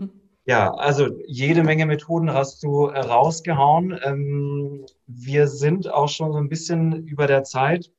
Ja, 0.48 0.72
also 0.72 1.11
jede 1.26 1.62
Menge 1.62 1.84
Methoden 1.84 2.32
hast 2.32 2.62
du 2.62 2.87
äh, 2.87 3.00
rausgehauen. 3.00 4.00
Ähm, 4.02 4.87
wir 5.06 5.46
sind 5.46 5.92
auch 5.92 6.08
schon 6.08 6.32
so 6.32 6.38
ein 6.38 6.48
bisschen 6.48 7.06
über 7.06 7.26
der 7.26 7.44
Zeit. 7.44 7.92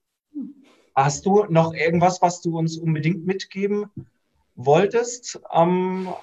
Hast 1.03 1.25
du 1.25 1.45
noch 1.45 1.73
irgendwas, 1.73 2.21
was 2.21 2.41
du 2.41 2.57
uns 2.57 2.77
unbedingt 2.77 3.25
mitgeben 3.25 3.85
wolltest? 4.55 5.39
Ähm, 5.53 6.13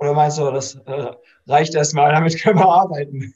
oder 0.00 0.14
meinst 0.14 0.38
du, 0.38 0.50
das 0.52 0.76
äh, 0.86 1.10
reicht 1.48 1.74
erstmal, 1.74 2.12
damit 2.12 2.40
können 2.40 2.60
wir 2.60 2.68
arbeiten? 2.68 3.34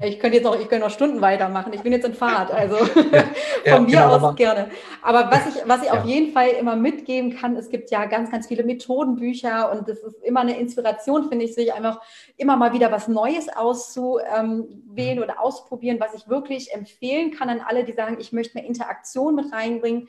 Ich 0.00 0.20
könnte 0.20 0.36
jetzt 0.36 0.44
noch, 0.44 0.54
ich 0.54 0.68
könnte 0.68 0.86
noch 0.86 0.92
Stunden 0.92 1.20
weitermachen. 1.20 1.72
Ich 1.72 1.80
bin 1.80 1.92
jetzt 1.92 2.06
in 2.06 2.14
Fahrt, 2.14 2.52
also 2.52 2.76
ja, 3.12 3.24
ja, 3.64 3.74
von 3.74 3.86
mir 3.86 3.92
genau, 3.92 4.08
aus 4.08 4.22
aber, 4.22 4.34
gerne. 4.34 4.70
Aber 5.02 5.30
was 5.32 5.46
ich, 5.48 5.62
was 5.66 5.82
ich 5.82 5.88
ja. 5.88 5.94
auf 5.94 6.04
jeden 6.04 6.32
Fall 6.32 6.50
immer 6.50 6.76
mitgeben 6.76 7.34
kann, 7.34 7.56
es 7.56 7.70
gibt 7.70 7.90
ja 7.90 8.04
ganz, 8.04 8.30
ganz 8.30 8.46
viele 8.46 8.62
Methodenbücher 8.62 9.72
und 9.72 9.88
es 9.88 9.98
ist 9.98 10.22
immer 10.22 10.40
eine 10.40 10.58
Inspiration, 10.60 11.28
finde 11.28 11.44
ich, 11.44 11.54
sich 11.54 11.72
einfach 11.72 12.00
immer 12.36 12.56
mal 12.56 12.72
wieder 12.72 12.92
was 12.92 13.08
Neues 13.08 13.48
auszuwählen 13.48 15.16
mhm. 15.16 15.22
oder 15.22 15.40
ausprobieren, 15.40 15.98
was 15.98 16.14
ich 16.14 16.28
wirklich 16.28 16.72
empfehlen 16.72 17.32
kann 17.32 17.48
an 17.48 17.62
alle, 17.66 17.82
die 17.82 17.92
sagen, 17.92 18.18
ich 18.20 18.32
möchte 18.32 18.58
mehr 18.58 18.66
Interaktion 18.66 19.34
mit 19.34 19.52
reinbringen 19.52 20.08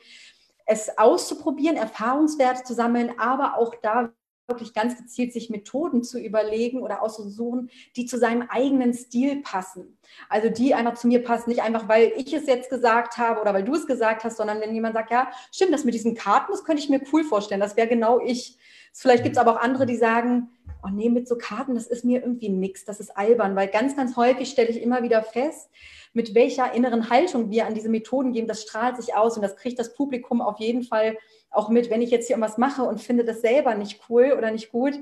es 0.70 0.98
auszuprobieren, 0.98 1.78
Erfahrungswerte 1.78 2.62
zu 2.62 2.74
sammeln, 2.74 3.14
aber 3.18 3.56
auch 3.56 3.74
da 3.80 4.10
wirklich 4.48 4.72
ganz 4.72 4.96
gezielt 4.96 5.32
sich 5.32 5.50
Methoden 5.50 6.02
zu 6.02 6.18
überlegen 6.18 6.82
oder 6.82 7.02
auszusuchen, 7.02 7.70
die 7.96 8.06
zu 8.06 8.18
seinem 8.18 8.42
eigenen 8.48 8.94
Stil 8.94 9.42
passen. 9.42 9.98
Also 10.28 10.48
die 10.48 10.74
einfach 10.74 10.94
zu 10.94 11.06
mir 11.06 11.22
passen, 11.22 11.50
nicht 11.50 11.62
einfach, 11.62 11.88
weil 11.88 12.12
ich 12.16 12.32
es 12.32 12.46
jetzt 12.46 12.70
gesagt 12.70 13.18
habe 13.18 13.40
oder 13.40 13.52
weil 13.52 13.64
du 13.64 13.74
es 13.74 13.86
gesagt 13.86 14.24
hast, 14.24 14.38
sondern 14.38 14.60
wenn 14.60 14.74
jemand 14.74 14.94
sagt, 14.94 15.10
ja, 15.10 15.30
stimmt, 15.52 15.74
das 15.74 15.84
mit 15.84 15.94
diesen 15.94 16.14
Karten, 16.14 16.50
das 16.50 16.64
könnte 16.64 16.82
ich 16.82 16.88
mir 16.88 17.00
cool 17.12 17.24
vorstellen, 17.24 17.60
das 17.60 17.76
wäre 17.76 17.88
genau 17.88 18.20
ich. 18.20 18.56
Vielleicht 18.92 19.22
gibt 19.22 19.36
es 19.36 19.40
aber 19.40 19.52
auch 19.52 19.60
andere, 19.60 19.86
die 19.86 19.96
sagen, 19.96 20.50
oh 20.84 20.88
nee, 20.92 21.08
mit 21.08 21.28
so 21.28 21.36
Karten, 21.36 21.74
das 21.74 21.86
ist 21.86 22.04
mir 22.04 22.20
irgendwie 22.20 22.48
nichts, 22.48 22.84
das 22.84 23.00
ist 23.00 23.16
albern, 23.16 23.56
weil 23.56 23.68
ganz, 23.68 23.96
ganz 23.96 24.16
häufig 24.16 24.48
stelle 24.48 24.68
ich 24.68 24.82
immer 24.82 25.02
wieder 25.02 25.22
fest, 25.22 25.70
mit 26.12 26.34
welcher 26.34 26.72
inneren 26.72 27.10
Haltung 27.10 27.50
wir 27.50 27.66
an 27.66 27.74
diese 27.74 27.88
Methoden 27.88 28.32
geben, 28.32 28.48
das 28.48 28.62
strahlt 28.62 28.96
sich 28.96 29.14
aus 29.14 29.36
und 29.36 29.42
das 29.42 29.56
kriegt 29.56 29.78
das 29.78 29.94
Publikum 29.94 30.40
auf 30.40 30.58
jeden 30.58 30.82
Fall 30.82 31.16
auch 31.50 31.68
mit, 31.68 31.90
wenn 31.90 32.02
ich 32.02 32.10
jetzt 32.10 32.26
hier 32.26 32.36
irgendwas 32.36 32.58
mache 32.58 32.82
und 32.82 33.00
finde 33.00 33.24
das 33.24 33.40
selber 33.40 33.74
nicht 33.74 34.00
cool 34.08 34.34
oder 34.36 34.50
nicht 34.50 34.70
gut, 34.70 34.94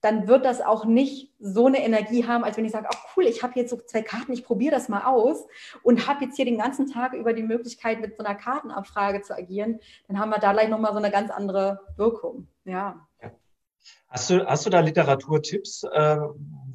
dann 0.00 0.28
wird 0.28 0.44
das 0.44 0.60
auch 0.60 0.84
nicht 0.84 1.32
so 1.40 1.66
eine 1.66 1.84
Energie 1.84 2.24
haben, 2.24 2.44
als 2.44 2.56
wenn 2.56 2.64
ich 2.64 2.70
sage, 2.70 2.88
ach 2.88 3.16
cool, 3.16 3.24
ich 3.24 3.42
habe 3.42 3.58
jetzt 3.58 3.70
so 3.70 3.76
zwei 3.76 4.02
Karten, 4.02 4.32
ich 4.32 4.44
probiere 4.44 4.74
das 4.74 4.88
mal 4.88 5.04
aus 5.04 5.46
und 5.82 6.06
habe 6.06 6.24
jetzt 6.24 6.36
hier 6.36 6.44
den 6.44 6.58
ganzen 6.58 6.86
Tag 6.86 7.14
über 7.14 7.32
die 7.32 7.42
Möglichkeit, 7.42 8.00
mit 8.00 8.16
so 8.16 8.22
einer 8.22 8.36
Kartenabfrage 8.36 9.22
zu 9.22 9.34
agieren, 9.36 9.80
dann 10.06 10.20
haben 10.20 10.30
wir 10.30 10.38
da 10.38 10.52
gleich 10.52 10.68
nochmal 10.68 10.92
so 10.92 10.98
eine 10.98 11.10
ganz 11.10 11.30
andere 11.30 11.80
Wirkung. 11.96 12.46
Ja. 12.64 13.08
Hast 14.08 14.30
du, 14.30 14.46
hast 14.46 14.64
du 14.64 14.70
da 14.70 14.80
Literaturtipps, 14.80 15.84
äh, 15.84 16.16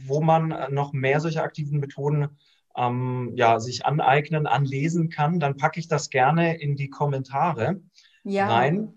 wo 0.06 0.22
man 0.22 0.56
noch 0.70 0.94
mehr 0.94 1.20
solche 1.20 1.42
aktiven 1.42 1.80
Methoden 1.80 2.30
ähm, 2.78 3.32
ja, 3.36 3.60
sich 3.60 3.86
aneignen, 3.86 4.46
anlesen 4.46 5.10
kann? 5.10 5.40
Dann 5.40 5.58
packe 5.58 5.80
ich 5.80 5.88
das 5.88 6.10
gerne 6.10 6.62
in 6.62 6.76
die 6.76 6.90
Kommentare 6.90 7.82
ja. 8.24 8.48
rein. 8.48 8.94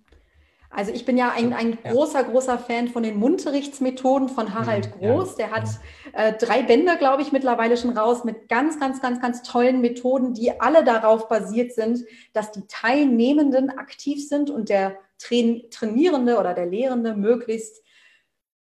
Also 0.68 0.92
ich 0.92 1.06
bin 1.06 1.16
ja 1.16 1.32
ein, 1.34 1.54
ein 1.54 1.78
großer, 1.82 2.24
großer 2.24 2.58
Fan 2.58 2.88
von 2.88 3.02
den 3.02 3.18
Munterichtsmethoden 3.18 4.28
von 4.28 4.52
Harald 4.52 4.94
mhm, 4.96 5.00
Groß. 5.00 5.36
Der 5.36 5.50
hat 5.50 5.68
äh, 6.12 6.34
drei 6.34 6.62
Bände, 6.62 6.98
glaube 6.98 7.22
ich, 7.22 7.32
mittlerweile 7.32 7.78
schon 7.78 7.96
raus 7.96 8.24
mit 8.24 8.50
ganz, 8.50 8.78
ganz, 8.78 9.00
ganz, 9.00 9.22
ganz 9.22 9.42
tollen 9.42 9.80
Methoden, 9.80 10.34
die 10.34 10.60
alle 10.60 10.84
darauf 10.84 11.28
basiert 11.28 11.72
sind, 11.72 12.04
dass 12.34 12.52
die 12.52 12.66
Teilnehmenden 12.68 13.70
aktiv 13.70 14.28
sind 14.28 14.50
und 14.50 14.68
der 14.68 14.98
Trainierende 15.18 16.38
oder 16.38 16.52
der 16.52 16.66
Lehrende 16.66 17.16
möglichst 17.16 17.82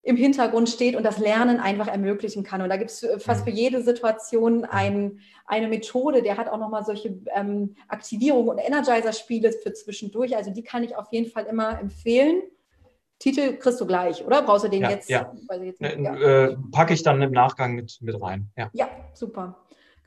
im 0.03 0.16
Hintergrund 0.16 0.68
steht 0.68 0.96
und 0.96 1.05
das 1.05 1.18
Lernen 1.18 1.61
einfach 1.61 1.86
ermöglichen 1.86 2.42
kann. 2.42 2.62
Und 2.62 2.70
da 2.70 2.76
gibt 2.76 2.90
es 2.90 3.07
fast 3.18 3.44
für 3.44 3.51
jede 3.51 3.82
Situation 3.82 4.64
ein, 4.64 5.20
eine 5.46 5.68
Methode. 5.68 6.22
Der 6.22 6.38
hat 6.38 6.48
auch 6.48 6.59
nochmal 6.59 6.84
solche 6.84 7.18
ähm, 7.34 7.76
Aktivierung 7.88 8.48
und 8.48 8.59
Energizer-Spiele 8.59 9.53
für 9.53 9.74
zwischendurch. 9.74 10.34
Also 10.36 10.53
die 10.53 10.62
kann 10.62 10.84
ich 10.84 10.96
auf 10.96 11.12
jeden 11.12 11.30
Fall 11.30 11.44
immer 11.44 11.78
empfehlen. 11.78 12.42
Titel 13.18 13.57
kriegst 13.59 13.78
du 13.78 13.86
gleich, 13.86 14.24
oder? 14.24 14.40
Brauchst 14.40 14.64
du 14.64 14.68
den 14.68 14.82
ja, 14.82 14.90
jetzt? 14.90 15.11
Ja, 15.11 15.30
jetzt 15.62 15.80
nicht, 15.82 15.98
ja. 15.98 16.14
Äh, 16.16 16.57
packe 16.72 16.94
ich 16.94 17.03
dann 17.03 17.20
im 17.20 17.32
Nachgang 17.32 17.74
mit, 17.74 17.98
mit 18.01 18.20
rein. 18.20 18.51
Ja, 18.57 18.70
ja 18.72 18.88
super. 19.12 19.59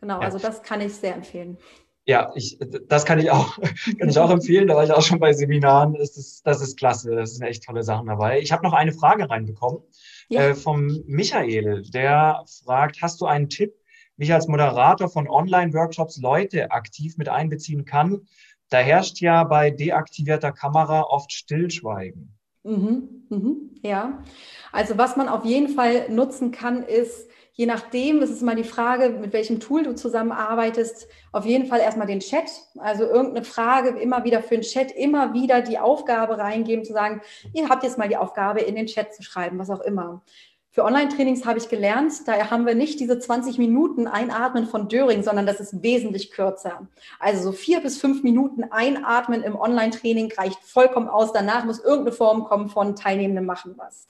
Genau, 0.02 0.20
also 0.20 0.40
das 0.40 0.64
kann 0.64 0.82
ich 0.82 0.94
sehr 0.94 1.14
empfehlen. 1.14 1.58
Ja, 2.06 2.32
ich, 2.36 2.60
das 2.90 3.06
kann 3.06 3.20
ich 3.20 3.32
auch, 3.32 3.58
kann 4.00 4.10
ich 4.10 4.20
auch 4.20 4.30
empfehlen. 4.30 4.68
Da 4.68 4.76
war 4.76 4.84
ich 4.84 4.92
auch 4.92 5.02
schon 5.02 5.20
bei 5.20 5.34
Seminaren. 5.34 5.94
Das 5.94 6.18
ist, 6.18 6.46
das 6.46 6.62
ist 6.62 6.78
klasse. 6.78 7.16
Das 7.16 7.36
sind 7.36 7.46
echt 7.46 7.64
tolle 7.64 7.84
Sachen 7.84 8.08
dabei. 8.08 8.40
Ich 8.40 8.52
habe 8.52 8.64
noch 8.64 8.74
eine 8.74 8.92
Frage 8.92 9.30
reinbekommen 9.30 9.84
ja. 10.30 10.42
äh, 10.42 10.56
vom 10.56 11.02
Michael. 11.06 11.84
Der 11.84 12.44
fragt, 12.64 13.02
hast 13.02 13.22
du 13.22 13.26
einen 13.26 13.50
Tipp, 13.50 13.74
wie 14.18 14.26
ich 14.26 14.34
als 14.34 14.48
Moderator 14.48 15.10
von 15.10 15.30
Online-Workshops 15.30 16.18
Leute 16.18 16.72
aktiv 16.72 17.18
mit 17.18 17.30
einbeziehen 17.30 17.86
kann? 17.86 18.28
Da 18.70 18.80
herrscht 18.80 19.22
ja 19.22 19.44
bei 19.44 19.72
deaktivierter 19.72 20.52
Kamera 20.52 21.04
oft 21.04 21.32
Stillschweigen. 21.32 22.36
Mhm, 22.64 23.26
mhm, 23.30 23.72
ja, 23.82 24.24
also 24.72 24.98
was 24.98 25.18
man 25.18 25.28
auf 25.28 25.44
jeden 25.44 25.68
Fall 25.68 26.10
nutzen 26.10 26.52
kann, 26.52 26.84
ist 26.84 27.28
je 27.54 27.68
nachdem, 27.68 28.20
das 28.20 28.32
ist 28.32 28.42
mal 28.42 28.56
die 28.56 28.64
Frage, 28.64 29.10
mit 29.10 29.32
welchem 29.32 29.60
Tool 29.60 29.84
du 29.84 29.96
zusammenarbeitest, 29.96 31.08
auf 31.32 31.46
jeden 31.46 31.68
Fall 31.68 31.80
erstmal 31.80 32.08
den 32.08 32.20
Chat, 32.20 32.50
also 32.78 33.04
irgendeine 33.04 33.46
Frage 33.46 33.90
immer 34.00 34.24
wieder 34.24 34.42
für 34.42 34.56
den 34.56 34.64
Chat, 34.64 34.92
immer 34.92 35.34
wieder 35.34 35.62
die 35.62 35.78
Aufgabe 35.78 36.38
reingeben, 36.38 36.84
zu 36.84 36.94
sagen, 36.94 37.22
ihr 37.54 37.70
habt 37.70 37.84
jetzt 37.84 37.98
mal 37.98 38.10
die 38.10 38.18
Aufgabe, 38.18 38.62
in 38.62 38.76
den 38.76 38.88
Chat 38.88 39.14
zu 39.14 39.24
schreiben, 39.24 39.60
was 39.60 39.70
auch 39.70 39.82
immer. 39.82 40.24
Für 40.72 40.86
Online-Trainings 40.86 41.46
habe 41.46 41.60
ich 41.60 41.70
gelernt, 41.70 42.28
da 42.28 42.50
haben 42.50 42.66
wir 42.66 42.74
nicht 42.74 43.00
diese 43.00 43.20
20 43.20 43.60
Minuten 43.60 44.08
Einatmen 44.08 44.66
von 44.66 44.90
Döring, 44.90 45.22
sondern 45.22 45.46
das 45.46 45.60
ist 45.60 45.84
wesentlich 45.84 46.32
kürzer. 46.32 46.88
Also 47.20 47.44
so 47.44 47.52
vier 47.52 47.80
bis 47.82 48.00
fünf 48.00 48.24
Minuten 48.24 48.64
Einatmen 48.64 49.44
im 49.44 49.56
Online-Training 49.56 50.34
reicht 50.36 50.58
vollkommen 50.64 51.10
aus. 51.10 51.32
Danach 51.32 51.66
muss 51.66 51.80
irgendeine 51.80 52.16
Form 52.16 52.46
kommen 52.46 52.70
von 52.70 52.96
Teilnehmenden 52.96 53.46
machen 53.46 53.76
was. 53.78 54.08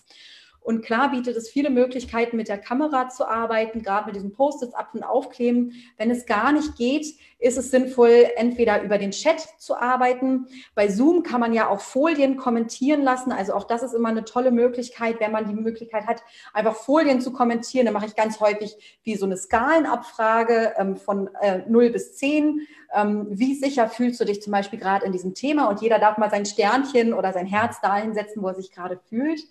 Und 0.64 0.84
klar 0.84 1.12
bietet 1.12 1.36
es 1.36 1.50
viele 1.50 1.70
Möglichkeiten, 1.70 2.38
mit 2.38 2.48
der 2.48 2.58
Kamera 2.58 3.10
zu 3.10 3.28
arbeiten, 3.28 3.84
gerade 3.84 4.06
mit 4.08 4.16
diesen 4.16 4.32
Post-its 4.32 4.74
ab 4.74 4.92
und 4.94 5.04
aufkleben. 5.04 5.74
Wenn 5.98 6.10
es 6.10 6.26
gar 6.26 6.54
nicht 6.54 6.78
geht, 6.78 7.06
ist 7.40 7.58
es 7.58 7.72
sinnvoll, 7.72 8.28
entweder 8.38 8.82
über 8.82 8.98
den 8.98 9.12
Chat 9.12 9.42
zu 9.58 9.76
arbeiten. 9.76 10.48
Bei 10.76 10.88
Zoom 10.88 11.24
kann 11.24 11.42
man 11.42 11.52
ja 11.52 11.68
auch 11.68 11.82
Folien 11.82 12.38
kommentieren 12.38 13.04
lassen. 13.04 13.34
Also 13.34 13.54
auch 13.54 13.66
das 13.66 13.84
ist 13.84 13.94
immer 13.94 14.10
eine 14.10 14.24
tolle 14.24 14.52
Möglichkeit, 14.52 15.20
wenn 15.20 15.34
man 15.34 15.48
die 15.48 15.54
Möglichkeit 15.54 16.08
hat, 16.08 16.24
einfach 16.54 16.76
Folien 16.76 17.20
zu 17.20 17.34
kommentieren. 17.34 17.86
Dann 17.86 17.94
mache 17.94 18.06
ich 18.06 18.16
ganz 18.16 18.40
häufig 18.40 19.00
wie 19.04 19.16
so 19.18 19.26
eine 19.26 19.36
Skalenabfrage 19.36 20.74
ähm, 20.78 20.96
von 20.96 21.30
äh, 21.42 21.64
0 21.68 21.90
bis 21.90 22.16
10. 22.16 22.62
Ähm, 22.96 23.28
wie 23.30 23.56
sicher 23.56 23.90
fühlst 23.90 24.22
du 24.22 24.26
dich 24.26 24.42
zum 24.42 24.52
Beispiel 24.52 24.80
gerade 24.80 25.06
in 25.06 25.12
diesem 25.12 25.34
Thema? 25.34 25.68
Und 25.68 25.82
jeder 25.82 26.00
darf 26.00 26.18
mal 26.18 26.30
sein 26.30 26.46
Sternchen 26.46 27.14
oder 27.14 27.34
sein 27.34 27.48
Herz 27.48 27.82
dahin 27.82 28.14
setzen, 28.14 28.42
wo 28.42 28.48
er 28.48 28.56
sich 28.56 28.72
gerade 28.72 29.00
fühlt. 29.10 29.42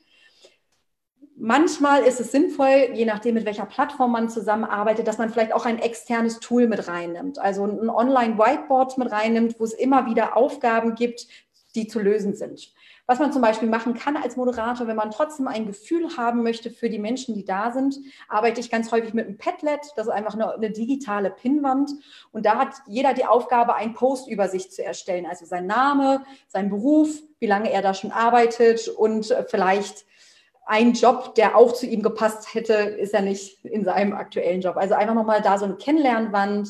Manchmal 1.44 2.04
ist 2.04 2.20
es 2.20 2.30
sinnvoll, 2.30 2.90
je 2.94 3.04
nachdem, 3.04 3.34
mit 3.34 3.44
welcher 3.44 3.66
Plattform 3.66 4.12
man 4.12 4.28
zusammenarbeitet, 4.28 5.08
dass 5.08 5.18
man 5.18 5.28
vielleicht 5.28 5.52
auch 5.52 5.66
ein 5.66 5.80
externes 5.80 6.38
Tool 6.38 6.68
mit 6.68 6.86
reinnimmt, 6.86 7.40
also 7.40 7.64
ein 7.64 7.90
Online-Whiteboard 7.90 8.96
mit 8.96 9.10
reinnimmt, 9.10 9.58
wo 9.58 9.64
es 9.64 9.72
immer 9.72 10.06
wieder 10.06 10.36
Aufgaben 10.36 10.94
gibt, 10.94 11.26
die 11.74 11.88
zu 11.88 11.98
lösen 11.98 12.36
sind. 12.36 12.72
Was 13.06 13.18
man 13.18 13.32
zum 13.32 13.42
Beispiel 13.42 13.68
machen 13.68 13.94
kann 13.94 14.16
als 14.16 14.36
Moderator, 14.36 14.86
wenn 14.86 14.94
man 14.94 15.10
trotzdem 15.10 15.48
ein 15.48 15.66
Gefühl 15.66 16.16
haben 16.16 16.44
möchte 16.44 16.70
für 16.70 16.88
die 16.88 17.00
Menschen, 17.00 17.34
die 17.34 17.44
da 17.44 17.72
sind, 17.72 17.98
arbeite 18.28 18.60
ich 18.60 18.70
ganz 18.70 18.92
häufig 18.92 19.12
mit 19.12 19.26
einem 19.26 19.36
Padlet. 19.36 19.80
Das 19.96 20.06
ist 20.06 20.12
einfach 20.12 20.34
eine, 20.34 20.54
eine 20.54 20.70
digitale 20.70 21.30
Pinnwand. 21.30 21.90
Und 22.30 22.46
da 22.46 22.56
hat 22.56 22.74
jeder 22.86 23.14
die 23.14 23.24
Aufgabe, 23.24 23.74
einen 23.74 23.94
Post 23.94 24.28
über 24.28 24.46
sich 24.46 24.70
zu 24.70 24.84
erstellen. 24.84 25.26
Also 25.26 25.44
sein 25.44 25.66
Name, 25.66 26.22
sein 26.46 26.70
Beruf, 26.70 27.08
wie 27.40 27.48
lange 27.48 27.72
er 27.72 27.82
da 27.82 27.94
schon 27.94 28.12
arbeitet 28.12 28.86
und 28.86 29.34
vielleicht 29.48 30.04
ein 30.64 30.92
Job, 30.92 31.34
der 31.34 31.56
auch 31.56 31.72
zu 31.72 31.86
ihm 31.86 32.02
gepasst 32.02 32.54
hätte, 32.54 32.74
ist 32.74 33.14
er 33.14 33.22
nicht 33.22 33.64
in 33.64 33.84
seinem 33.84 34.12
aktuellen 34.12 34.60
Job. 34.60 34.76
Also 34.76 34.94
einfach 34.94 35.14
nochmal 35.14 35.42
da 35.42 35.58
so 35.58 35.64
eine 35.64 35.76
Kennenlernwand. 35.76 36.68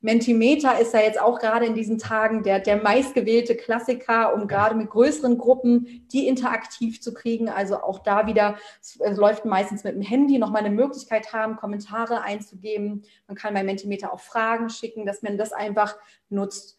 Mentimeter 0.00 0.78
ist 0.78 0.92
ja 0.92 1.00
jetzt 1.00 1.18
auch 1.18 1.40
gerade 1.40 1.64
in 1.64 1.74
diesen 1.74 1.98
Tagen 1.98 2.42
der, 2.42 2.60
der 2.60 2.76
meistgewählte 2.76 3.56
Klassiker, 3.56 4.34
um 4.34 4.46
gerade 4.46 4.74
mit 4.74 4.90
größeren 4.90 5.38
Gruppen 5.38 6.06
die 6.12 6.28
interaktiv 6.28 7.00
zu 7.00 7.14
kriegen. 7.14 7.48
Also 7.48 7.82
auch 7.82 8.00
da 8.00 8.26
wieder, 8.26 8.58
es 8.80 8.98
läuft 9.16 9.46
meistens 9.46 9.82
mit 9.82 9.94
dem 9.94 10.02
Handy, 10.02 10.38
nochmal 10.38 10.62
eine 10.62 10.74
Möglichkeit 10.74 11.32
haben, 11.32 11.56
Kommentare 11.56 12.20
einzugeben. 12.20 13.04
Man 13.26 13.36
kann 13.36 13.54
bei 13.54 13.64
Mentimeter 13.64 14.12
auch 14.12 14.20
Fragen 14.20 14.68
schicken, 14.68 15.06
dass 15.06 15.22
man 15.22 15.38
das 15.38 15.54
einfach 15.54 15.96
nutzt. 16.28 16.76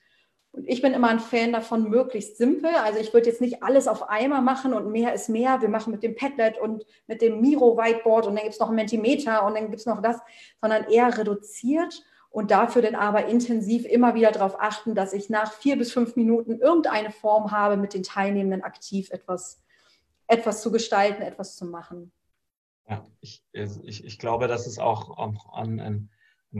Und 0.55 0.69
ich 0.69 0.81
bin 0.81 0.93
immer 0.93 1.09
ein 1.09 1.19
Fan 1.19 1.51
davon, 1.51 1.89
möglichst 1.89 2.37
simpel. 2.37 2.69
Also 2.75 2.99
ich 2.99 3.13
würde 3.13 3.27
jetzt 3.27 3.41
nicht 3.41 3.61
alles 3.61 3.89
auf 3.89 4.09
einmal 4.09 4.41
machen 4.41 4.73
und 4.73 4.89
mehr 4.89 5.13
ist 5.13 5.27
mehr. 5.27 5.61
Wir 5.61 5.67
machen 5.67 5.91
mit 5.91 6.01
dem 6.01 6.15
Padlet 6.15 6.57
und 6.57 6.85
mit 7.07 7.21
dem 7.21 7.41
Miro 7.41 7.75
Whiteboard 7.75 8.25
und 8.25 8.35
dann 8.35 8.43
gibt 8.43 8.53
es 8.53 8.59
noch 8.61 8.69
ein 8.69 8.75
Mentimeter 8.75 9.45
und 9.45 9.55
dann 9.55 9.65
gibt 9.65 9.81
es 9.81 9.85
noch 9.85 10.01
das, 10.01 10.17
sondern 10.61 10.85
eher 10.85 11.17
reduziert 11.17 12.01
und 12.29 12.51
dafür 12.51 12.81
dann 12.81 12.95
aber 12.95 13.25
intensiv 13.25 13.85
immer 13.85 14.15
wieder 14.15 14.31
darauf 14.31 14.57
achten, 14.57 14.95
dass 14.95 15.11
ich 15.11 15.29
nach 15.29 15.51
vier 15.51 15.77
bis 15.77 15.91
fünf 15.91 16.15
Minuten 16.15 16.59
irgendeine 16.59 17.11
Form 17.11 17.51
habe, 17.51 17.75
mit 17.75 17.93
den 17.93 18.03
Teilnehmenden 18.03 18.61
aktiv 18.61 19.11
etwas, 19.11 19.61
etwas 20.27 20.61
zu 20.61 20.71
gestalten, 20.71 21.21
etwas 21.21 21.57
zu 21.57 21.65
machen. 21.65 22.13
Ja, 22.87 23.05
ich, 23.19 23.43
ich, 23.51 24.05
ich 24.05 24.19
glaube, 24.19 24.47
das 24.47 24.67
ist 24.67 24.79
auch, 24.79 25.09
auch 25.17 25.53
an, 25.53 25.81
an 25.81 26.09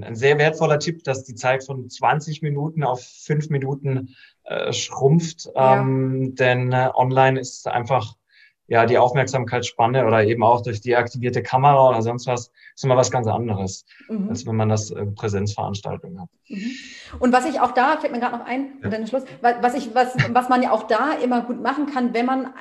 ein 0.03 0.15
sehr 0.15 0.37
wertvoller 0.37 0.79
Tipp, 0.79 1.03
dass 1.03 1.23
die 1.23 1.35
Zeit 1.35 1.63
von 1.63 1.89
20 1.89 2.41
Minuten 2.41 2.83
auf 2.83 3.01
fünf 3.03 3.49
Minuten 3.49 4.15
äh, 4.43 4.73
schrumpft. 4.73 5.49
Ja. 5.53 5.81
Ähm, 5.81 6.35
denn 6.35 6.71
äh, 6.71 6.89
online 6.95 7.39
ist 7.39 7.67
einfach 7.67 8.15
ja 8.67 8.85
die 8.85 8.97
Aufmerksamkeitsspanne 8.97 10.05
oder 10.05 10.23
eben 10.23 10.43
auch 10.43 10.61
durch 10.61 10.81
die 10.81 10.95
aktivierte 10.95 11.43
Kamera 11.43 11.89
oder 11.89 12.01
sonst 12.01 12.25
was 12.27 12.51
ist 12.75 12.83
immer 12.83 12.97
was 12.97 13.11
ganz 13.11 13.27
anderes, 13.27 13.85
mhm. 14.09 14.29
als 14.29 14.45
wenn 14.45 14.55
man 14.55 14.69
das 14.69 14.91
äh, 14.91 15.05
Präsenzveranstaltungen 15.05 16.21
hat. 16.21 16.29
Mhm. 16.49 16.71
Und 17.19 17.31
was 17.31 17.45
ich 17.45 17.59
auch 17.59 17.71
da, 17.71 17.97
fällt 17.97 18.11
mir 18.11 18.19
gerade 18.19 18.37
noch 18.37 18.45
ein, 18.45 18.79
ja. 18.83 18.89
dann 18.89 19.07
Schluss, 19.07 19.23
was 19.41 19.75
ich, 19.75 19.93
was, 19.93 20.15
was 20.31 20.49
man 20.49 20.63
ja 20.63 20.71
auch 20.71 20.83
da 20.83 21.13
immer 21.13 21.41
gut 21.41 21.61
machen 21.61 21.85
kann, 21.85 22.13
wenn 22.13 22.25
man 22.25 22.53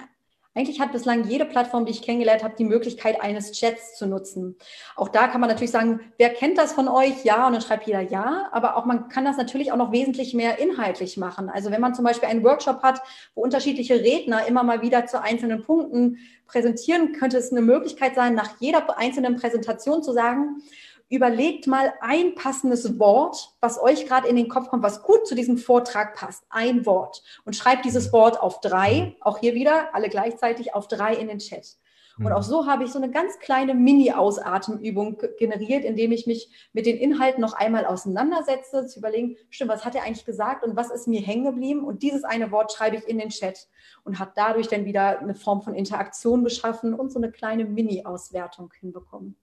Eigentlich 0.57 0.81
hat 0.81 0.93
bislang 0.93 1.25
jede 1.29 1.45
Plattform, 1.45 1.85
die 1.85 1.91
ich 1.91 2.03
kennengelernt 2.03 2.45
habe, 2.45 2.55
die 2.57 2.65
Möglichkeit 2.65 3.21
eines 3.21 3.51
Chats 3.53 3.97
zu 3.97 4.07
nutzen. 4.07 4.57
Auch 4.95 5.09
da 5.09 5.27
kann 5.27 5.41
man 5.41 5.51
natürlich 5.51 5.73
sagen, 5.73 5.99
wer 6.17 6.31
kennt 6.31 6.59
das 6.59 6.73
von 6.73 6.87
euch? 6.87 7.25
Ja, 7.25 7.49
und 7.49 7.55
dann 7.55 7.61
schreibt 7.61 7.89
jeder 7.89 8.03
ja. 8.03 8.49
Aber 8.53 8.77
auch 8.77 8.85
man 8.85 9.09
kann 9.09 9.25
das 9.25 9.37
natürlich 9.37 9.73
auch 9.73 9.77
noch 9.77 9.91
wesentlich 9.91 10.33
mehr 10.33 10.61
inhaltlich 10.61 11.17
machen. 11.17 11.49
Also 11.49 11.73
wenn 11.73 11.81
man 11.81 11.95
zum 11.95 12.05
Beispiel 12.05 12.29
einen 12.29 12.45
Workshop 12.45 12.85
hat, 12.85 13.03
wo 13.35 13.43
unterschiedliche 13.43 13.97
Redner 13.97 14.47
immer 14.47 14.63
mal 14.63 14.81
wieder 14.81 15.07
zu 15.07 15.21
einzelnen 15.21 15.65
Punkten 15.65 16.19
präsentieren, 16.47 17.13
könnte 17.13 17.37
es 17.37 17.51
eine 17.51 17.63
Möglichkeit 17.63 18.15
sein, 18.15 18.35
nach 18.35 18.61
jeder 18.61 18.97
einzelnen 18.97 19.35
Präsentation 19.35 20.05
zu 20.05 20.13
sagen, 20.13 20.63
überlegt 21.09 21.67
mal 21.67 21.93
ein 22.01 22.35
passendes 22.35 22.99
Wort, 22.99 23.55
was 23.61 23.81
euch 23.81 24.07
gerade 24.07 24.29
in 24.29 24.37
den 24.37 24.49
Kopf 24.49 24.69
kommt, 24.69 24.83
was 24.83 25.03
gut 25.03 25.27
zu 25.27 25.35
diesem 25.35 25.59
Vortrag 25.59 26.15
passt. 26.15 26.45
Ein 26.51 26.87
Wort. 26.87 27.23
Und 27.45 27.57
schreibt 27.57 27.85
dieses 27.85 28.13
Wort 28.13 28.41
auf 28.41 28.61
drei, 28.61 29.17
auch 29.21 29.39
hier 29.39 29.55
wieder, 29.55 29.95
alle 29.95 30.09
gleichzeitig 30.09 30.75
auf 30.75 30.89
drei 30.89 31.15
in 31.15 31.29
den 31.29 31.39
Chat. 31.39 31.77
Und 32.19 32.33
auch 32.33 32.43
so 32.43 32.67
habe 32.67 32.85
ich 32.85 32.93
so 32.93 32.99
eine 32.99 33.11
ganz 33.11 33.39
kleine 33.41 33.75
Mini-Ausatemübung 33.75 35.21
generiert, 35.37 35.85
indem 35.85 36.13
ich 36.13 36.27
mich 36.27 36.49
mit 36.73 36.87
den 36.87 36.97
Inhalten 36.97 37.41
noch 37.41 37.55
einmal 37.55 37.87
auseinandersetze, 37.87 38.87
zu 38.87 39.01
überlegen, 39.01 39.37
stimmt, 39.51 39.73
was 39.73 39.85
hat 39.85 39.97
er 39.97 40.05
eigentlich 40.05 40.25
gesagt 40.25 40.65
und 40.65 40.77
was 40.77 40.91
ist 40.91 41.09
mir 41.09 41.21
hängen 41.21 41.45
geblieben? 41.45 41.83
Und 41.83 42.03
dieses 42.03 42.23
eine 42.23 42.53
Wort 42.53 42.73
schreibe 42.73 42.97
ich 42.97 43.09
in 43.09 43.19
den 43.19 43.31
Chat 43.31 43.69
und 44.05 44.21
habe 44.21 44.31
dadurch 44.37 44.69
dann 44.69 44.85
wieder 44.85 45.19
eine 45.19 45.35
Form 45.35 45.63
von 45.63 45.75
Interaktion 45.75 46.45
geschaffen 46.45 46.95
und 46.95 47.11
so 47.11 47.19
eine 47.19 47.33
kleine 47.33 47.65
Mini-Auswertung 47.65 48.73
hinbekommen. 48.79 49.37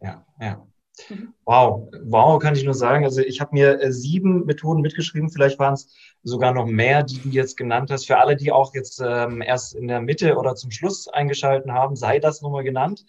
Ja, 0.00 0.26
ja. 0.38 0.66
Mhm. 1.08 1.34
Wow, 1.44 1.88
wow, 2.04 2.38
kann 2.38 2.54
ich 2.54 2.64
nur 2.64 2.74
sagen. 2.74 3.04
Also 3.04 3.20
ich 3.20 3.40
habe 3.40 3.54
mir 3.54 3.80
äh, 3.80 3.92
sieben 3.92 4.44
Methoden 4.44 4.82
mitgeschrieben, 4.82 5.30
vielleicht 5.30 5.58
waren 5.58 5.74
es 5.74 5.88
sogar 6.22 6.52
noch 6.52 6.66
mehr, 6.66 7.02
die 7.02 7.18
du 7.18 7.28
jetzt 7.28 7.56
genannt 7.56 7.90
hast. 7.90 8.06
Für 8.06 8.18
alle, 8.18 8.36
die 8.36 8.52
auch 8.52 8.74
jetzt 8.74 9.00
ähm, 9.04 9.42
erst 9.42 9.74
in 9.74 9.88
der 9.88 10.00
Mitte 10.00 10.36
oder 10.36 10.54
zum 10.54 10.70
Schluss 10.70 11.08
eingeschalten 11.08 11.72
haben, 11.72 11.96
sei 11.96 12.18
das 12.18 12.42
nochmal 12.42 12.64
genannt. 12.64 13.04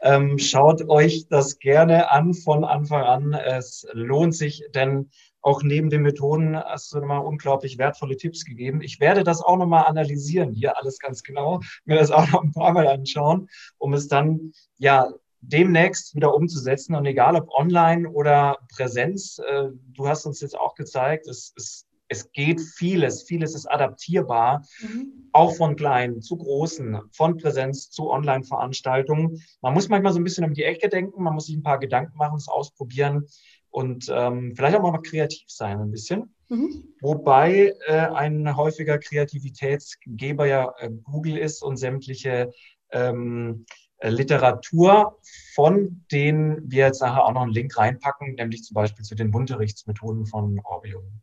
Ähm, 0.00 0.38
schaut 0.38 0.88
euch 0.88 1.26
das 1.28 1.58
gerne 1.58 2.10
an 2.10 2.34
von 2.34 2.64
Anfang 2.64 3.02
an. 3.02 3.32
Es 3.34 3.86
lohnt 3.92 4.34
sich, 4.34 4.64
denn 4.74 5.10
auch 5.42 5.62
neben 5.62 5.90
den 5.90 6.02
Methoden 6.02 6.56
hast 6.56 6.92
du 6.92 7.00
nochmal 7.00 7.24
unglaublich 7.24 7.76
wertvolle 7.76 8.16
Tipps 8.16 8.44
gegeben. 8.44 8.80
Ich 8.80 9.00
werde 9.00 9.24
das 9.24 9.42
auch 9.42 9.56
nochmal 9.56 9.86
analysieren, 9.86 10.52
hier 10.52 10.78
alles 10.78 10.98
ganz 11.00 11.24
genau, 11.24 11.60
mir 11.84 11.96
das 11.98 12.12
auch 12.12 12.28
noch 12.30 12.42
ein 12.42 12.52
paar 12.52 12.72
Mal 12.72 12.86
anschauen, 12.86 13.48
um 13.78 13.92
es 13.92 14.06
dann 14.06 14.52
ja 14.78 15.12
demnächst 15.42 16.14
wieder 16.14 16.34
umzusetzen. 16.34 16.94
Und 16.94 17.04
egal 17.04 17.36
ob 17.36 17.50
online 17.50 18.08
oder 18.08 18.58
Präsenz, 18.74 19.38
äh, 19.38 19.68
du 19.92 20.08
hast 20.08 20.24
uns 20.24 20.40
jetzt 20.40 20.58
auch 20.58 20.74
gezeigt, 20.74 21.26
es, 21.26 21.52
es, 21.56 21.86
es 22.08 22.32
geht 22.32 22.60
vieles, 22.60 23.24
vieles 23.24 23.54
ist 23.54 23.66
adaptierbar, 23.66 24.64
mhm. 24.80 25.28
auch 25.32 25.54
von 25.54 25.76
kleinen 25.76 26.22
zu 26.22 26.36
großen, 26.36 27.00
von 27.10 27.36
Präsenz 27.36 27.90
zu 27.90 28.10
Online-Veranstaltungen. 28.10 29.42
Man 29.60 29.74
muss 29.74 29.88
manchmal 29.88 30.12
so 30.12 30.20
ein 30.20 30.24
bisschen 30.24 30.44
um 30.44 30.54
die 30.54 30.64
Ecke 30.64 30.88
denken, 30.88 31.22
man 31.22 31.34
muss 31.34 31.46
sich 31.46 31.56
ein 31.56 31.62
paar 31.62 31.78
Gedanken 31.78 32.16
machen, 32.16 32.36
es 32.36 32.48
ausprobieren 32.48 33.26
und 33.70 34.10
ähm, 34.14 34.52
vielleicht 34.54 34.76
auch 34.76 34.82
mal 34.82 34.98
kreativ 34.98 35.44
sein 35.48 35.80
ein 35.80 35.90
bisschen. 35.90 36.34
Mhm. 36.48 36.84
Wobei 37.00 37.74
äh, 37.86 37.92
ein 37.92 38.56
häufiger 38.56 38.98
Kreativitätsgeber 38.98 40.46
ja 40.46 40.72
äh, 40.78 40.90
Google 41.04 41.38
ist 41.38 41.62
und 41.62 41.78
sämtliche 41.78 42.52
ähm, 42.92 43.64
äh, 43.68 43.81
Literatur, 44.10 45.18
von 45.54 46.04
denen 46.10 46.70
wir 46.70 46.86
jetzt 46.86 47.00
nachher 47.00 47.24
auch 47.24 47.32
noch 47.32 47.42
einen 47.42 47.52
Link 47.52 47.76
reinpacken, 47.76 48.34
nämlich 48.34 48.64
zum 48.64 48.74
Beispiel 48.74 49.04
zu 49.04 49.14
den 49.14 49.34
Unterrichtsmethoden 49.34 50.26
von 50.26 50.60
Orbium. 50.64 51.20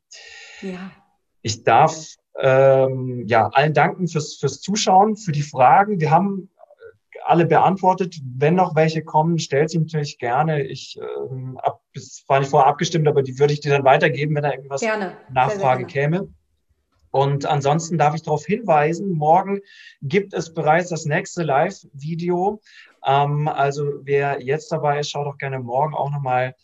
Ja. 0.61 0.91
Ich 1.41 1.63
darf 1.63 2.15
ähm, 2.39 3.25
ja, 3.27 3.47
allen 3.49 3.73
danken 3.73 4.07
fürs, 4.07 4.35
fürs 4.35 4.61
Zuschauen, 4.61 5.17
für 5.17 5.31
die 5.31 5.41
Fragen. 5.41 5.99
Wir 5.99 6.11
haben 6.11 6.49
äh, 6.57 7.19
alle 7.25 7.45
beantwortet. 7.45 8.19
Wenn 8.23 8.55
noch 8.55 8.75
welche 8.75 9.03
kommen, 9.03 9.39
stellt 9.39 9.69
sie 9.69 9.79
natürlich 9.79 10.17
gerne. 10.17 10.63
Ich 10.63 10.97
ähm, 10.99 11.57
ab, 11.61 11.81
das 11.93 12.23
war 12.27 12.39
nicht 12.39 12.49
vorher 12.49 12.69
abgestimmt, 12.69 13.07
aber 13.07 13.23
die 13.23 13.39
würde 13.39 13.53
ich 13.53 13.59
dir 13.59 13.71
dann 13.71 13.83
weitergeben, 13.83 14.35
wenn 14.35 14.43
da 14.43 14.51
irgendwas 14.51 14.81
gerne. 14.81 15.17
Nachfrage 15.31 15.81
sehr, 15.81 15.89
sehr 15.89 16.09
käme. 16.09 16.33
Und 17.11 17.45
ansonsten 17.45 17.97
darf 17.97 18.15
ich 18.15 18.21
darauf 18.21 18.45
hinweisen, 18.45 19.11
morgen 19.11 19.61
gibt 20.01 20.33
es 20.33 20.53
bereits 20.53 20.89
das 20.89 21.05
nächste 21.05 21.43
Live-Video. 21.43 22.61
Ähm, 23.05 23.47
also 23.47 23.85
wer 24.03 24.41
jetzt 24.41 24.71
dabei 24.71 24.99
ist, 24.99 25.09
schaut 25.09 25.25
doch 25.25 25.37
gerne 25.37 25.59
morgen 25.59 25.95
auch 25.95 26.11
nochmal 26.11 26.55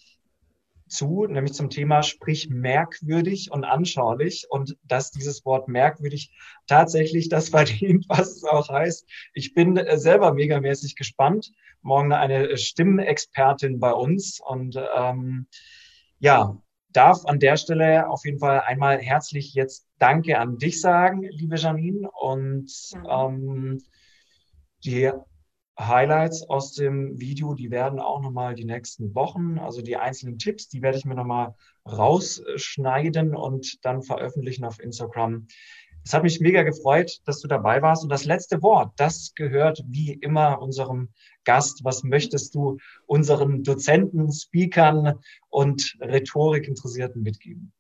zu, 0.88 1.26
nämlich 1.26 1.54
zum 1.54 1.70
Thema 1.70 2.04
sprich 2.04 2.50
merkwürdig 2.50 3.52
und 3.52 3.64
anschaulich 3.64 4.46
und 4.50 4.78
dass 4.84 5.12
dieses 5.12 5.44
Wort 5.46 5.68
merkwürdig 5.68 6.32
tatsächlich 6.68 7.30
das 7.30 7.50
verdient, 7.56 8.06
was 8.08 8.36
es 8.36 8.44
auch 8.44 8.70
heißt. 8.70 9.08
Ich 9.34 9.54
bin 9.54 9.78
äh, 9.78 9.98
selber 9.98 10.34
megamäßig 10.34 10.96
gespannt. 10.96 11.52
Morgen 11.82 12.14
eine 12.14 12.58
Stimmenexpertin 12.58 13.80
bei 13.80 13.92
uns 13.92 14.40
und 14.40 14.80
ähm, 14.96 15.48
ja, 16.20 16.58
darf 16.96 17.26
an 17.26 17.40
der 17.40 17.58
Stelle 17.58 18.10
auf 18.10 18.26
jeden 18.26 18.40
Fall 18.40 18.62
einmal 18.62 19.00
herzlich 19.00 19.54
jetzt 19.54 19.88
Danke 20.00 20.40
an 20.40 20.58
dich 20.58 20.82
sagen, 20.82 21.24
liebe 21.24 21.56
Janine. 21.56 22.10
Und 22.12 22.72
ähm, 23.10 23.82
die 24.84 25.12
Highlights 25.78 26.50
aus 26.50 26.74
dem 26.74 27.20
Video, 27.20 27.54
die 27.54 27.70
werden 27.70 28.00
auch 28.00 28.22
nochmal 28.22 28.56
die 28.56 28.64
nächsten 28.64 29.14
Wochen, 29.14 29.60
also 29.60 29.82
die 29.82 29.98
einzelnen 29.98 30.38
Tipps, 30.38 30.70
die 30.70 30.82
werde 30.82 30.98
ich 30.98 31.06
mir 31.06 31.16
nochmal 31.16 31.54
rausschneiden 31.86 33.36
und 33.36 33.84
dann 33.84 34.02
veröffentlichen 34.02 34.64
auf 34.64 34.80
Instagram. 34.80 35.48
Es 36.06 36.14
hat 36.14 36.22
mich 36.22 36.40
mega 36.40 36.62
gefreut, 36.62 37.20
dass 37.26 37.42
du 37.42 37.48
dabei 37.48 37.82
warst. 37.82 38.04
Und 38.04 38.10
das 38.10 38.26
letzte 38.26 38.62
Wort, 38.62 38.94
das 38.98 39.34
gehört 39.34 39.84
wie 39.88 40.14
immer 40.14 40.62
unserem 40.62 41.10
Gast. 41.46 41.84
Was 41.84 42.04
möchtest 42.04 42.54
du 42.54 42.78
unseren 43.08 43.64
Dozenten, 43.64 44.32
Speakern 44.32 45.20
und 45.50 45.98
Rhetorikinteressierten 46.00 47.24
mitgeben? 47.24 47.74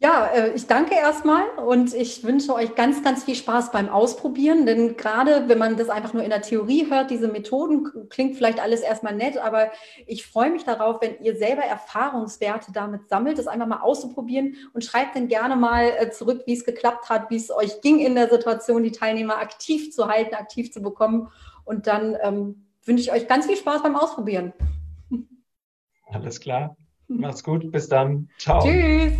Ja, 0.00 0.26
äh, 0.26 0.52
ich 0.54 0.66
danke 0.66 0.94
erstmal 0.94 1.48
und 1.64 1.94
ich 1.94 2.24
wünsche 2.24 2.52
euch 2.52 2.74
ganz, 2.74 3.04
ganz 3.04 3.24
viel 3.24 3.36
Spaß 3.36 3.70
beim 3.70 3.88
Ausprobieren, 3.88 4.66
denn 4.66 4.96
gerade 4.96 5.48
wenn 5.48 5.58
man 5.58 5.76
das 5.76 5.88
einfach 5.88 6.12
nur 6.12 6.24
in 6.24 6.30
der 6.30 6.42
Theorie 6.42 6.90
hört, 6.90 7.10
diese 7.10 7.28
Methoden, 7.28 8.08
klingt 8.10 8.36
vielleicht 8.36 8.60
alles 8.60 8.80
erstmal 8.80 9.14
nett, 9.14 9.38
aber 9.38 9.70
ich 10.06 10.26
freue 10.26 10.50
mich 10.50 10.64
darauf, 10.64 11.00
wenn 11.00 11.20
ihr 11.22 11.36
selber 11.36 11.62
Erfahrungswerte 11.62 12.72
damit 12.72 13.08
sammelt, 13.08 13.38
das 13.38 13.46
einfach 13.46 13.68
mal 13.68 13.80
auszuprobieren 13.82 14.56
und 14.72 14.84
schreibt 14.84 15.14
dann 15.14 15.28
gerne 15.28 15.54
mal 15.54 15.92
äh, 15.96 16.10
zurück, 16.10 16.42
wie 16.46 16.54
es 16.54 16.64
geklappt 16.64 17.08
hat, 17.08 17.30
wie 17.30 17.36
es 17.36 17.52
euch 17.52 17.80
ging 17.80 18.00
in 18.00 18.16
der 18.16 18.28
Situation, 18.28 18.82
die 18.82 18.92
Teilnehmer 18.92 19.38
aktiv 19.38 19.92
zu 19.92 20.08
halten, 20.08 20.34
aktiv 20.34 20.72
zu 20.72 20.82
bekommen 20.82 21.28
und 21.64 21.86
dann 21.86 22.16
ähm, 22.20 22.66
wünsche 22.84 23.02
ich 23.02 23.12
euch 23.12 23.28
ganz 23.28 23.46
viel 23.46 23.56
Spaß 23.56 23.84
beim 23.84 23.94
Ausprobieren. 23.94 24.52
Alles 26.08 26.40
klar. 26.40 26.76
Macht's 27.08 27.44
gut. 27.44 27.70
Bis 27.70 27.88
dann. 27.88 28.28
Ciao. 28.38 28.60
Tschüss. 28.60 29.12